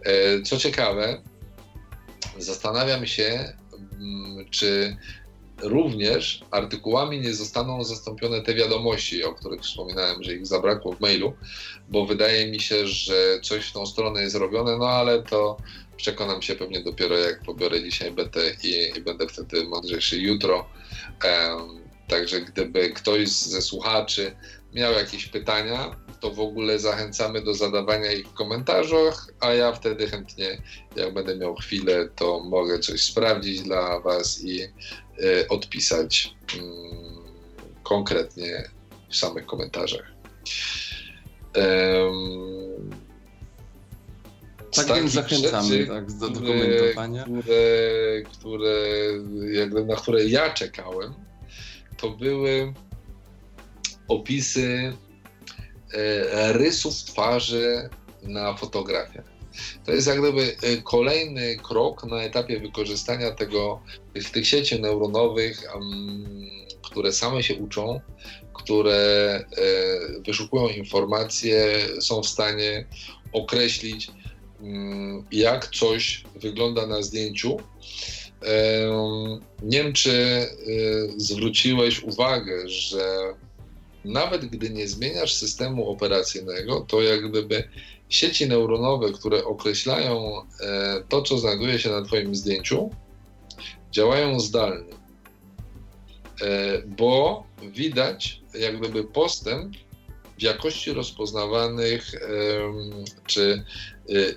[0.04, 1.22] E, co ciekawe,
[2.38, 3.54] Zastanawiam się,
[4.00, 4.98] mm, czy
[5.62, 11.34] również artykułami nie zostaną zastąpione te wiadomości, o których wspominałem, że ich zabrakło w mailu,
[11.90, 15.58] bo wydaje mi się, że coś w tą stronę jest robione, no ale to
[15.98, 20.70] przekonam się pewnie dopiero jak pobiorę dzisiaj BT i, i będę wtedy mądrzejszy jutro.
[21.24, 24.36] Um, także gdyby ktoś ze słuchaczy
[24.74, 30.08] miał jakieś pytania, to w ogóle zachęcamy do zadawania ich w komentarzach, a ja wtedy
[30.08, 30.62] chętnie,
[30.96, 36.60] jak będę miał chwilę, to mogę coś sprawdzić dla Was i y, odpisać y,
[37.84, 38.70] konkretnie
[39.10, 40.12] w samych komentarzach.
[41.56, 42.90] Um,
[44.72, 47.24] tak więc zachęcamy rzeczy, tak, do, do komentowania.
[47.24, 48.76] Które, które,
[49.52, 51.14] jakby, na które ja czekałem,
[51.98, 52.74] to były
[54.08, 54.94] opisy
[56.54, 57.90] rysów twarzy
[58.24, 59.32] na fotografiach.
[59.86, 63.82] To jest jak gdyby e, kolejny krok na etapie wykorzystania tego,
[64.34, 65.64] tych sieci neuronowych,
[66.82, 68.02] które same się uczą,
[68.54, 69.00] które
[69.58, 72.86] e, wyszukują informacje, są w stanie
[73.34, 74.12] określić,
[74.62, 77.58] mm, jak coś wygląda na zdjęciu.
[79.62, 80.46] Nie wiem, czy
[81.18, 83.34] zwróciłeś uwagę, że
[84.06, 87.64] nawet gdy nie zmieniasz systemu operacyjnego, to jak gdyby
[88.10, 92.90] sieci neuronowe, które określają e, to, co znajduje się na Twoim zdjęciu,
[93.92, 94.94] działają zdalnie.
[96.42, 99.76] E, bo widać jak gdyby postęp
[100.40, 102.12] w jakości rozpoznawanych
[103.26, 103.64] czy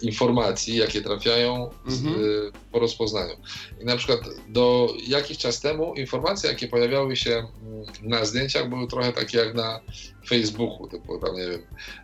[0.03, 2.15] informacji, jakie trafiają mhm.
[2.15, 3.35] E, po rozpoznaniu.
[3.81, 8.87] I na przykład do jakiś czas temu informacje, jakie pojawiały się mm, na zdjęciach, były
[8.87, 9.81] trochę takie jak na
[10.29, 11.63] Facebooku, typu tam nie wiem,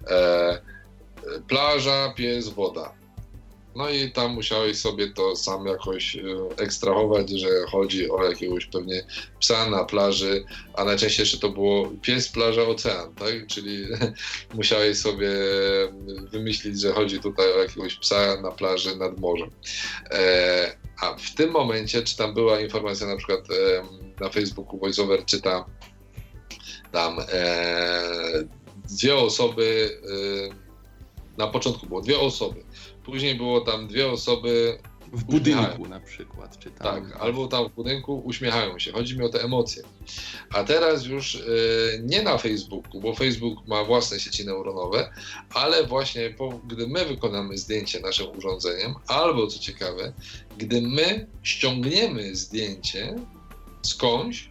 [0.09, 0.61] e,
[1.49, 3.00] plaża, pies, woda.
[3.75, 6.21] No i tam musiałeś sobie to sam jakoś e,
[6.57, 9.05] ekstrahować, że chodzi o jakiegoś pewnie
[9.41, 10.45] psa na plaży,
[10.75, 13.47] a najczęściej jeszcze to było pies, plaża, ocean, tak?
[13.47, 13.87] Czyli
[14.55, 15.31] musiałeś sobie
[16.33, 19.51] wymyślić, że chodzi tutaj o jakiegoś psa na plaży nad morzem.
[20.11, 23.85] E, a w tym momencie, czy tam była informacja na przykład e,
[24.21, 25.65] na Facebooku VoiceOver czyta
[26.93, 27.17] tam
[28.91, 30.01] dwie osoby,
[31.39, 32.65] na początku było dwie osoby,
[33.05, 34.79] Później było tam dwie osoby.
[35.13, 37.11] W budynku na przykład, czy tam.
[37.11, 38.93] Tak, albo tam w budynku uśmiechają się.
[38.93, 39.83] Chodzi mi o te emocje.
[40.53, 45.11] A teraz już y, nie na Facebooku, bo Facebook ma własne sieci neuronowe,
[45.55, 50.13] ale właśnie po, gdy my wykonamy zdjęcie naszym urządzeniem, albo co ciekawe,
[50.59, 53.17] gdy my ściągniemy zdjęcie
[53.83, 54.49] skądś,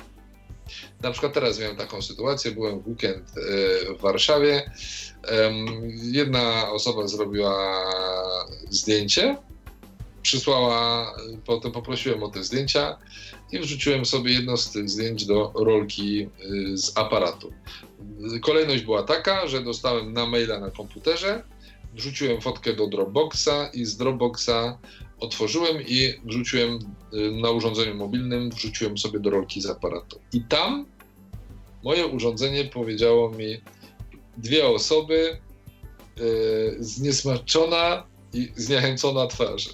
[1.02, 4.72] na przykład teraz miałem taką sytuację, byłem w weekend y, w Warszawie,
[6.02, 7.86] Jedna osoba zrobiła
[8.70, 9.38] zdjęcie,
[10.22, 11.14] przysłała,
[11.46, 12.98] potem poprosiłem o te zdjęcia
[13.52, 17.54] i wrzuciłem sobie jedno z tych zdjęć do rolki y, z aparatu.
[18.42, 21.44] Kolejność była taka, że dostałem na maila na komputerze,
[21.94, 24.78] wrzuciłem fotkę do Dropboxa i z Dropboxa
[25.20, 26.80] otworzyłem i wrzuciłem
[27.14, 30.20] y, na urządzeniu mobilnym, wrzuciłem sobie do rolki z aparatu.
[30.34, 30.86] I tam
[31.84, 33.62] moje urządzenie powiedziało mi,
[34.38, 35.38] dwie osoby,
[36.80, 39.70] zniesmaczona i zniechęcona twarz.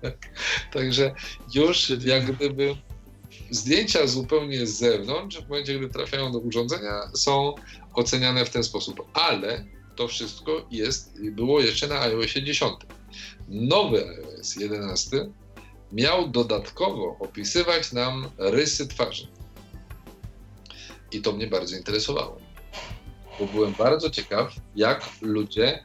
[0.72, 1.14] Także
[1.54, 2.76] już jak gdyby
[3.50, 7.54] zdjęcia zupełnie z zewnątrz, w momencie, gdy trafiają do urządzenia, są
[7.94, 9.02] oceniane w ten sposób.
[9.12, 9.64] Ale
[9.96, 12.72] to wszystko jest, było jeszcze na iOSie 10.
[13.48, 15.28] Nowy iOS 11
[15.92, 19.28] miał dodatkowo opisywać nam rysy twarzy.
[21.12, 22.46] I to mnie bardzo interesowało
[23.38, 25.84] bo byłem bardzo ciekaw, jak ludzie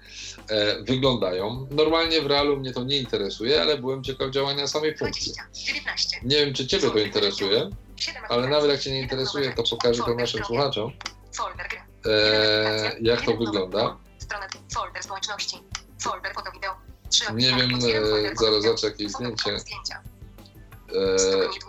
[0.50, 1.68] e, wyglądają.
[1.72, 5.34] Normalnie w realu mnie to nie interesuje, ale byłem ciekaw działania samej funkcji.
[5.34, 6.20] 20, 19.
[6.24, 10.04] Nie wiem, czy Ciebie to interesuje, 7 ale nawet jak Cię nie interesuje, to pokażę
[10.04, 10.92] to naszym słuchaczom,
[12.06, 13.98] e, jak to wygląda.
[14.74, 15.58] Folder społeczności.
[16.00, 16.91] Folder foto wideo.
[17.36, 19.58] Nie wiem, e, zaraz zobaczę jakieś zdjęcie.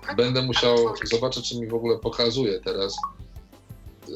[0.08, 2.96] E, będę musiał zobaczyć, czy mi w ogóle pokazuje teraz.
[4.08, 4.12] E,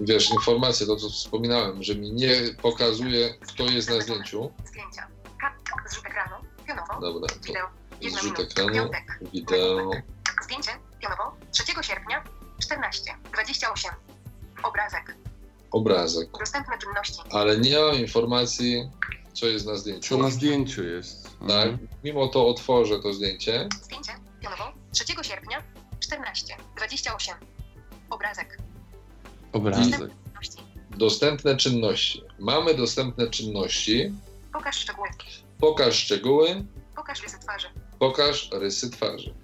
[0.00, 4.50] wiesz, informacje, to co wspominałem, że mi nie pokazuje, kto jest na zdjęciu.
[4.64, 5.06] Zdjęcia.
[5.40, 6.34] Ka- Zrzut ekranu.
[6.66, 7.00] Pionowo.
[7.00, 8.90] Dobra, to zrzut ekranu,
[9.32, 9.90] wideo.
[10.44, 10.70] Zdjęcie.
[11.00, 11.36] Pionowo.
[11.52, 12.24] 3 sierpnia.
[12.62, 13.14] 14.
[13.32, 13.90] 28.
[14.62, 15.14] Obrazek.
[15.70, 16.28] obrazek.
[16.38, 17.20] Dostępne czynności.
[17.32, 18.90] Ale nie mam informacji,
[19.40, 20.08] co jest na zdjęciu.
[20.16, 21.24] Co na zdjęciu jest.
[21.48, 21.88] Tak, Mhm.
[22.04, 23.68] mimo to otworzę to zdjęcie.
[23.82, 24.12] Zdjęcie.
[24.42, 24.64] Pionowo.
[24.92, 25.62] 3 sierpnia.
[26.00, 26.56] 14.
[26.76, 27.34] 28.
[28.10, 28.58] Obrazek.
[29.52, 30.00] Obrazek.
[30.90, 32.22] Dostępne czynności.
[32.38, 34.12] Mamy dostępne czynności.
[34.52, 35.08] Pokaż szczegóły.
[35.60, 36.64] Pokaż szczegóły,
[36.96, 37.68] Pokaż rysy twarzy.
[37.98, 39.34] pokaż rysy twarzy.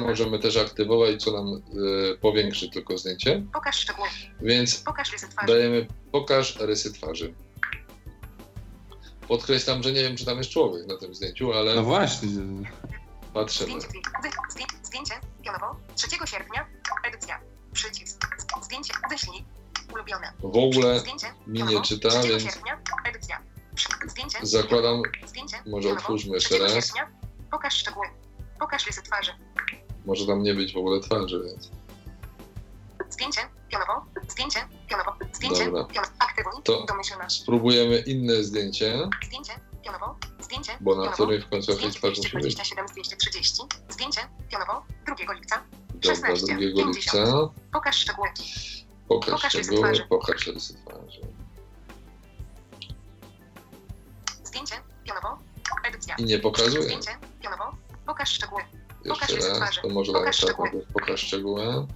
[0.00, 3.42] Możemy też aktywować, co nam y, powiększy tylko zdjęcie.
[3.52, 4.08] Pokaż szczegóły.
[4.40, 5.46] Więc Pokaż rysy twarzy.
[5.52, 7.34] dajemy pokaż rysy twarzy.
[9.28, 12.28] Podkreślam, że nie wiem, czy tam jest człowiek na tym zdjęciu, ale No właśnie.
[13.34, 13.80] patrzymy.
[13.80, 13.88] Zdjęcie.
[14.82, 15.14] Zdjęcie.
[15.44, 15.76] Pionowo.
[15.94, 16.66] 3 sierpnia.
[17.04, 17.40] Edycja.
[17.72, 18.26] Przycisk.
[18.62, 18.94] Zdjęcie.
[19.10, 19.44] Wyślij.
[19.94, 20.32] Ulubione.
[20.40, 21.26] W ogóle Zdjęcie.
[21.46, 22.80] mi nie czyta, 3 więc sierpnia.
[23.04, 23.38] Edycja.
[23.74, 24.38] Przy- Zdjęcie.
[24.42, 25.56] zakładam, Zdjęcie.
[25.66, 26.00] może Pionowo.
[26.02, 26.72] otwórzmy jeszcze 3 raz.
[26.72, 27.10] sierpnia.
[27.50, 28.06] Pokaż szczegóły.
[28.60, 29.32] Pokaż rysy twarzy.
[30.04, 31.70] może tam nie być w ogóle twarzy, więc
[33.12, 33.40] Zdjęcie.
[33.68, 34.04] Pionowo.
[34.28, 34.60] Zdjęcie.
[34.88, 35.12] Pionowo.
[35.32, 35.64] Zdjęcie.
[35.64, 35.84] Dobra.
[35.84, 36.12] Pionowo.
[36.18, 36.52] Aktywuj.
[36.64, 37.42] To- Domyślność.
[37.42, 39.52] spróbujemy inne zdjęcie, Zdjęcie.
[39.84, 40.16] Pionowo.
[40.40, 40.72] Zdjęcie.
[40.80, 41.14] bo na pionowo.
[41.14, 42.30] której w końcu Zdjęcie twarz musi być.
[42.54, 43.62] 227 z 230.
[43.88, 44.20] Zdjęcie.
[44.50, 44.82] Pionowo.
[45.06, 45.62] 2 lipca.
[45.88, 46.96] Dobra, 16, 2 50.
[46.96, 47.48] lipca.
[47.72, 48.28] Pokaż szczegóły.
[49.08, 51.20] Pokaż Pokaż szczegóły, pokaż rysy twarzy.
[54.44, 54.74] Zdjęcie.
[55.04, 55.38] Pionowo.
[55.84, 56.14] Edycja.
[56.16, 56.82] I nie pokazuje.
[56.82, 57.10] Zdjęcie.
[57.42, 57.76] Pionowo.
[58.06, 58.62] Pokaż szczegóły.
[59.08, 60.86] Pokaż Jeszcze rysy raz, to może Pokaż szczegóły.
[60.92, 61.86] pokaż szczegóły.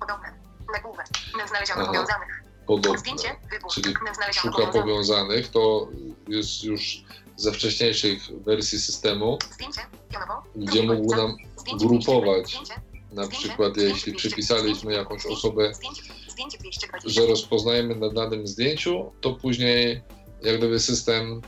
[0.00, 0.45] Podobne.
[0.72, 1.06] Nagłówek.
[1.48, 1.86] Znaleziono Aha.
[1.92, 2.42] powiązanych.
[2.66, 2.98] Podobne.
[2.98, 3.28] Zdjęcie.
[3.50, 3.70] Wybór.
[3.72, 3.94] Czyli
[4.32, 4.72] Szuka powiązanych.
[4.82, 5.88] powiązanych, to
[6.28, 7.04] jest już
[7.36, 9.80] ze wcześniejszych wersji systemu, Zdjęcie.
[10.12, 10.42] Pionowo.
[10.56, 12.56] gdzie 2 mógł nam Zdjęcie grupować.
[12.56, 12.74] 200.
[13.12, 13.48] na Zdjęcie.
[13.48, 14.28] przykład Zdjęcie jeśli 200.
[14.28, 14.98] przypisaliśmy Zdjęcie.
[14.98, 15.38] jakąś Zdjęcie.
[15.38, 16.02] osobę, Zdjęcie.
[16.28, 17.10] Zdjęcie 220.
[17.10, 20.00] że rozpoznajemy na danym zdjęciu, to później
[20.42, 21.40] jak gdyby system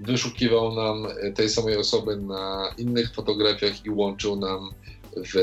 [0.00, 4.70] wyszukiwał nam tej samej osoby na innych fotografiach i łączył nam
[5.16, 5.34] w,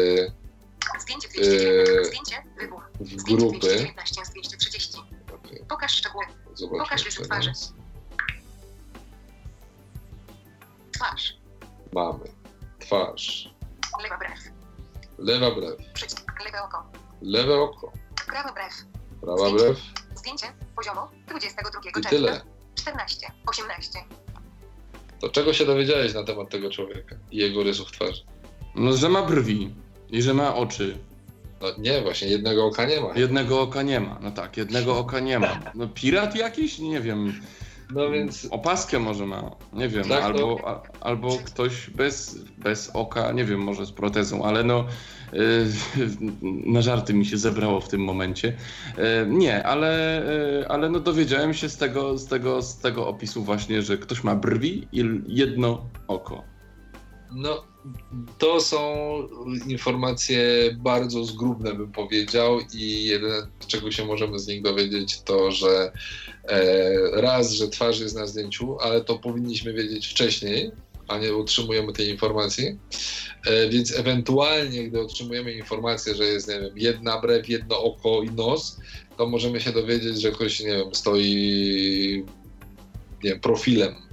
[1.08, 2.00] Zdjęcie 219.
[2.00, 2.44] Eee, Zdjęcie.
[2.60, 2.84] Wybór.
[3.00, 3.60] w Zdjęcie grupy.
[3.60, 4.98] 219 z 230.
[5.36, 6.26] Okej, Pokaż szczegóły.
[6.54, 7.52] zobaczmy Pokaż rysy twarzy.
[10.92, 11.38] Twarz.
[11.94, 12.26] Mamy
[12.80, 13.54] twarz,
[14.04, 14.40] Lewa brew.
[15.18, 16.26] lewa brew, Przycisk.
[16.46, 16.92] Lewe oko.
[17.22, 17.92] lewe oko,
[18.28, 18.74] Prawa brew.
[19.22, 19.78] prawa brew
[20.16, 20.54] Zdjęcie.
[20.76, 21.12] Poziomo.
[21.28, 22.10] 22 i czerwca.
[22.10, 22.42] tyle.
[22.76, 23.28] 14.
[23.48, 24.00] 18.
[25.22, 28.26] To czego się dowiedziałeś na temat tego człowieka i jego rysów twarzy?
[28.76, 29.76] No, że ma brwi
[30.10, 30.98] i że ma oczy.
[31.62, 33.14] No nie, właśnie jednego oka nie ma.
[33.16, 34.20] Jednego oka nie ma.
[34.22, 35.60] No tak, jednego oka nie ma.
[35.76, 36.80] No pirat jakiś?
[36.80, 37.34] Nie wiem.
[37.92, 43.32] No więc Opaskę może ma, nie wiem, Tak, albo, a, albo ktoś bez, bez oka,
[43.32, 44.86] nie wiem, może z protezą, ale no
[45.34, 45.68] y,
[46.74, 48.48] na żarty mi się zebrało w tym momencie.
[48.48, 50.22] Y, nie, ale,
[50.62, 54.24] y, ale no dowiedziałem się z tego, z, tego, z tego opisu właśnie, że ktoś
[54.24, 56.44] ma brwi i jedno oko.
[57.32, 57.64] No,
[58.38, 58.84] to są
[59.68, 60.40] informacje
[60.80, 65.92] bardzo zgrubne, bym powiedział, i jedyne, czego się możemy z nich dowiedzieć, to, że
[66.44, 70.72] e, raz, że twarz jest na zdjęciu, ale to powinniśmy wiedzieć wcześniej,
[71.08, 72.78] a nie otrzymujemy tej informacji.
[73.46, 78.32] E, więc ewentualnie, gdy otrzymujemy informację, że jest, nie wiem, jedna brew, jedno oko i
[78.32, 78.80] nos,
[79.18, 82.26] to możemy się dowiedzieć, że ktoś, nie wiem, stoi
[83.24, 84.07] nie wiem, profilem,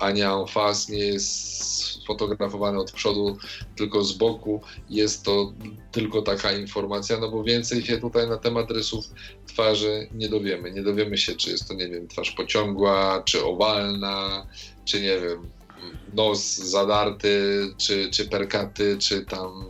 [0.00, 3.38] a nie en face, nie jest sfotografowany od przodu,
[3.76, 4.60] tylko z boku.
[4.90, 5.52] Jest to
[5.92, 9.04] tylko taka informacja, no bo więcej się tutaj na temat rysów
[9.46, 10.70] twarzy nie dowiemy.
[10.70, 14.46] Nie dowiemy się, czy jest to, nie wiem, twarz pociągła, czy owalna,
[14.84, 15.50] czy nie wiem,
[16.14, 19.64] nos zadarty, czy, czy perkaty, czy tam,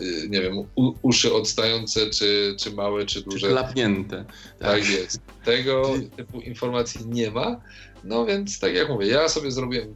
[0.00, 3.46] y, nie wiem, u, uszy odstające, czy, czy małe, czy duże.
[3.46, 4.24] Czy klapnięte.
[4.58, 4.70] Tak.
[4.70, 5.20] tak jest.
[5.44, 7.60] Tego typu informacji nie ma.
[8.04, 9.94] No więc, tak jak mówię, ja sobie zrobiłem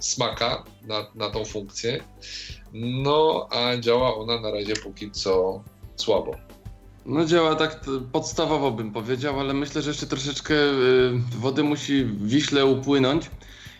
[0.00, 2.04] smaka na, na tą funkcję,
[2.72, 5.62] no a działa ona na razie póki co
[5.96, 6.36] słabo.
[7.06, 7.80] No działa tak
[8.12, 13.30] podstawowo bym powiedział, ale myślę, że jeszcze troszeczkę y, wody musi Wiśle upłynąć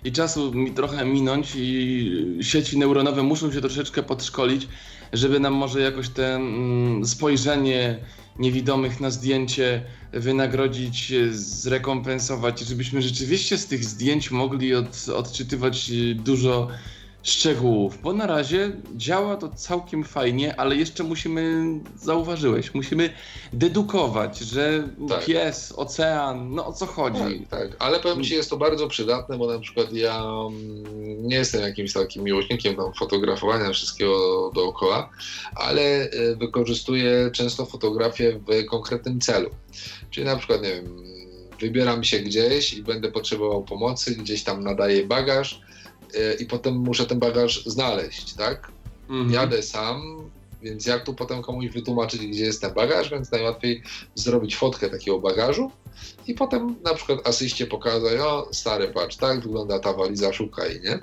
[0.05, 4.69] i czasu mi trochę minąć i sieci neuronowe muszą się troszeczkę podszkolić,
[5.13, 7.99] żeby nam może jakoś te mm, spojrzenie
[8.39, 9.83] niewidomych na zdjęcie
[10.13, 16.69] wynagrodzić, zrekompensować, żebyśmy rzeczywiście z tych zdjęć mogli od, odczytywać dużo
[17.23, 21.65] szczegółów, bo na razie działa to całkiem fajnie, ale jeszcze musimy,
[21.97, 23.11] zauważyłeś, musimy
[23.53, 25.25] dedukować, że tak.
[25.25, 27.47] pies, ocean, no o co chodzi.
[27.51, 31.37] Tak, tak, ale powiem Ci, jest to bardzo przydatne, bo na przykład ja mm, nie
[31.37, 35.11] jestem jakimś takim miłośnikiem tam fotografowania wszystkiego dookoła,
[35.55, 39.51] ale e, wykorzystuję często fotografię w konkretnym celu.
[40.11, 41.09] Czyli na przykład, nie wiem,
[41.61, 45.61] wybieram się gdzieś i będę potrzebował pomocy, gdzieś tam nadaję bagaż,
[46.41, 48.73] i potem muszę ten bagaż znaleźć, tak?
[49.09, 49.33] Mhm.
[49.33, 50.31] Jadę sam,
[50.63, 53.83] więc jak tu potem komuś wytłumaczyć, gdzie jest ten bagaż, więc najłatwiej
[54.15, 55.71] zrobić fotkę takiego bagażu
[56.27, 60.99] i potem na przykład asyście pokazać, o stary patrz, tak wygląda ta waliza, szukaj, nie?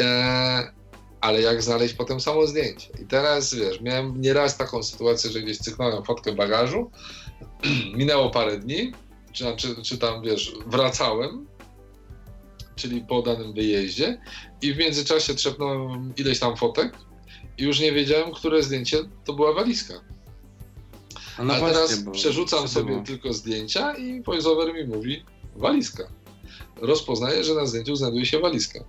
[0.00, 0.72] E,
[1.20, 2.88] ale jak znaleźć potem samo zdjęcie?
[3.02, 6.90] I teraz, wiesz, miałem nieraz taką sytuację, że gdzieś cyknąłem fotkę bagażu,
[7.98, 8.92] minęło parę dni,
[9.32, 11.46] czy, czy, czy tam, wiesz, wracałem,
[12.76, 14.20] czyli po danym wyjeździe
[14.62, 16.92] i w międzyczasie trzepnąłem ileś tam fotek
[17.58, 19.94] i już nie wiedziałem, które zdjęcie to była walizka.
[21.38, 23.04] No A właśnie, teraz przerzucam sobie było.
[23.04, 25.24] tylko zdjęcia i voiceover mi mówi
[25.56, 26.08] walizka.
[26.76, 28.80] Rozpoznaje, że na zdjęciu znajduje się walizka.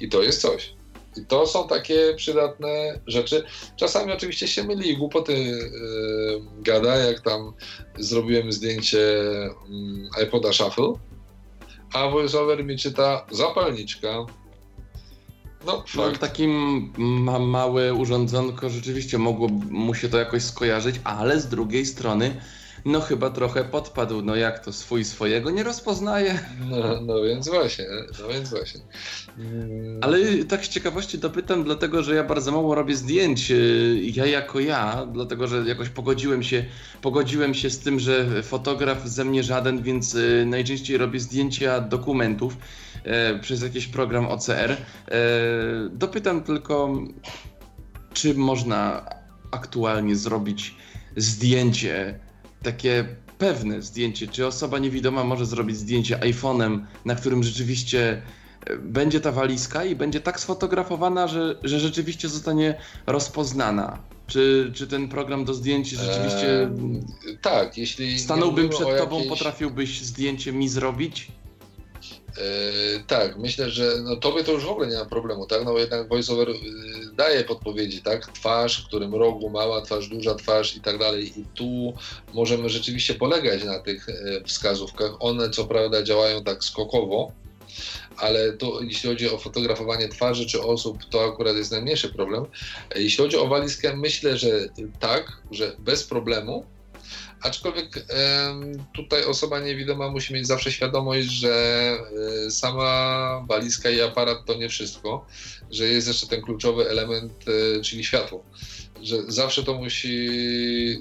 [0.00, 0.74] I to jest coś.
[1.16, 3.44] I to są takie przydatne rzeczy.
[3.76, 7.52] Czasami oczywiście się myli i głupoty yy, gada, jak tam
[7.98, 8.98] zrobiłem zdjęcie
[10.18, 10.92] yy, iPoda Shuffle
[11.94, 14.08] a voiceover mi czyta zapalniczka.
[14.08, 14.26] No,
[15.66, 16.12] no fakt.
[16.12, 21.86] No, takim ma małe urządzonko rzeczywiście mogło mu się to jakoś skojarzyć, ale z drugiej
[21.86, 22.40] strony
[22.84, 26.38] no chyba trochę podpadł, no jak to swój swojego nie rozpoznaje.
[26.70, 27.84] No, no więc właśnie,
[28.22, 28.80] no więc właśnie.
[29.38, 30.00] Mm.
[30.02, 34.60] Ale tak z ciekawości dopytam, dlatego że ja bardzo mało robię zdjęć, y, ja jako
[34.60, 36.64] ja, dlatego że jakoś pogodziłem się,
[37.02, 42.56] pogodziłem się z tym, że fotograf ze mnie żaden, więc y, najczęściej robię zdjęcia dokumentów
[43.04, 44.70] e, przez jakiś program OCR.
[44.72, 44.76] E,
[45.90, 46.98] dopytam tylko,
[48.12, 49.04] czy można
[49.50, 50.74] aktualnie zrobić
[51.16, 52.18] zdjęcie
[52.64, 53.04] takie
[53.38, 58.22] pewne zdjęcie, czy osoba niewidoma może zrobić zdjęcie iPhone'em, na którym rzeczywiście
[58.66, 62.74] e, będzie ta walizka i będzie tak sfotografowana, że, że rzeczywiście zostanie
[63.06, 63.98] rozpoznana.
[64.26, 66.62] Czy, czy ten program do zdjęć rzeczywiście.
[66.62, 68.18] Eee, tak, jeśli.
[68.18, 69.28] Stanąłbym przed tobą, jakiejś...
[69.28, 71.28] potrafiłbyś zdjęcie mi zrobić?
[72.36, 75.64] Yy, tak, myślę, że no, tobie to już w ogóle nie ma problemu, tak?
[75.64, 76.56] No jednak voiceover yy,
[77.12, 78.26] daje podpowiedzi, tak?
[78.26, 81.40] Twarz, w którym rogu mała twarz, duża twarz i tak dalej.
[81.40, 81.94] I tu
[82.32, 85.10] możemy rzeczywiście polegać na tych yy, wskazówkach.
[85.20, 87.32] One co prawda działają tak skokowo,
[88.16, 92.44] ale to jeśli chodzi o fotografowanie twarzy czy osób, to akurat jest najmniejszy problem.
[92.96, 96.66] Jeśli chodzi o walizkę, myślę, że tak, że bez problemu
[97.44, 98.06] Aczkolwiek
[98.94, 101.52] tutaj osoba niewidoma musi mieć zawsze świadomość, że
[102.46, 105.26] e, sama walizka i aparat to nie wszystko,
[105.70, 108.44] że jest jeszcze ten kluczowy element, e, czyli światło.
[109.02, 110.28] Że zawsze to musi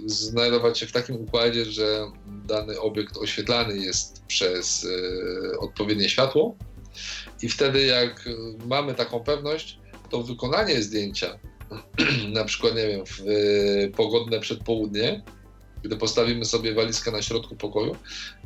[0.06, 2.12] znajdować się w takim układzie, że
[2.46, 6.56] dany obiekt oświetlany jest przez e, odpowiednie światło
[7.42, 8.30] i wtedy jak
[8.66, 9.80] mamy taką pewność,
[10.10, 11.40] to wykonanie zdjęcia,
[12.34, 13.22] na przykład, nie wiem, w
[13.96, 15.24] pogodne przedpołudnie,
[15.84, 17.96] gdy postawimy sobie walizkę na środku pokoju,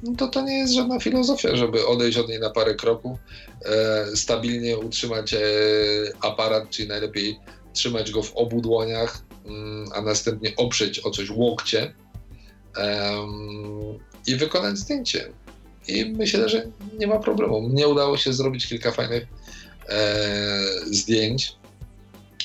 [0.04, 3.20] no to to nie jest żadna filozofia, żeby odejść od niej na parę kroków,
[3.66, 5.40] e, stabilnie utrzymać e,
[6.22, 7.40] aparat, czyli najlepiej
[7.74, 11.94] trzymać go w obu dłoniach, mm, a następnie oprzeć o coś łokcie
[14.28, 15.32] i wykonać zdjęcie.
[15.88, 16.68] I myślę, że
[17.00, 17.70] nie ma problemu.
[17.70, 19.28] Mnie udało się zrobić kilka fajnych
[19.90, 21.56] e, zdjęć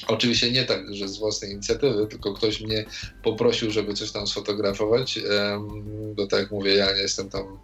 [0.09, 2.85] Oczywiście nie tak, że z własnej inicjatywy, tylko ktoś mnie
[3.23, 5.21] poprosił, żeby coś tam sfotografować,
[6.17, 7.59] bo tak jak mówię, ja nie jestem tam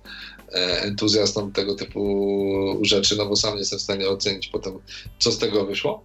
[0.53, 4.79] e, entuzjastą tego typu rzeczy, no bo sam nie jestem w stanie ocenić potem,
[5.19, 6.03] co z tego wyszło.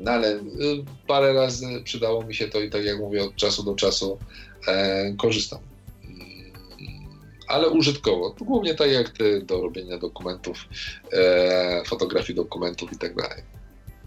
[0.00, 0.40] No ale y,
[1.06, 4.18] parę razy przydało mi się to i tak jak mówię, od czasu do czasu
[4.66, 5.60] e, korzystam.
[7.48, 8.34] ale użytkowo.
[8.40, 10.64] Głównie tak jak ty do robienia dokumentów,
[11.12, 13.42] e, fotografii dokumentów i tak dalej.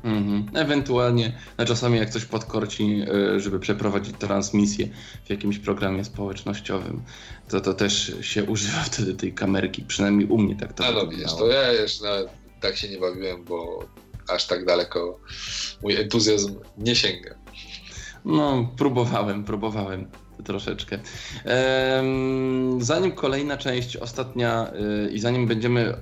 [0.03, 0.45] Mhm.
[0.53, 3.01] Ewentualnie, no czasami jak coś podkorci,
[3.35, 4.87] e, żeby przeprowadzić transmisję
[5.25, 7.01] w jakimś programie społecznościowym,
[7.49, 11.33] to to też się używa wtedy tej kamerki, przynajmniej u mnie tak to no widzisz,
[11.33, 12.25] to ja jeszcze
[12.61, 13.85] tak się nie bawiłem, bo
[14.29, 15.19] aż tak daleko
[15.81, 17.35] mój entuzjazm nie sięga.
[18.25, 20.07] No, próbowałem, próbowałem
[20.43, 20.99] troszeczkę.
[22.79, 24.71] Zanim kolejna część, ostatnia
[25.07, 25.93] y, i zanim będziemy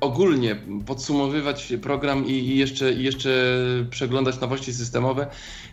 [0.00, 0.56] ogólnie
[0.86, 3.56] podsumowywać program i, i, jeszcze, i jeszcze
[3.90, 5.26] przeglądać nowości systemowe,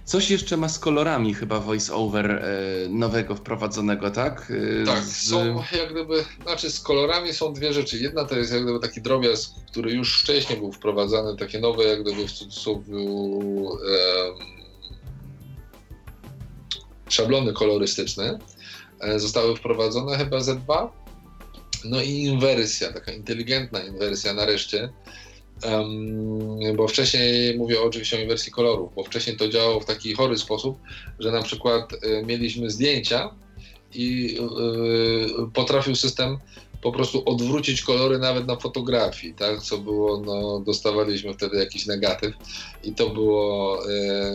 [0.05, 4.53] coś jeszcze ma z kolorami chyba voice-over e, nowego wprowadzonego, tak?
[4.81, 5.29] E, Tak, z...
[5.29, 7.97] są jak gdyby, znaczy z kolorami są dwie rzeczy.
[7.97, 12.01] Jedna to jest jak gdyby taki drobiazg, który już wcześniej był wprowadzany, takie nowe jak
[12.01, 12.93] gdyby w cudzysłowie
[17.09, 18.39] szablony kolorystyczne
[18.99, 20.89] e, zostały wprowadzone chyba Z2.
[21.85, 24.89] No i inwersja, taka inteligentna inwersja nareszcie.
[25.65, 30.37] Um, bo wcześniej mówię oczywiście o inwersji kolorów, bo wcześniej to działało w taki chory
[30.37, 30.77] sposób,
[31.19, 33.35] że na przykład e, mieliśmy zdjęcia
[33.93, 36.37] i e, potrafił system
[36.83, 39.61] po prostu odwrócić kolory nawet na fotografii, tak?
[39.61, 42.33] Co było, no, dostawaliśmy wtedy jakiś negatyw
[42.83, 44.31] i to było e,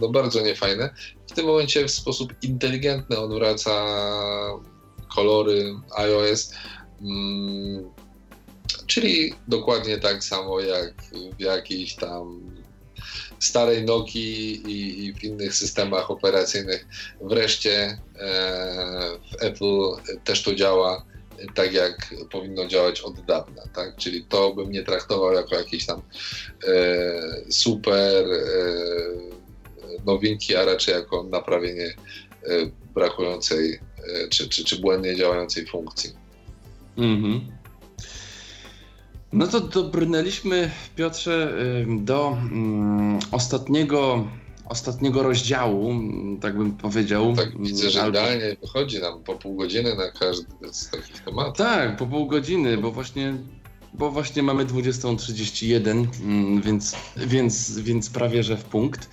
[0.00, 0.94] no, bardzo niefajne.
[1.26, 3.86] W tym momencie w sposób inteligentny odwraca
[5.14, 6.50] kolory iOS,
[7.00, 7.90] mm,
[8.86, 10.94] czyli dokładnie tak samo jak
[11.38, 12.40] w jakiejś tam
[13.40, 16.86] starej Nokii i, i w innych systemach operacyjnych.
[17.20, 17.98] Wreszcie e,
[19.32, 19.90] w Apple
[20.24, 21.04] też to działa
[21.54, 23.96] tak, jak powinno działać od dawna, tak?
[23.96, 26.02] Czyli to bym nie traktował jako jakieś tam
[26.68, 27.20] e,
[27.50, 28.38] super e,
[30.06, 31.94] nowinki, a raczej jako naprawienie e,
[32.94, 33.80] brakującej
[34.30, 36.10] czy, czy, czy błędnie działającej funkcji.
[36.96, 37.40] Mhm.
[39.32, 41.54] No to dobrnęliśmy, Piotrze,
[41.86, 44.28] do mm, ostatniego,
[44.68, 45.94] ostatniego rozdziału,
[46.40, 47.36] tak bym powiedział.
[47.36, 51.56] Tak, widzę, że Albo- idealnie wychodzi nam po pół godziny na każdy z takich tematów.
[51.56, 53.34] Tak, po pół godziny, bo właśnie,
[53.94, 59.08] bo właśnie mamy 20.31, mm, więc, więc, więc prawie że w punkt.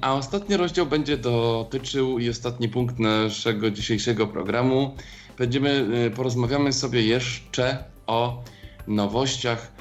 [0.00, 4.94] A ostatni rozdział będzie dotyczył i ostatni punkt naszego dzisiejszego programu.
[5.38, 8.42] Będziemy, y, porozmawiamy sobie jeszcze o
[8.86, 9.72] nowościach,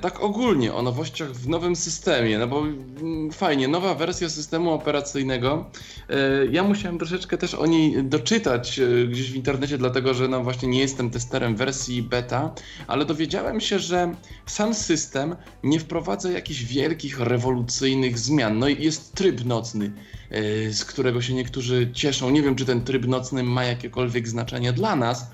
[0.00, 5.70] tak ogólnie o nowościach w nowym systemie, no bo mm, fajnie, nowa wersja systemu operacyjnego.
[6.08, 10.42] E, Ja musiałem troszeczkę też o niej doczytać e, gdzieś w internecie, dlatego że no
[10.42, 12.54] właśnie nie jestem testerem wersji beta,
[12.86, 14.14] ale dowiedziałem się, że
[14.46, 18.58] sam system nie wprowadza jakichś wielkich, rewolucyjnych zmian.
[18.58, 19.92] No i jest tryb nocny,
[20.30, 22.30] e, z którego się niektórzy cieszą.
[22.30, 25.30] Nie wiem, czy ten tryb nocny ma jakiekolwiek znaczenie dla nas.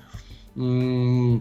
[0.57, 1.39] Mm,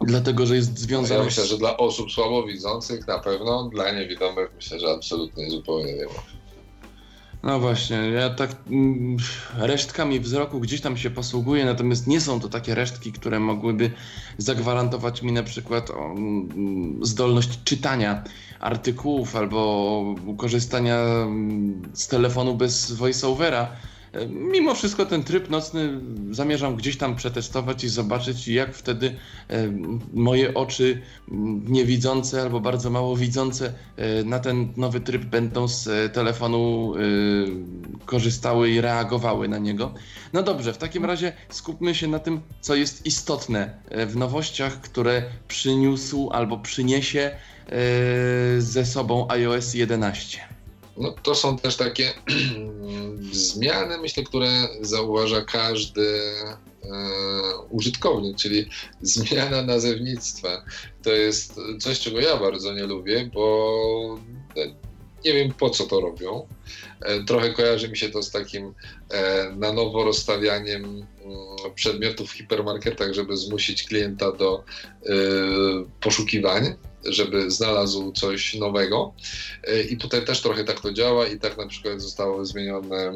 [0.00, 4.80] Dlatego, że jest związany Ja myślę, że dla osób słabowidzących na pewno, dla niewidomych myślę,
[4.80, 6.22] że absolutnie zupełnie nie ma.
[7.42, 9.16] No właśnie, ja tak mm,
[9.58, 13.90] resztkami wzroku gdzieś tam się posługuję, natomiast nie są to takie resztki, które mogłyby
[14.38, 18.24] zagwarantować mi na przykład o, mm, zdolność czytania
[18.60, 23.62] artykułów albo korzystania mm, z telefonu bez voiceovera.
[23.62, 23.95] E,
[24.28, 29.16] Mimo wszystko ten tryb nocny zamierzam gdzieś tam przetestować i zobaczyć, jak wtedy
[29.50, 29.72] e,
[30.14, 31.02] moje oczy
[31.32, 36.92] m, niewidzące albo bardzo mało widzące e, na ten nowy tryb będą z e, telefonu
[38.06, 39.94] korzystały i reagowały na niego.
[40.32, 45.22] No dobrze, w takim razie skupmy się na tym, co jest istotne w nowościach, które
[45.48, 47.30] przyniósł albo przyniesie
[48.58, 50.55] ze sobą iOS 11.
[50.98, 52.12] No, to są też takie
[53.32, 56.20] zmiany, myślę, które zauważa każdy
[56.82, 56.88] e,
[57.70, 58.66] użytkownik, czyli
[59.00, 60.64] zmiana nazewnictwa.
[61.02, 64.18] To jest coś, czego ja bardzo nie lubię, bo
[64.56, 64.74] e,
[65.24, 66.46] nie wiem po co to robią.
[67.00, 68.74] E, trochę kojarzy mi się to z takim
[69.10, 71.04] e, na nowo rozstawianiem mm,
[71.74, 74.64] przedmiotów w hipermarketach, żeby zmusić klienta do
[76.00, 76.74] poszukiwań,
[77.08, 79.14] żeby znalazł coś nowego.
[79.64, 83.14] E, I tutaj też trochę tak to działa i tak na przykład zostało zmienione e,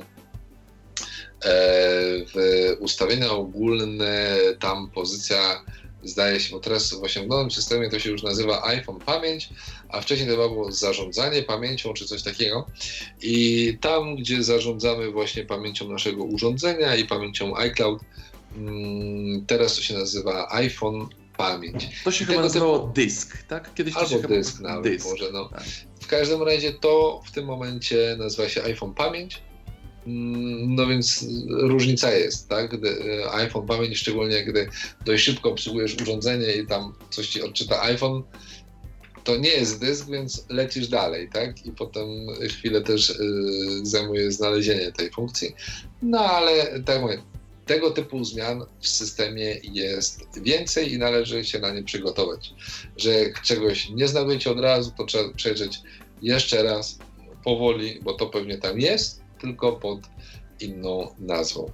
[2.34, 2.34] w
[2.80, 5.64] ustawienia ogólne, tam pozycja
[6.04, 9.48] zdaje się, bo teraz w nowym systemie to się już nazywa iPhone Pamięć,
[9.88, 12.66] a wcześniej to było zarządzanie pamięcią czy coś takiego.
[13.22, 18.00] I tam, gdzie zarządzamy właśnie pamięcią naszego urządzenia i pamięcią iCloud,
[18.56, 21.08] mm, teraz to się nazywa iPhone
[21.40, 21.88] Pamięć.
[22.04, 23.74] To się I chyba nazywało typu- dysk, tak?
[23.74, 25.06] Kiedyś to się Albo chyba dysk nawet dysk.
[25.10, 25.48] może, no.
[25.48, 25.62] Tak.
[26.00, 29.42] W każdym razie to w tym momencie nazywa się iPhone Pamięć
[30.06, 32.78] Mm, no więc różnica jest, tak?
[32.78, 32.88] Gdy
[33.24, 34.68] e, iPhone pamięć, szczególnie gdy
[35.04, 38.22] dość szybko obsługujesz urządzenie i tam coś ci odczyta iPhone,
[39.24, 41.66] to nie jest dysk, więc lecisz dalej, tak?
[41.66, 42.06] I potem
[42.48, 43.16] chwilę też y,
[43.82, 45.54] zajmuje znalezienie tej funkcji.
[46.02, 47.22] No ale tak mówię,
[47.70, 52.54] tego typu zmian w systemie jest więcej i należy się na nie przygotować.
[52.96, 55.80] Że jak czegoś nie znajdujecie od razu, to trzeba przejrzeć
[56.22, 56.98] jeszcze raz,
[57.44, 60.00] powoli, bo to pewnie tam jest, tylko pod
[60.60, 61.70] inną nazwą.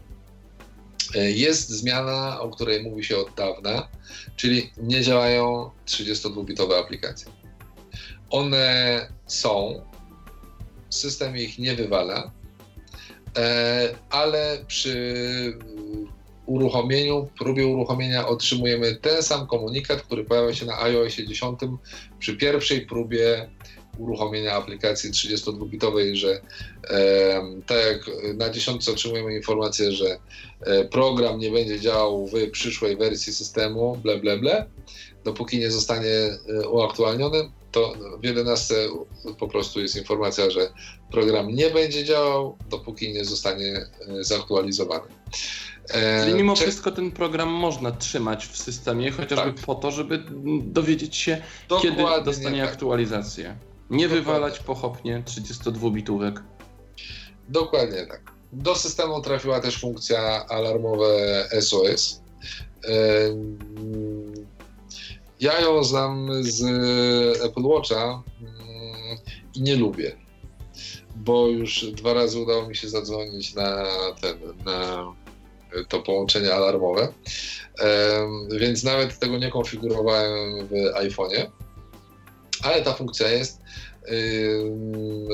[1.15, 3.89] E, jest zmiana, o której mówi się od dawna,
[4.37, 7.33] czyli nie działają 32-bitowe aplikacje.
[8.31, 9.85] One są,
[10.91, 12.31] system ich nie wywala,
[14.11, 15.15] ale przy
[16.47, 21.61] uruchomieniu, próbie uruchomienia otrzymujemy ten sam komunikat, który pojawia się na iOS 10
[22.19, 23.49] przy pierwszej próbie
[23.99, 26.41] uruchomienia aplikacji 32-bitowej, że
[26.91, 30.19] e, tak jak na dziesiątce otrzymujemy informację, że
[30.61, 34.67] e, program nie będzie działał w przyszłej wersji systemu, ble, ble, ble,
[35.25, 38.75] dopóki nie zostanie e, uaktualniony, to w 11
[39.39, 40.73] po prostu jest informacja, że
[41.11, 43.77] program nie będzie działał, dopóki nie zostanie
[44.09, 45.05] e, zaktualizowany.
[45.89, 46.63] E, Czyli mimo Czy...
[46.63, 49.67] wszystko ten program można trzymać w systemie, chociażby tak.
[49.67, 50.25] po to, żeby
[50.63, 52.73] dowiedzieć się, Dokładnie kiedy dostanie tak.
[52.73, 53.45] aktualizację.
[53.91, 54.09] Nie Dokładnie.
[54.09, 56.43] wywalać pochopnie 32-bitówek.
[57.49, 58.33] Dokładnie tak.
[58.53, 62.21] Do systemu trafiła też funkcja alarmowe SOS.
[65.41, 66.63] Ja ją znam z
[67.43, 69.19] Apple Watcha mm,
[69.55, 70.17] i nie lubię,
[71.17, 73.87] bo już dwa razy udało mi się zadzwonić na
[74.21, 75.13] ten, na
[75.89, 77.13] to połączenie alarmowe,
[78.61, 81.47] więc nawet tego nie konfigurowałem w iPhone'ie,
[82.63, 83.61] ale ta funkcja jest.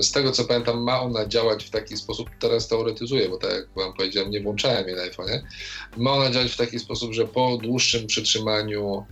[0.02, 3.68] Z tego co pamiętam, ma ona działać w taki sposób, teraz teoretyzuję, bo tak jak
[3.76, 5.40] Wam powiedziałem, nie włączałem jej na iPhone'ie.
[5.96, 9.06] Ma ona działać w taki sposób, że po dłuższym przytrzymaniu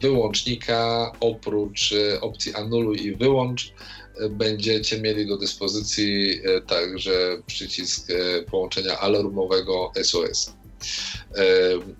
[0.00, 3.72] wyłącznika, oprócz e, opcji anuluj i wyłącz,
[4.20, 8.08] e, będziecie mieli do dyspozycji także przycisk
[8.50, 10.54] połączenia alarmowego SOS.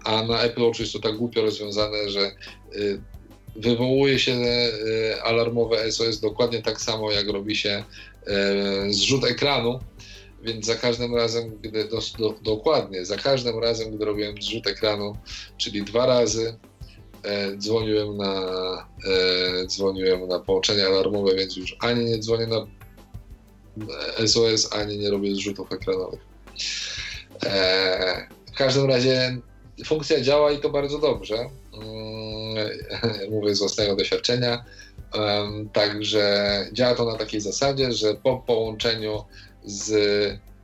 [0.05, 2.31] A na Apple jest to tak głupio rozwiązane, że
[3.57, 7.85] wywołuje się e, alarmowe SOS dokładnie tak samo, jak robi się
[8.27, 9.81] e, zrzut ekranu,
[10.43, 15.17] więc za każdym razem, gdy do, do, dokładnie, za każdym razem, gdy robiłem zrzut ekranu,
[15.59, 16.70] czyli dwa razy, e,
[17.59, 18.33] dzwoniłem na,
[19.07, 22.67] e, dzwoniłem na połączenie alarmowe, więc już ani nie dzwonię na
[24.27, 26.21] SOS, ani nie robię zrzutów ekranowych.
[27.45, 29.39] E, w każdym razie
[29.87, 31.37] funkcja działa i to bardzo dobrze.
[31.37, 32.69] Mm,
[33.31, 34.65] mówię z własnego doświadczenia.
[35.73, 39.25] Także działa to na takiej zasadzie, że po połączeniu
[39.65, 39.93] z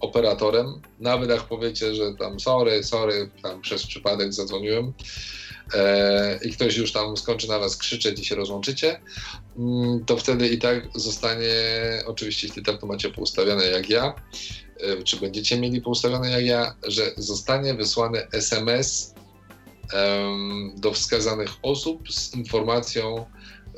[0.00, 0.66] operatorem,
[1.00, 4.92] nawet jak powiecie, że tam sorry, sorry, tam przez przypadek zadzwoniłem e,
[6.42, 9.00] i ktoś już tam skończy na was krzyczeć i się rozłączycie,
[9.58, 11.46] mm, to wtedy i tak zostanie,
[12.06, 14.14] oczywiście jeśli tak to macie poustawione jak ja,
[14.80, 19.14] e, czy będziecie mieli poustawione jak ja, że zostanie wysłany SMS
[20.76, 23.26] do wskazanych osób z informacją,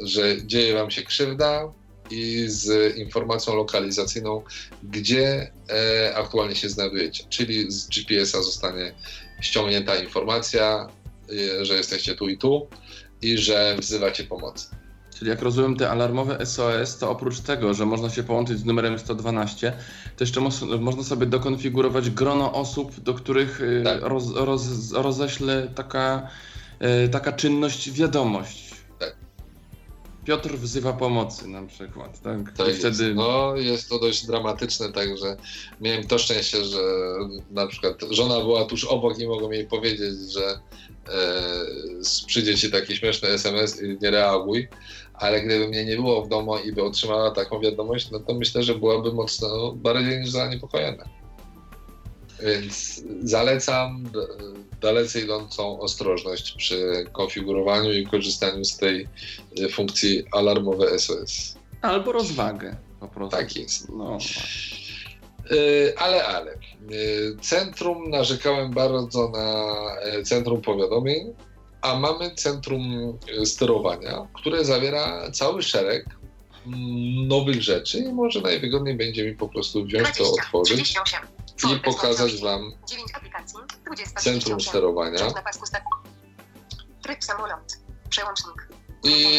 [0.01, 1.73] że dzieje Wam się krzywda
[2.11, 4.43] i z informacją lokalizacyjną,
[4.83, 7.25] gdzie e, aktualnie się znajdujecie.
[7.29, 8.95] Czyli z GPS-a zostanie
[9.41, 10.98] ściągnięta informacja, e,
[11.63, 12.69] że jesteście tu i tu
[13.23, 14.67] i że wzywacie pomocy.
[15.19, 18.99] Czyli jak rozumiem te alarmowe SOS, to oprócz tego, że można się połączyć z numerem
[18.99, 19.73] 112,
[20.17, 20.41] to jeszcze
[20.81, 24.03] można sobie dokonfigurować grono osób, do których y, tak.
[24.03, 26.29] roz, roz, roześle taka,
[27.05, 28.75] y, taka czynność wiadomość.
[28.99, 29.17] Tak.
[30.25, 32.53] Piotr wzywa pomocy na przykład, tak?
[32.53, 33.05] tak wtedy...
[33.05, 33.17] Jest.
[33.17, 35.37] No, jest to dość dramatyczne, także
[35.81, 36.79] miałem to szczęście, że
[37.51, 40.61] na przykład żona była tuż obok i mogłem jej powiedzieć, że
[42.27, 44.69] przyjdzie ci taki śmieszny SMS i nie reaguj
[45.19, 48.63] ale gdyby mnie nie było w domu i by otrzymała taką wiadomość, no to myślę,
[48.63, 51.05] że byłaby mocno bardziej niż zaniepokojona.
[52.43, 54.05] Więc zalecam
[54.81, 59.09] dalece idącą ostrożność przy konfigurowaniu i korzystaniu z tej
[59.61, 61.55] y, funkcji alarmowe SOS.
[61.83, 63.37] Albo rozwagę po prostu.
[63.37, 63.89] Tak jest.
[63.89, 64.19] No.
[65.53, 66.58] Y, ale, ale.
[66.93, 69.65] Y, centrum narzekałem bardzo na
[70.25, 71.35] centrum powiadomień,
[71.83, 72.83] a mamy centrum
[73.43, 76.07] e, sterowania, które zawiera cały szereg
[76.67, 81.21] mm, nowych rzeczy i może najwygodniej będzie mi po prostu wziąć 20, to, otworzyć 38,
[81.77, 82.73] i pokazać Wam
[84.17, 85.19] centrum sterowania.
[87.03, 87.79] Tryb samolot,
[88.11, 88.69] przełącznik.
[89.05, 89.37] I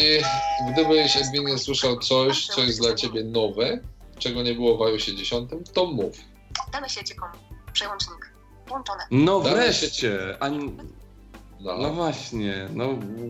[0.72, 3.80] gdybyś Edwinie słyszał coś, co jest dla Ciebie nowe,
[4.18, 6.29] czego nie było w iOSie 10, to mów.
[6.72, 7.28] Dane sieci kom.
[7.72, 8.32] Przełącznik.
[8.66, 9.02] Włączone.
[9.10, 10.36] No Dane wreszcie.
[10.40, 10.76] Ani...
[11.60, 12.88] No, No właśnie, no,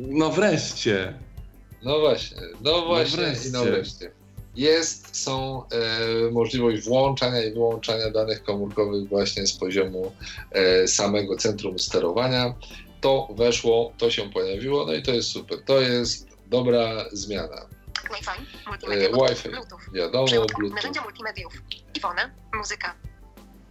[0.08, 1.14] no wreszcie.
[1.82, 3.48] no właśnie, no właśnie wreszcie.
[3.48, 4.10] i no wreszcie.
[4.56, 10.12] Jest, są e, możliwość włączania i wyłączania danych komórkowych właśnie z poziomu
[10.52, 12.54] e, samego centrum sterowania.
[13.00, 15.58] To weszło, to się pojawiło, no i to jest super.
[15.64, 17.66] To jest dobra zmiana.
[18.10, 18.30] Wi-Fi.
[18.66, 19.08] E, Multimedia.
[19.08, 19.92] Wi-Fi, Bluetooth.
[19.94, 20.26] wiadomo.
[20.26, 21.52] Bluetooth, Narzędzia multimediów.
[21.96, 22.16] iPhone.
[22.54, 22.94] Muzyka.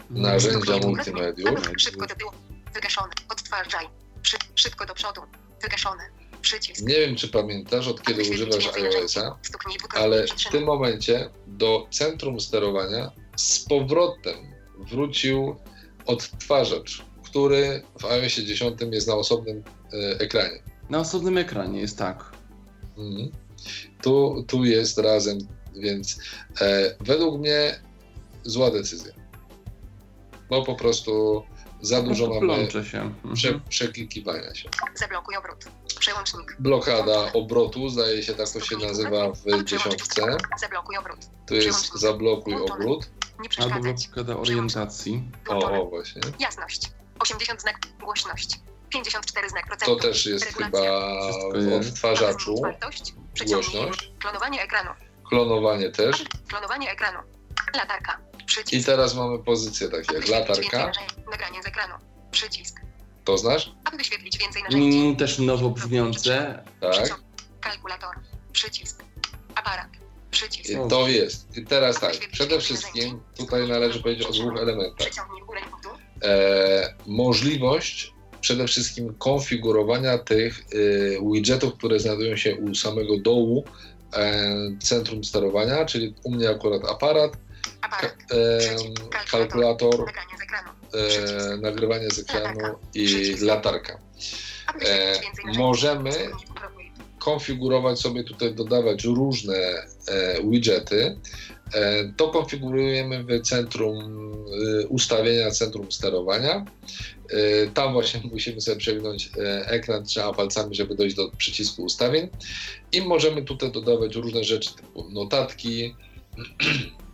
[0.09, 0.85] Narzędzia Skrót.
[0.85, 1.49] multimediów.
[1.77, 2.31] Szybko do tyłu.
[2.73, 3.13] Wygaszony.
[3.29, 3.85] Odtwarzaj.
[4.23, 5.21] Szy szybko do przodu.
[5.61, 6.03] Wygaszony.
[6.41, 6.81] Przycisk.
[6.81, 9.37] Nie wiem, czy pamiętasz, od kiedy używasz iOS-a,
[9.93, 14.37] ale w tym momencie do centrum sterowania z powrotem
[14.79, 15.55] wrócił
[16.05, 19.63] odtwarzacz, który w iOSie 10 jest na osobnym
[19.93, 20.63] e, ekranie.
[20.89, 22.31] Na osobnym ekranie jest tak.
[22.97, 23.31] Mhm.
[24.01, 25.37] Tu, tu jest razem,
[25.75, 26.19] więc
[26.61, 27.79] e, według mnie
[28.43, 29.18] zła decyzja.
[30.49, 31.43] No po prostu
[31.81, 32.77] za dużo No to mamy się.
[33.01, 33.33] Mhm.
[33.35, 34.69] prze, przeklikiwania się.
[34.95, 35.65] Zablokuj obrót.
[35.99, 36.55] Przełącznik.
[36.59, 40.37] Blokada obrotu, zdaje się tak to się nazywa w dziesiątce.
[40.59, 41.19] Zablokuj obrót.
[41.47, 43.09] Tu jest zablokuj obrót.
[43.39, 45.23] Nie Albo blokada orientacji.
[45.49, 46.21] O, o właśnie.
[46.39, 46.91] Jasność.
[47.19, 47.75] 80 znak.
[47.99, 48.59] Głośność.
[48.89, 49.95] 54 znak To procentu.
[50.01, 50.81] też jest Regulacja.
[51.53, 52.55] chyba w odtwarzaczu.
[53.47, 54.11] Głośność.
[54.19, 54.89] Klonowanie ekranu.
[55.29, 56.23] Klonowanie też.
[56.47, 57.19] Klonowanie ekranu.
[57.75, 58.28] Latarka.
[58.49, 58.73] Przycisk.
[58.73, 60.91] I teraz mamy pozycje takie jak latarka.
[61.31, 61.93] Nagranie z ekranu.
[62.31, 62.81] Przycisk.
[63.25, 63.71] To znasz?
[63.83, 64.99] Aby wyświetlić więcej narzędzi.
[64.99, 66.63] Mm, też nowo brzmiące.
[66.81, 66.91] Tak.
[66.91, 67.21] Przyciąg.
[67.61, 68.15] Kalkulator.
[68.51, 69.03] Przycisk.
[69.55, 69.87] Aparat.
[70.31, 70.69] Przycisk.
[70.69, 71.57] I to jest.
[71.57, 72.13] I teraz tak.
[72.31, 75.07] Przede wszystkim tutaj należy powiedzieć o dwóch elementach.
[76.23, 83.63] E, możliwość przede wszystkim konfigurowania tych e, widgetów, które znajdują się u samego dołu
[84.13, 87.37] e, centrum sterowania, czyli u mnie akurat aparat,
[87.81, 88.59] ka, e,
[89.31, 90.69] kalkulator, Nagranie z ekranu.
[91.53, 93.99] e, nagrywanie z ekranu i latarka.
[94.85, 95.19] E,
[95.57, 96.11] możemy
[97.19, 101.17] konfigurować sobie tutaj, dodawać różne e, widgety.
[101.73, 104.19] E, to konfigurujemy w centrum
[104.89, 106.65] ustawienia, centrum sterowania.
[107.73, 109.29] Tam właśnie musimy sobie przewinąć
[109.65, 112.29] ekran, trzeba palcami, żeby dojść do przycisku ustawień.
[112.91, 115.95] I możemy tutaj dodawać różne rzeczy typu notatki.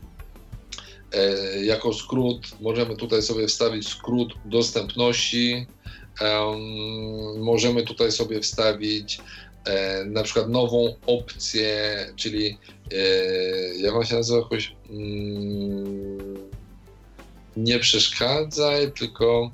[1.15, 5.65] E, jako skrót możemy tutaj sobie wstawić skrót dostępności.
[6.21, 6.59] Em,
[7.39, 9.21] możemy tutaj sobie wstawić
[9.65, 12.57] e, na przykład nową opcję, czyli
[12.91, 12.97] e,
[13.77, 16.35] jak on się nazywa jakoś mm,
[17.57, 19.51] nie przeszkadzaj, tylko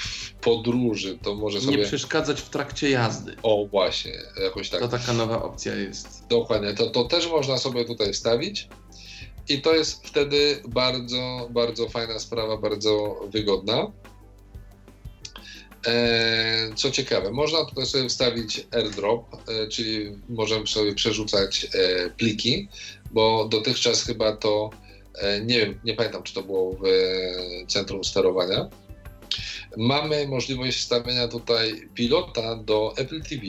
[0.00, 3.36] w podróży to może sobie Nie przeszkadzać w trakcie jazdy.
[3.42, 4.12] o właśnie,
[4.42, 6.26] jakoś tak To taka nowa opcja jest.
[6.28, 8.68] Dokładnie, to, to też można sobie tutaj wstawić.
[9.48, 13.92] I to jest wtedy bardzo, bardzo fajna sprawa, bardzo wygodna.
[15.86, 22.68] E, co ciekawe, można tutaj sobie wstawić airdrop, e, czyli możemy sobie przerzucać e, pliki,
[23.10, 24.70] bo dotychczas chyba to,
[25.44, 26.86] nie wiem, nie pamiętam czy to było w
[27.72, 28.68] centrum sterowania.
[29.76, 33.42] Mamy możliwość wstawienia tutaj pilota do Apple TV.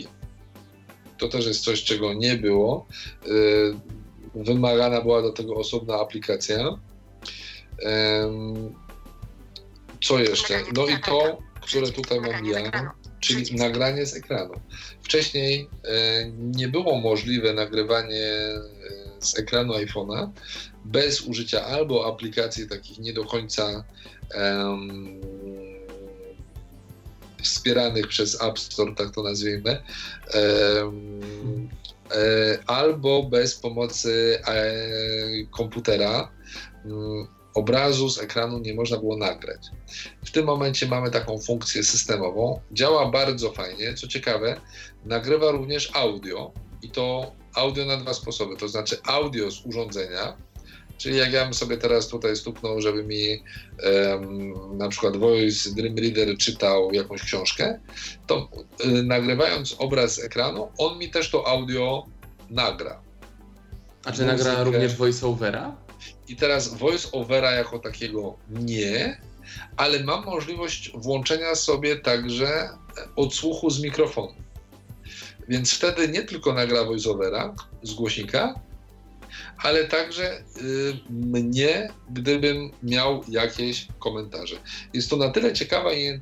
[1.17, 2.87] To też jest coś, czego nie było.
[4.35, 6.77] Wymagana była do tego osobna aplikacja.
[10.03, 10.63] Co jeszcze?
[10.75, 14.53] No i to, które tutaj mam ja, czyli nagranie z ekranu.
[15.01, 18.61] Wcześniej e, nie było możliwe nagrywanie e,
[19.19, 20.29] z ekranu iPhone'a
[20.85, 23.83] bez użycia albo aplikacji takich nie do końca
[24.33, 25.21] em,
[27.43, 29.83] wspieranych przez App Store, tak to nazwijmy,
[30.33, 30.41] e,
[32.67, 34.73] albo bez pomocy e,
[35.51, 36.31] komputera
[36.85, 39.67] mm, obrazu z ekranu nie można było nagrać.
[40.25, 42.59] W tym momencie mamy taką funkcję systemową.
[42.71, 43.93] Działa bardzo fajnie.
[43.93, 44.61] Co ciekawe,
[45.05, 46.51] nagrywa również audio
[46.81, 48.57] i to audio na dwa sposoby.
[48.57, 50.37] To znaczy audio z urządzenia,
[50.97, 53.43] czyli jak ja bym sobie teraz tutaj stuknął, żeby mi
[53.79, 57.79] em, na przykład Voice Dream Reader czytał jakąś książkę,
[58.27, 58.49] to
[58.85, 62.05] y, nagrywając obraz ekranu, on mi też to audio
[62.49, 63.01] nagra.
[64.05, 64.63] A czy nagra Muzykę.
[64.63, 65.75] również voiceovera?
[66.27, 69.21] I teraz voice overa jako takiego nie,
[69.77, 72.69] ale mam możliwość włączenia sobie także
[73.15, 74.33] odsłuchu z mikrofonu.
[75.47, 78.59] Więc wtedy nie tylko nagra voice overa z głośnika,
[79.57, 84.55] ale także y, mnie, gdybym miał jakieś komentarze.
[84.93, 86.19] Jest to na tyle ciekawa i,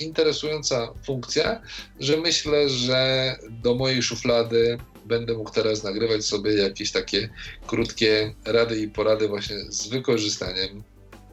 [0.00, 1.60] interesująca funkcja,
[2.00, 4.78] że myślę, że do mojej szuflady
[5.08, 7.28] będę mógł teraz nagrywać sobie jakieś takie
[7.66, 10.82] krótkie rady i porady właśnie z wykorzystaniem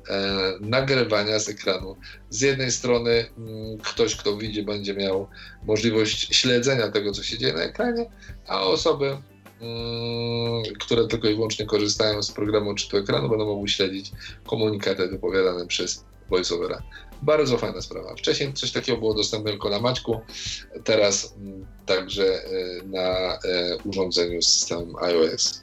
[0.09, 1.95] e, nagrywania z ekranu.
[2.29, 5.27] Z jednej strony m, mm, ktoś, kto widzi, będzie miał
[5.63, 8.05] możliwość śledzenia tego, co się dzieje na ekranie,
[8.47, 9.17] a osoby,
[10.79, 14.11] które tylko i wyłącznie korzystają z programu czytu ekranu, będą mogły śledzić
[14.45, 16.81] komunikaty wypowiadane przez VoiceOvera.
[17.21, 18.15] Bardzo fajna sprawa.
[18.15, 20.21] Wcześniej coś takiego było dostępne tylko na Maćku,
[20.83, 22.47] teraz mm, także e,
[22.85, 23.37] na e,
[23.85, 25.61] urządzeniu z systemem iOS.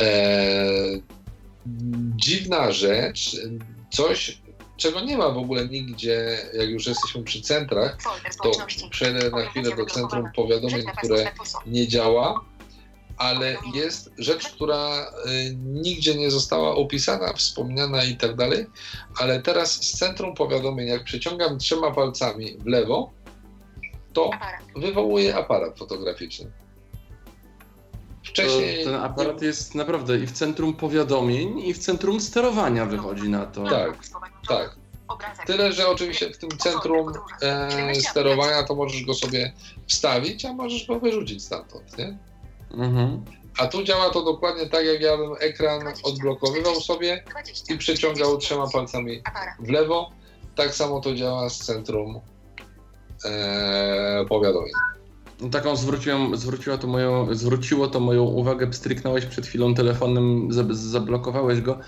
[0.00, 0.66] E,
[2.16, 3.40] dziwna rzecz,
[3.92, 4.42] coś,
[4.76, 7.96] czego nie ma w ogóle nigdzie, jak już jesteśmy przy centrach,
[8.42, 8.50] to
[8.90, 11.32] przejdę na chwilę do centrum powiadomień, które
[11.66, 12.44] nie działa
[13.16, 18.66] ale jest rzecz, która y, nigdzie nie została opisana, wspomniana i tak dalej,
[19.18, 23.12] ale teraz z centrum powiadomień, jak przeciągam trzema palcami w lewo,
[24.12, 24.30] to
[24.76, 26.50] wywołuje aparat fotograficzny.
[28.36, 28.84] Wcześniej.
[28.84, 33.46] To ten aparat jest naprawdę i w centrum powiadomień, i w centrum sterowania wychodzi na
[33.46, 33.64] to.
[33.64, 33.98] Tak,
[34.48, 34.76] tak.
[35.46, 39.52] Tyle, że oczywiście w tym centrum e, sterowania to możesz go sobie
[39.86, 42.18] wstawić, a możesz go wyrzucić stamtąd, nie?
[42.70, 43.24] Mhm.
[43.58, 47.24] A tu działa to dokładnie tak, jak ja bym ekran odblokowywał sobie
[47.68, 49.22] i przeciągał trzema palcami
[49.58, 50.10] w lewo.
[50.54, 52.20] Tak samo to działa z centrum
[53.24, 54.72] e, powiadomień.
[55.40, 61.60] No taką zwróciłem, zwróciło, to moją, zwróciło to moją uwagę, pstryknąłeś przed chwilą telefonem, zablokowałeś
[61.60, 61.78] go.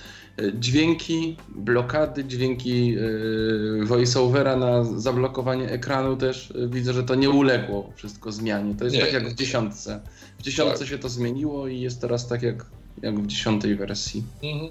[0.55, 7.93] Dźwięki, blokady, dźwięki yy, voiceovera na zablokowanie ekranu też yy, widzę, że to nie uległo
[7.97, 8.75] wszystko zmianie.
[8.75, 10.01] To jest nie, tak jak w dziesiątce.
[10.39, 10.89] W dziesiątce tak.
[10.89, 12.67] się to zmieniło i jest teraz tak jak,
[13.03, 14.25] jak w dziesiątej wersji.
[14.43, 14.71] Mhm.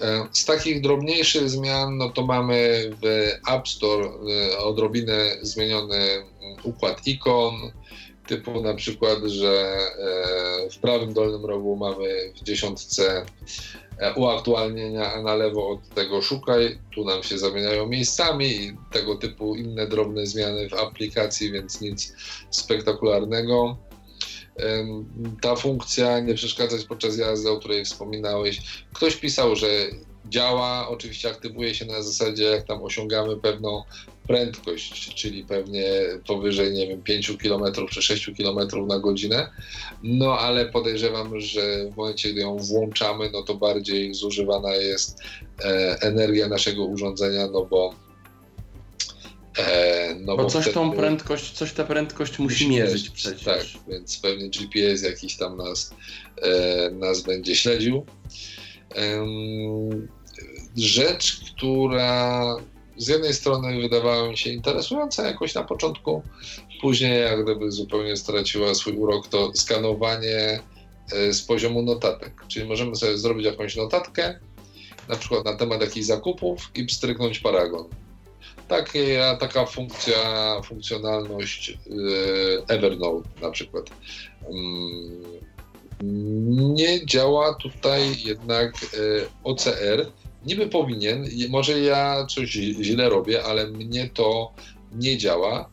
[0.00, 6.56] E, z takich drobniejszych zmian, no to mamy w App Store e, odrobinę zmieniony mm,
[6.62, 7.54] układ ikon,
[8.26, 9.76] typu na przykład, że
[10.66, 13.26] e, w prawym dolnym rogu mamy w dziesiątce
[14.16, 19.56] uaktualnienia, a na lewo od tego szukaj, tu nam się zamieniają miejscami i tego typu
[19.56, 22.14] inne drobne zmiany w aplikacji, więc nic
[22.50, 23.76] spektakularnego
[25.40, 28.62] ta funkcja nie przeszkadzać podczas jazdy, o której wspominałeś.
[28.92, 29.68] Ktoś pisał, że
[30.28, 33.82] działa, oczywiście aktywuje się na zasadzie, jak tam osiągamy pewną
[34.26, 35.84] prędkość, czyli pewnie
[36.26, 39.50] powyżej, nie wiem, 5 km czy 6 km na godzinę.
[40.02, 45.18] No ale podejrzewam, że w momencie, gdy ją włączamy, no to bardziej zużywana jest
[45.64, 48.03] e, energia naszego urządzenia, no bo
[50.20, 53.44] no bo, bo coś wtedy, tą prędkość, coś ta prędkość musi mierzyć przecież.
[53.44, 55.94] Tak, więc pewnie GPS jakiś tam nas,
[56.42, 58.06] e, nas będzie śledził.
[58.96, 59.26] E,
[60.76, 62.56] rzecz, która
[62.96, 66.22] z jednej strony wydawała mi się interesująca jakoś na początku,
[66.80, 70.60] później jak gdyby zupełnie straciła swój urok, to skanowanie
[71.12, 72.44] e, z poziomu notatek.
[72.48, 74.38] Czyli możemy sobie zrobić jakąś notatkę,
[75.08, 77.88] na przykład na temat jakichś zakupów i pstryknąć paragon
[78.76, 80.16] takie, taka funkcja,
[80.64, 81.76] funkcjonalność y,
[82.68, 83.90] Evernote na przykład.
[84.50, 85.22] Mm,
[86.74, 90.06] nie działa tutaj jednak y, OCR.
[90.46, 94.52] Niby powinien, może ja coś źle robię, ale mnie to
[94.92, 95.70] nie działa.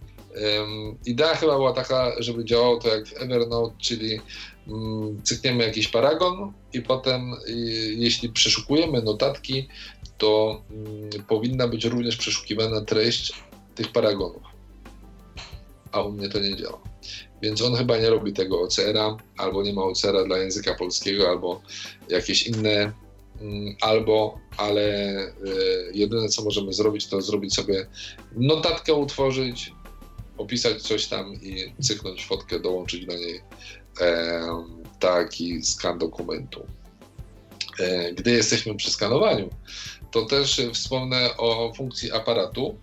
[1.05, 4.19] Idea chyba była taka, żeby działało to jak w Evernote, czyli
[4.67, 7.35] mm, cykniemy jakiś paragon i potem
[7.95, 9.67] jeśli przeszukujemy notatki,
[10.21, 13.33] to mm, powinna być również przeszukiwana treść
[13.75, 14.43] tych paragonów.
[15.91, 16.81] A u mnie to nie działa.
[17.41, 21.61] Więc on chyba nie robi tego OCR-a, albo nie ma OCR-a dla języka polskiego, albo
[22.09, 22.91] jakieś inne,
[23.41, 24.83] mm, albo, ale
[25.27, 27.87] y, jedyne co możemy zrobić, to zrobić sobie
[28.35, 29.73] notatkę, utworzyć,
[30.37, 33.41] opisać coś tam i cyknąć fotkę, dołączyć do niej
[34.01, 34.41] e,
[34.99, 36.65] taki skan dokumentu.
[37.79, 39.49] E, gdy jesteśmy przy skanowaniu,
[40.11, 42.75] to też wspomnę o funkcji aparatu,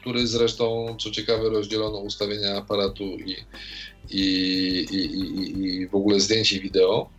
[0.00, 3.36] który zresztą, co ciekawe, rozdzielono ustawienia aparatu i,
[4.10, 4.20] i,
[4.90, 7.10] i, i w ogóle zdjęć i wideo.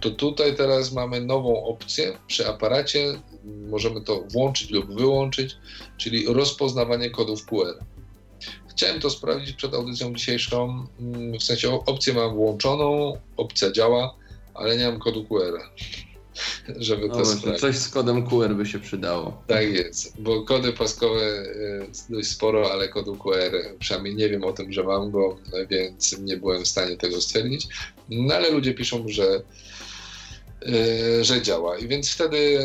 [0.00, 3.20] To tutaj teraz mamy nową opcję przy aparacie.
[3.44, 5.56] Możemy to włączyć lub wyłączyć,
[5.96, 7.84] czyli rozpoznawanie kodów QR.
[8.70, 10.86] Chciałem to sprawdzić przed audycją dzisiejszą.
[11.00, 14.16] Mm, w sensie opcję mam włączoną, opcja działa,
[14.54, 15.60] ale nie mam kodu QR.
[16.76, 17.60] żeby to No, sprawdzić.
[17.60, 19.42] coś z kodem QR by się przydało.
[19.46, 24.52] Tak jest, bo kody paskowe e, dość sporo, ale kodu QR przynajmniej nie wiem o
[24.52, 25.36] tym, że mam go,
[25.70, 27.66] więc nie byłem w stanie tego stwierdzić.
[28.10, 29.42] No ale ludzie piszą, że,
[30.66, 31.78] e, że działa.
[31.78, 32.58] I więc wtedy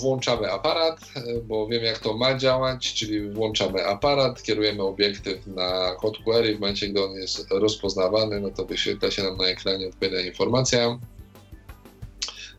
[0.00, 5.94] włączamy aparat, e, bo wiem jak to ma działać, czyli włączamy aparat, kierujemy obiektyw na
[6.00, 9.46] kod QR i w momencie, gdy on jest rozpoznawany, no to wyświetla się nam na
[9.46, 10.98] ekranie odpowiednia informacja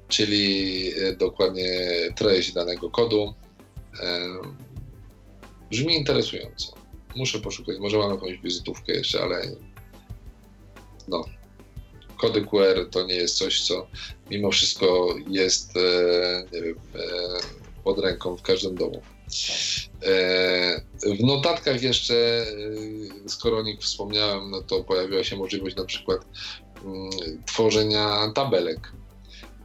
[0.10, 1.72] czyli e, dokładnie
[2.16, 3.34] treść danego kodu.
[4.02, 4.28] E,
[5.72, 6.74] Brzmi interesująco.
[7.16, 9.42] Muszę poszukać, może mam jakąś wizytówkę jeszcze, ale
[11.08, 11.26] no.
[12.18, 13.88] Kody QR to nie jest coś, co
[14.32, 16.76] mimo wszystko jest, e, nie wiem,
[17.84, 19.02] pod ręką w każdym domu.
[21.20, 22.46] W notatkach jeszcze,
[23.28, 26.26] skoro o nich wspomniałem, no to pojawiła się możliwość na przykład
[26.86, 27.10] mm,
[27.46, 28.92] tworzenia tabelek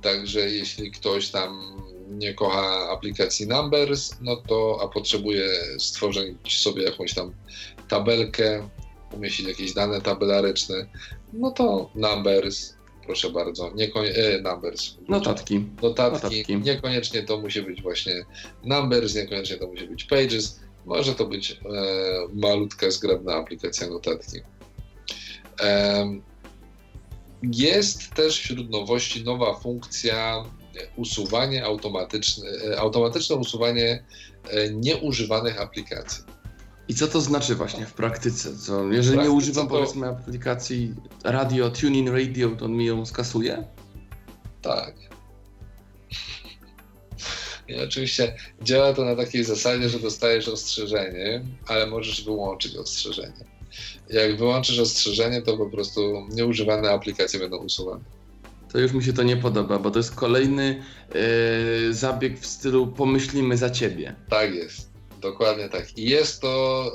[0.05, 5.49] Także jeśli ktoś tam nie kocha aplikacji Numbers, no to a potrzebuje
[5.79, 7.33] stworzyć sobie jakąś tam
[7.89, 8.69] tabelkę,
[9.13, 10.87] umieścić jakieś dane tabelaryczne,
[11.33, 12.75] no to Numbers,
[13.07, 14.95] proszę bardzo, niekonie, e, Numbers.
[15.09, 15.67] Notatki.
[15.83, 16.25] Notatki.
[16.25, 16.57] Notatki.
[16.57, 18.25] Niekoniecznie to musi być właśnie
[18.65, 21.57] Numbers, niekoniecznie to musi być Pages, może to być e,
[22.35, 24.41] malutka, zgrabna aplikacja notatki.
[25.61, 26.34] E,
[27.53, 30.45] jest też wśród nowości nowa funkcja
[30.97, 32.49] usuwanie automatyczne,
[32.79, 34.05] automatyczne usuwanie
[34.51, 36.25] e, nieużywanych aplikacji.
[36.89, 38.57] I co to znaczy właśnie w praktyce?
[38.59, 40.95] Co, jeżeli praktyce nie używam to- powiedzmy aplikacji
[41.25, 43.65] radio, tuning radio, to on mi ją skasuje?
[44.63, 44.95] Tak.
[47.69, 53.54] I oczywiście działa to na takiej zasadzie, że dostajesz ostrzeżenie, ale możesz wyłączyć ostrzeżenie.
[54.11, 58.05] Jak wyłączysz ostrzeżenie, to po prostu nieużywane aplikacje będą usuwane.
[58.73, 60.83] To już mi się to nie podoba, bo to jest kolejny
[61.15, 64.15] e, zabieg w stylu pomyślimy za ciebie.
[64.31, 64.91] Tak jest.
[65.21, 65.99] Dokładnie tak.
[65.99, 66.93] I jest to,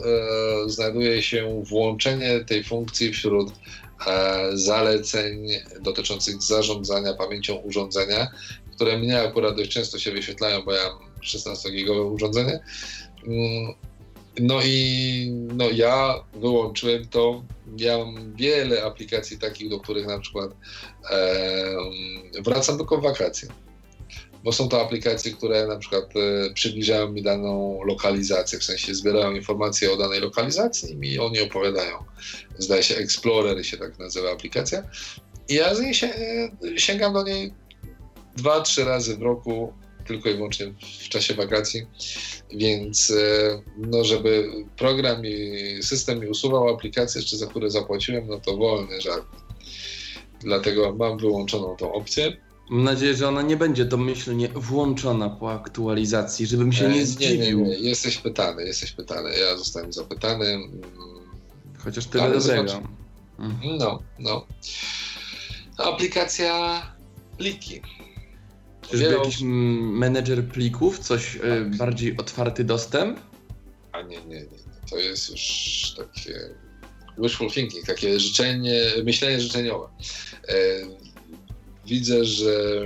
[0.65, 3.51] e, znajduje się włączenie tej funkcji wśród
[4.07, 5.47] e, zaleceń
[5.81, 8.27] dotyczących zarządzania pamięcią urządzenia,
[8.76, 12.60] które mnie akurat dość często się wyświetlają, bo ja mam 16-gigowe urządzenie.
[13.27, 13.73] Mm,
[14.41, 17.44] No i no ja wyłączyłem to.
[17.88, 20.52] Mam wiele aplikacji takich, do których na przykład
[21.11, 21.76] e,
[22.44, 23.49] wracam tylko w wakacje
[24.44, 29.32] bo są to aplikacje, które na przykład e, przybliżają mi daną lokalizację, w sensie zbierają
[29.32, 32.03] informacje o danej lokalizacji i mi o niej opowiadają.
[32.57, 34.84] Zdaje się Explorer się tak nazywa aplikacja.
[35.49, 37.53] I ja z niej się, e, sięgam do niej
[38.38, 39.74] dwa, trzy razy w roku,
[40.10, 41.86] tylko i wyłącznie w czasie wakacji.
[42.53, 48.40] Więc e, no, żeby program i system mi usuwał aplikacje, jeszcze za które zapłaciłem, no
[48.40, 49.26] to wolny żart.
[50.40, 52.38] Dlatego mam wyłączoną tą opcję.
[52.69, 57.60] Mam nadzieję, że ona nie będzie domyślnie włączona po aktualizacji, żebym się E, nie zdziwił.
[57.60, 57.90] Nie, nie, nie.
[57.90, 59.30] Jesteś pytany, jesteś pytany.
[59.40, 60.45] Ja zostałem zapytany.
[60.45, 60.81] Mm,
[61.84, 62.69] Chociaż tyle Ale dobrego.
[62.69, 62.86] zobacz.
[63.40, 63.77] Mhm.
[63.77, 64.45] No, no.
[65.77, 66.81] Aplikacja
[67.38, 67.81] pliki.
[68.91, 71.78] Czyżby jakiś menedżer plików, coś e, Tak.
[71.78, 73.20] bardziej otwarty dostęp?
[73.91, 74.60] A nie, nie, nie.
[74.90, 76.49] To jest już takie
[77.18, 79.88] wishful thinking, takie życzenie, myślenie życzeniowe.
[80.48, 80.56] E,
[81.86, 82.82] widzę, że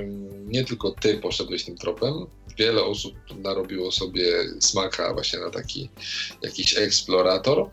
[0.46, 2.14] nie tylko ty poszedłeś tym tropem.
[2.58, 5.90] Wiele osób narobiło sobie smaka właśnie na taki
[6.42, 7.70] jakiś eksplorator,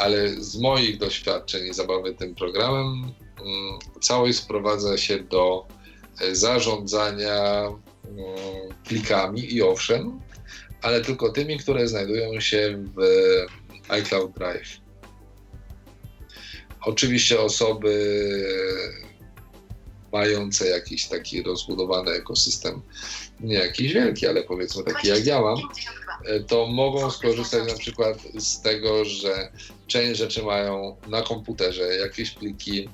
[0.00, 5.66] ale z moich doświadczeń i zabawy tym programem mm, całość sprowadza się do
[6.32, 8.24] zarządzania mm,
[8.84, 10.20] plikami i owszem,
[10.82, 13.00] ale tylko tymi, które znajdują się w
[13.88, 14.80] iCloud Drive.
[16.80, 18.22] Oczywiście osoby
[20.12, 22.82] mające jakiś taki rozbudowany ekosystem,
[23.40, 26.34] nie jakiś wielki, ale powiedzmy taki jak ja mam, 52.
[26.36, 29.52] e, to mogą skorzystać na przykład z tego, że
[29.86, 32.88] część rzeczy mają na komputerze, jakieś pliki,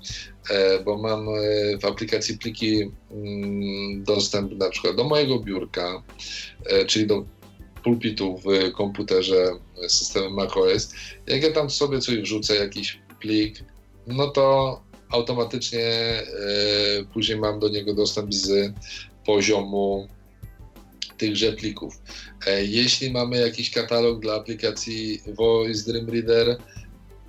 [0.51, 1.33] e, bo mam e,
[1.79, 6.03] w aplikacji pliki mm, dostęp na przykład do mojego biurka,
[6.87, 7.25] czyli do
[7.85, 9.51] pulpitu w komputerze
[9.89, 10.93] systemem macOS.
[11.27, 13.65] Jak ja tam sobie coś wrzucę, jakiś plik,
[14.07, 15.83] no to automatycznie
[17.13, 18.73] później mam do niego dostęp z
[19.27, 20.09] poziomu
[21.23, 22.03] tychże plików.
[22.47, 26.57] E, Jeśli mamy jakiś katalog dla aplikacji Voice Dream Reader,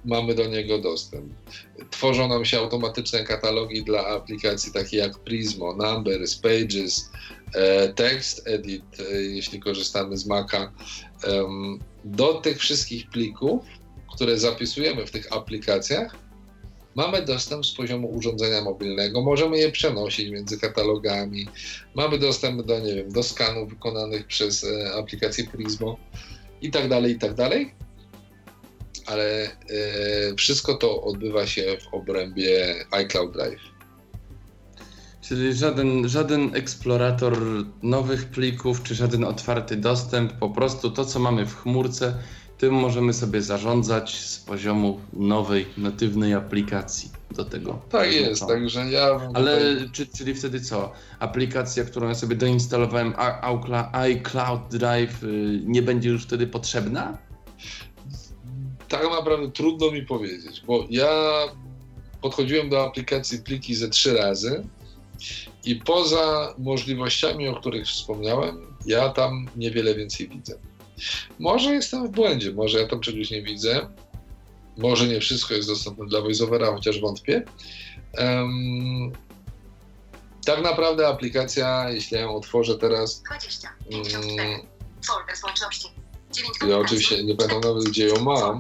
[0.06, 1.34] mamy do niego dostęp.
[1.90, 7.12] Tworzą nam się automatyczne katalogi dla aplikacji takie jak Prismo, Numbers, Pages,
[7.56, 10.72] e, Text Edit, e, jeśli korzystamy z Maca.
[12.06, 13.66] Do tych wszystkich plików,
[14.16, 16.16] które zapisujemy w tych aplikacjach,
[16.96, 21.48] Mamy dostęp z poziomu urządzenia mobilnego, możemy je przenosić między katalogami,
[21.96, 25.98] mamy dostęp do, nie wiem, do skanów wykonanych przez e, aplikację Prismo
[26.62, 27.74] i tak dalej, i tak dalej.
[29.06, 29.50] Ale e,
[30.38, 33.74] wszystko to odbywa się w obrębie iCloud Drive.
[35.22, 37.38] Czyli żaden, żaden eksplorator
[37.84, 42.18] nowych plików, czy żaden otwarty dostęp, po prostu to, co mamy w chmurce,
[42.64, 47.82] tym możemy sobie zarządzać z poziomu nowej, natywnej aplikacji do tego.
[47.90, 49.32] Tak jest, także ja.
[49.34, 50.92] Ale tutaj- czy, czyli wtedy co?
[51.20, 53.14] Aplikacja, którą ja sobie doinstalowałem,
[53.92, 57.18] iCloud Drive, y, nie będzie już wtedy potrzebna?
[58.88, 61.10] tak naprawdę trudno mi powiedzieć, bo ja
[62.22, 64.64] podchodziłem do aplikacji pliki ze trzy razy
[65.66, 70.60] i poza możliwościami, o których wspomniałem, ja tam niewiele więcej widzę.
[71.40, 73.88] Może jestem w błędzie, może ja tam czegoś nie widzę,
[74.78, 77.44] może nie wszystko jest dostępne dla VoiceOvera, chociaż wątpię.
[78.14, 79.12] Em,
[80.46, 83.70] tak naprawdę aplikacja, jeśli ja ją otworzę teraz, 20.
[83.92, 84.60] mm, 54.
[85.08, 85.88] Folder społeczności.
[86.32, 88.60] 9 ja oczywiście nie pamiętam nawet, gdzie ją mam,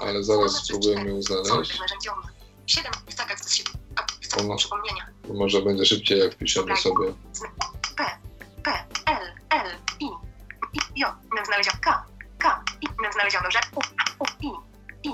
[0.00, 1.48] ale zaraz spróbujemy ją znaleźć.
[1.50, 2.22] Folder narzędziowy.
[2.66, 2.92] 7.
[3.08, 3.72] Wstagać z sieci.
[3.96, 5.06] A, Ona- Przypomnienia.
[5.34, 7.06] Może będzie szybciej, jak piszemy sobie.
[7.96, 8.04] P,
[8.62, 8.70] P,
[9.06, 9.66] L, L,
[10.96, 11.08] J.
[11.38, 12.04] Nie znaleziono K,
[12.38, 12.86] K, I.
[13.02, 13.76] Nie znaleziono żadnych.
[13.76, 13.80] U,
[14.24, 14.48] U, I,
[15.08, 15.12] I.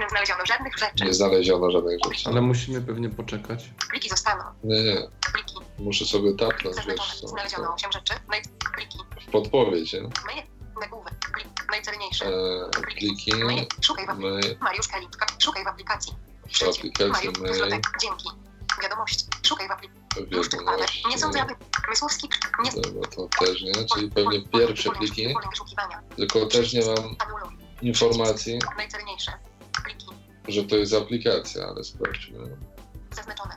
[0.00, 1.04] Nie znaleziono żadnych rzeczy.
[1.04, 2.28] Nie znaleziono żadnych rzeczy.
[2.30, 3.70] Ale musimy pewnie poczekać.
[3.90, 4.44] Pliki zostaną.
[4.64, 4.96] Nie, nie.
[5.32, 5.54] Pliki.
[5.78, 7.28] Muszę sobie tapnąć, wiesz co.
[7.28, 8.14] Znaleziono 8 rzeczy.
[8.28, 8.42] Naj...
[8.74, 8.98] Pliki.
[9.28, 10.00] W podpowiedź, nie?
[10.00, 10.42] Mail.
[10.80, 11.14] Nagłówek.
[11.34, 11.48] Plik.
[11.70, 12.26] Najcelniejsze.
[12.26, 13.66] E, pliki, Mail.
[13.80, 14.50] Szukaj w aplikacji.
[14.50, 15.26] my, Mariusz Kalitka.
[15.38, 16.12] Szukaj w aplikacji.
[16.46, 16.78] w Przycisk.
[16.78, 17.82] aplikacji Zlotek.
[18.00, 18.28] Dzięki.
[18.82, 19.24] Wiadomości.
[19.46, 20.26] Szukaj w aplikacji.
[20.30, 21.02] Wiadomości.
[21.08, 21.54] Nie sądzę, aby.
[22.64, 22.82] Nie.
[22.82, 25.34] Dobra, to też nie, czyli pewnie pierwsze pliki,
[26.16, 27.16] tylko też nie mam
[27.82, 29.32] informacji, Najcelniejsze.
[29.84, 30.06] Pliki.
[30.48, 32.56] że to jest aplikacja, ale sprawdźmy.
[33.10, 33.54] Zaznaczone.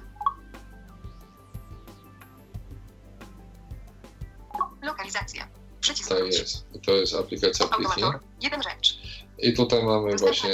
[4.81, 5.47] Lokalizacja.
[5.79, 6.65] Przycisk Tak jest.
[6.85, 8.01] To jest aplikacja pliki.
[8.41, 8.97] Jeden rzecz.
[9.39, 10.49] I tutaj mamy właśnie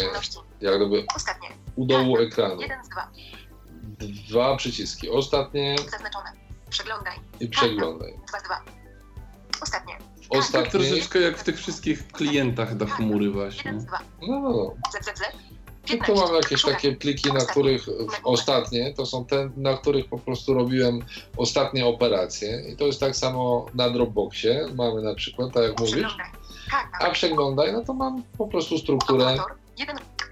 [0.61, 1.49] jak gdyby Ostatnie.
[1.76, 3.11] u dołu ekranu Jeden z dwa.
[4.30, 5.10] dwa przyciski.
[5.10, 6.40] Ostatnie Zaznaczone.
[6.72, 7.19] Przeglądaj.
[7.39, 8.14] i przeglądaj.
[8.27, 8.61] Dwa z dwa.
[9.61, 9.93] Ostatnie.
[9.98, 13.73] Tak Ostatni, troszeczkę jak w tych wszystkich klientach do chmury właśnie.
[13.73, 13.99] Dwa.
[14.22, 14.73] no, no,
[16.06, 17.85] tu mam jakieś takie pliki, na których
[18.23, 20.99] ostatnie, to są te, na których po prostu robiłem
[21.38, 22.64] ostatnie operacje.
[22.69, 24.68] I to jest tak samo na Dropboxie.
[24.76, 26.18] Mamy na przykład, tak jak mówisz.
[27.02, 29.38] A przeglądaj, no to mam po prostu strukturę.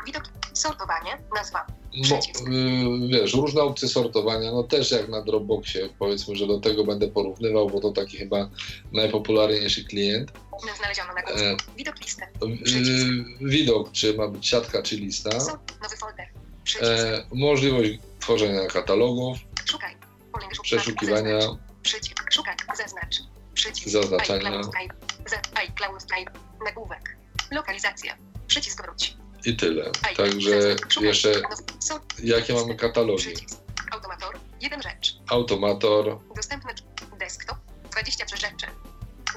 [0.06, 0.39] Widok.
[0.60, 1.18] Sortowanie.
[1.36, 1.65] Nazwa.
[1.94, 7.07] No, wiesz, różne opcje sortowania, no też jak na Dropboxie, powiedzmy, że do tego będę
[7.07, 8.49] porównywał, bo to taki chyba
[8.91, 10.31] najpopularniejszy klient.
[10.77, 11.57] Znaleziono na górze.
[11.77, 12.23] Widok listy.
[12.23, 15.30] Y, widok, czy ma być siatka, czy lista.
[15.84, 16.27] Nowy folder.
[16.64, 16.91] Przycisk.
[16.91, 19.95] E, możliwość tworzenia katalogów, Szukaj.
[20.61, 21.40] Przeszukiwania.
[21.81, 22.23] Przycisk.
[22.31, 22.56] Szukaj.
[22.77, 23.15] Zaznacz.
[23.53, 23.90] Przycisk.
[23.90, 24.49] Zaznaczania.
[24.49, 24.91] iCloud Drive.
[25.69, 26.30] ICloud Drive.
[26.65, 27.18] Nagłówek.
[27.52, 28.18] Lokalizacja.
[28.48, 29.18] Przycisk wróć.
[29.45, 29.91] I tyle.
[30.18, 31.32] Także jeszcze
[32.24, 33.34] jakie mamy katalogi?
[33.91, 34.40] Automator.
[34.61, 35.16] Jeden rzecz.
[35.30, 36.74] Automator, Dostępny
[37.20, 37.57] desktop.
[37.91, 38.66] 23 rzeczy.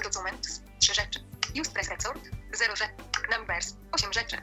[0.03, 0.47] Dokument.
[0.79, 1.19] 3 rzeczy.
[1.61, 2.19] Use preset sort.
[2.53, 2.91] 0 rzeczy.
[3.37, 3.75] Numbers.
[3.91, 4.37] 8 rzeczy.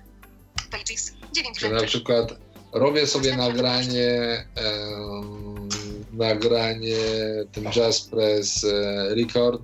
[0.70, 1.12] Pages.
[1.32, 1.86] 9 czy na rzeczy.
[1.86, 2.32] przykład
[2.72, 4.10] robię sobie nagranie,
[4.54, 5.68] em,
[6.12, 6.96] nagranie
[7.52, 9.62] tym JazzPress e, Record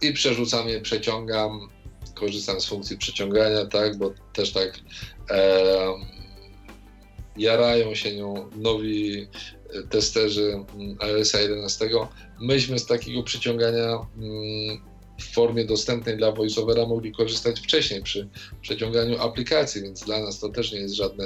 [0.00, 1.68] i przerzucam je, przeciągam,
[2.16, 4.78] korzystam z funkcji przeciągania, tak, bo też tak
[5.28, 6.16] em,
[7.36, 9.28] jarają się nią nowi
[9.74, 11.90] e, testerzy mm, iOS 11.
[12.40, 18.28] Myśmy z takiego przeciągania mm, w formie dostępnej dla VoiceOvera mogli korzystać wcześniej przy
[18.60, 21.24] przeciąganiu aplikacji, więc dla nas to też nie jest żadna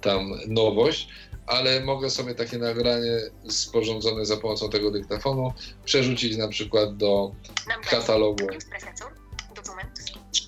[0.00, 1.08] tam nowość,
[1.46, 5.52] ale mogę sobie takie nagranie sporządzone za pomocą tego dyktafonu
[5.84, 7.34] przerzucić na przykład do
[7.90, 8.46] katalogu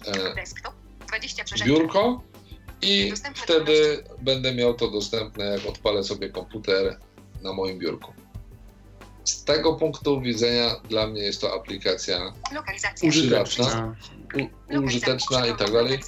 [0.06, 0.74] e, Desktop.
[1.08, 1.70] 23 rzeczy.
[1.70, 2.22] biurko
[2.82, 6.98] i wtedy będę miał to dostępne, jak odpalę sobie komputer
[7.42, 8.12] na moim biurku.
[9.24, 13.08] Z tego punktu widzenia dla mnie jest to aplikacja Lokalizacja.
[13.08, 13.96] Użyteczna.
[14.74, 16.00] u, użyteczna i tak dalej,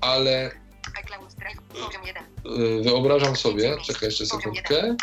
[0.00, 0.50] ale
[0.94, 1.60] iCloud Drive.
[1.86, 2.24] Poziom 1.
[2.80, 4.96] y, wyobrażam sobie, czekaj jeszcze sekundkę.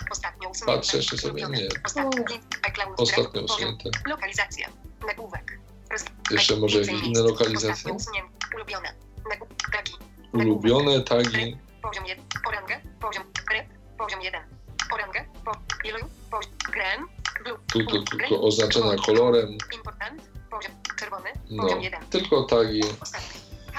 [0.66, 1.68] Patrzę jeszcze sobie, nie.
[2.98, 3.90] Ostatnio usunięte.
[4.06, 4.70] Lokalizacja.
[5.08, 5.60] Nagłówek.
[6.32, 7.96] Jeszcze może jakieś inne lokalizacje?
[8.56, 8.94] Ulubione.
[9.72, 9.92] Tagi.
[10.34, 12.26] Ulubione tagi, Poziom 1.
[12.48, 12.82] Orangę.
[13.02, 13.24] Poziom.
[13.98, 14.42] Poziom 1.
[14.94, 15.26] Orangę.
[15.46, 15.52] Po...
[15.88, 16.06] Iluju.
[16.32, 16.54] Poziom.
[16.72, 17.08] Green.
[17.44, 17.58] Blue.
[17.68, 20.22] tu, tu tylko oznaczenia kolorem, Important.
[20.52, 20.72] Poziom.
[21.00, 21.30] Czerwony.
[21.50, 22.06] no, Poziom 1.
[22.10, 22.82] tylko tagi.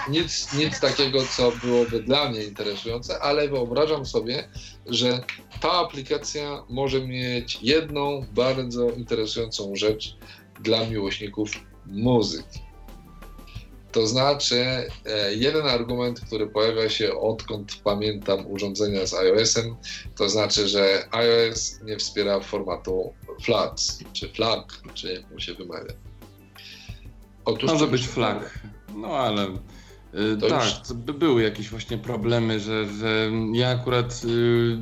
[0.09, 4.48] Nic, nic takiego, co byłoby dla mnie interesujące, ale wyobrażam sobie,
[4.86, 5.24] że
[5.60, 10.16] ta aplikacja może mieć jedną bardzo interesującą rzecz
[10.60, 11.51] dla miłośników
[11.86, 12.66] muzyki.
[13.96, 14.64] To znaczy,
[15.06, 19.76] e, jeden argument, który pojawia się odkąd pamiętam urządzenia z iOS-em,
[20.16, 25.92] to znaczy, że iOS nie wspiera formatu FLACS, czy FLAG, czy jak mu się wymawia.
[27.44, 28.60] Otóż Może być FLAG,
[28.96, 30.92] no ale y, tak, już...
[30.92, 34.78] by były jakieś właśnie problemy, że, że ja akurat y,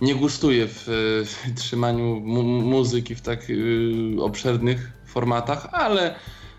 [0.00, 0.84] nie gustuję w,
[1.26, 6.14] w trzymaniu mu muzyki w tak y, obszernych formatach, ale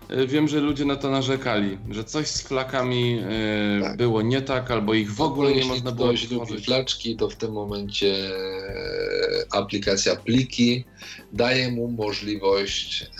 [0.08, 3.96] E, wiem, że ludzie na to narzekali, że coś z flakami e, tak.
[3.96, 7.36] było nie tak, albo ich w ogóle nie można było ktoś lubi flaczki, to w
[7.36, 10.84] tym momencie e, aplikacja Pliki
[11.32, 13.10] daje mu możliwość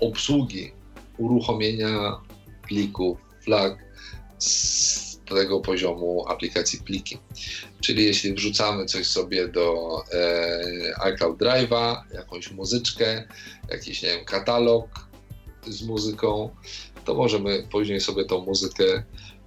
[0.00, 0.72] obsługi,
[1.18, 2.12] uruchomienia
[2.62, 3.78] plików flag
[4.38, 7.18] z tego poziomu aplikacji Pliki.
[7.80, 9.96] Czyli jeśli wrzucamy coś sobie do
[11.00, 13.28] iCloud Drive'a, jakąś muzyczkę,
[13.70, 14.88] jakiś, nie wiem, katalog,
[15.66, 16.50] z muzyką,
[17.04, 19.02] to możemy później sobie tą muzykę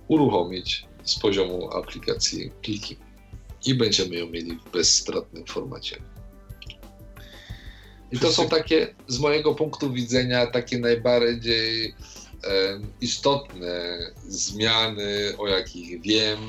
[0.08, 2.98] uruchomić z poziomu aplikacji pliki
[3.66, 5.98] i będziemy ją mieli w bezstratnym formacie.
[8.12, 11.96] I to są takie, z mojego punktu widzenia, takie najbardziej
[13.02, 13.98] istotne
[14.28, 16.40] zmiany, o jakich wiem.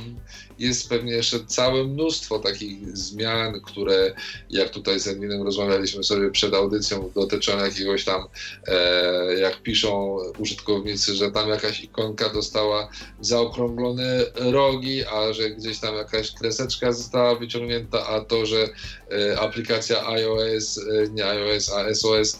[0.58, 4.14] Jest pewnie jeszcze całe mnóstwo takich zmian, które,
[4.50, 8.24] jak tutaj z Edwinem rozmawialiśmy sobie przed audycją, dotyczą jakiegoś tam,
[8.66, 12.88] e, jak piszą użytkownicy, że tam jakaś ikonka dostała
[13.20, 18.68] zaokrąglone rogi, a że gdzieś tam jakaś kreseczka została wyciągnięta, a to, że
[19.10, 22.38] e, aplikacja iOS, e, nie iOS, a SOS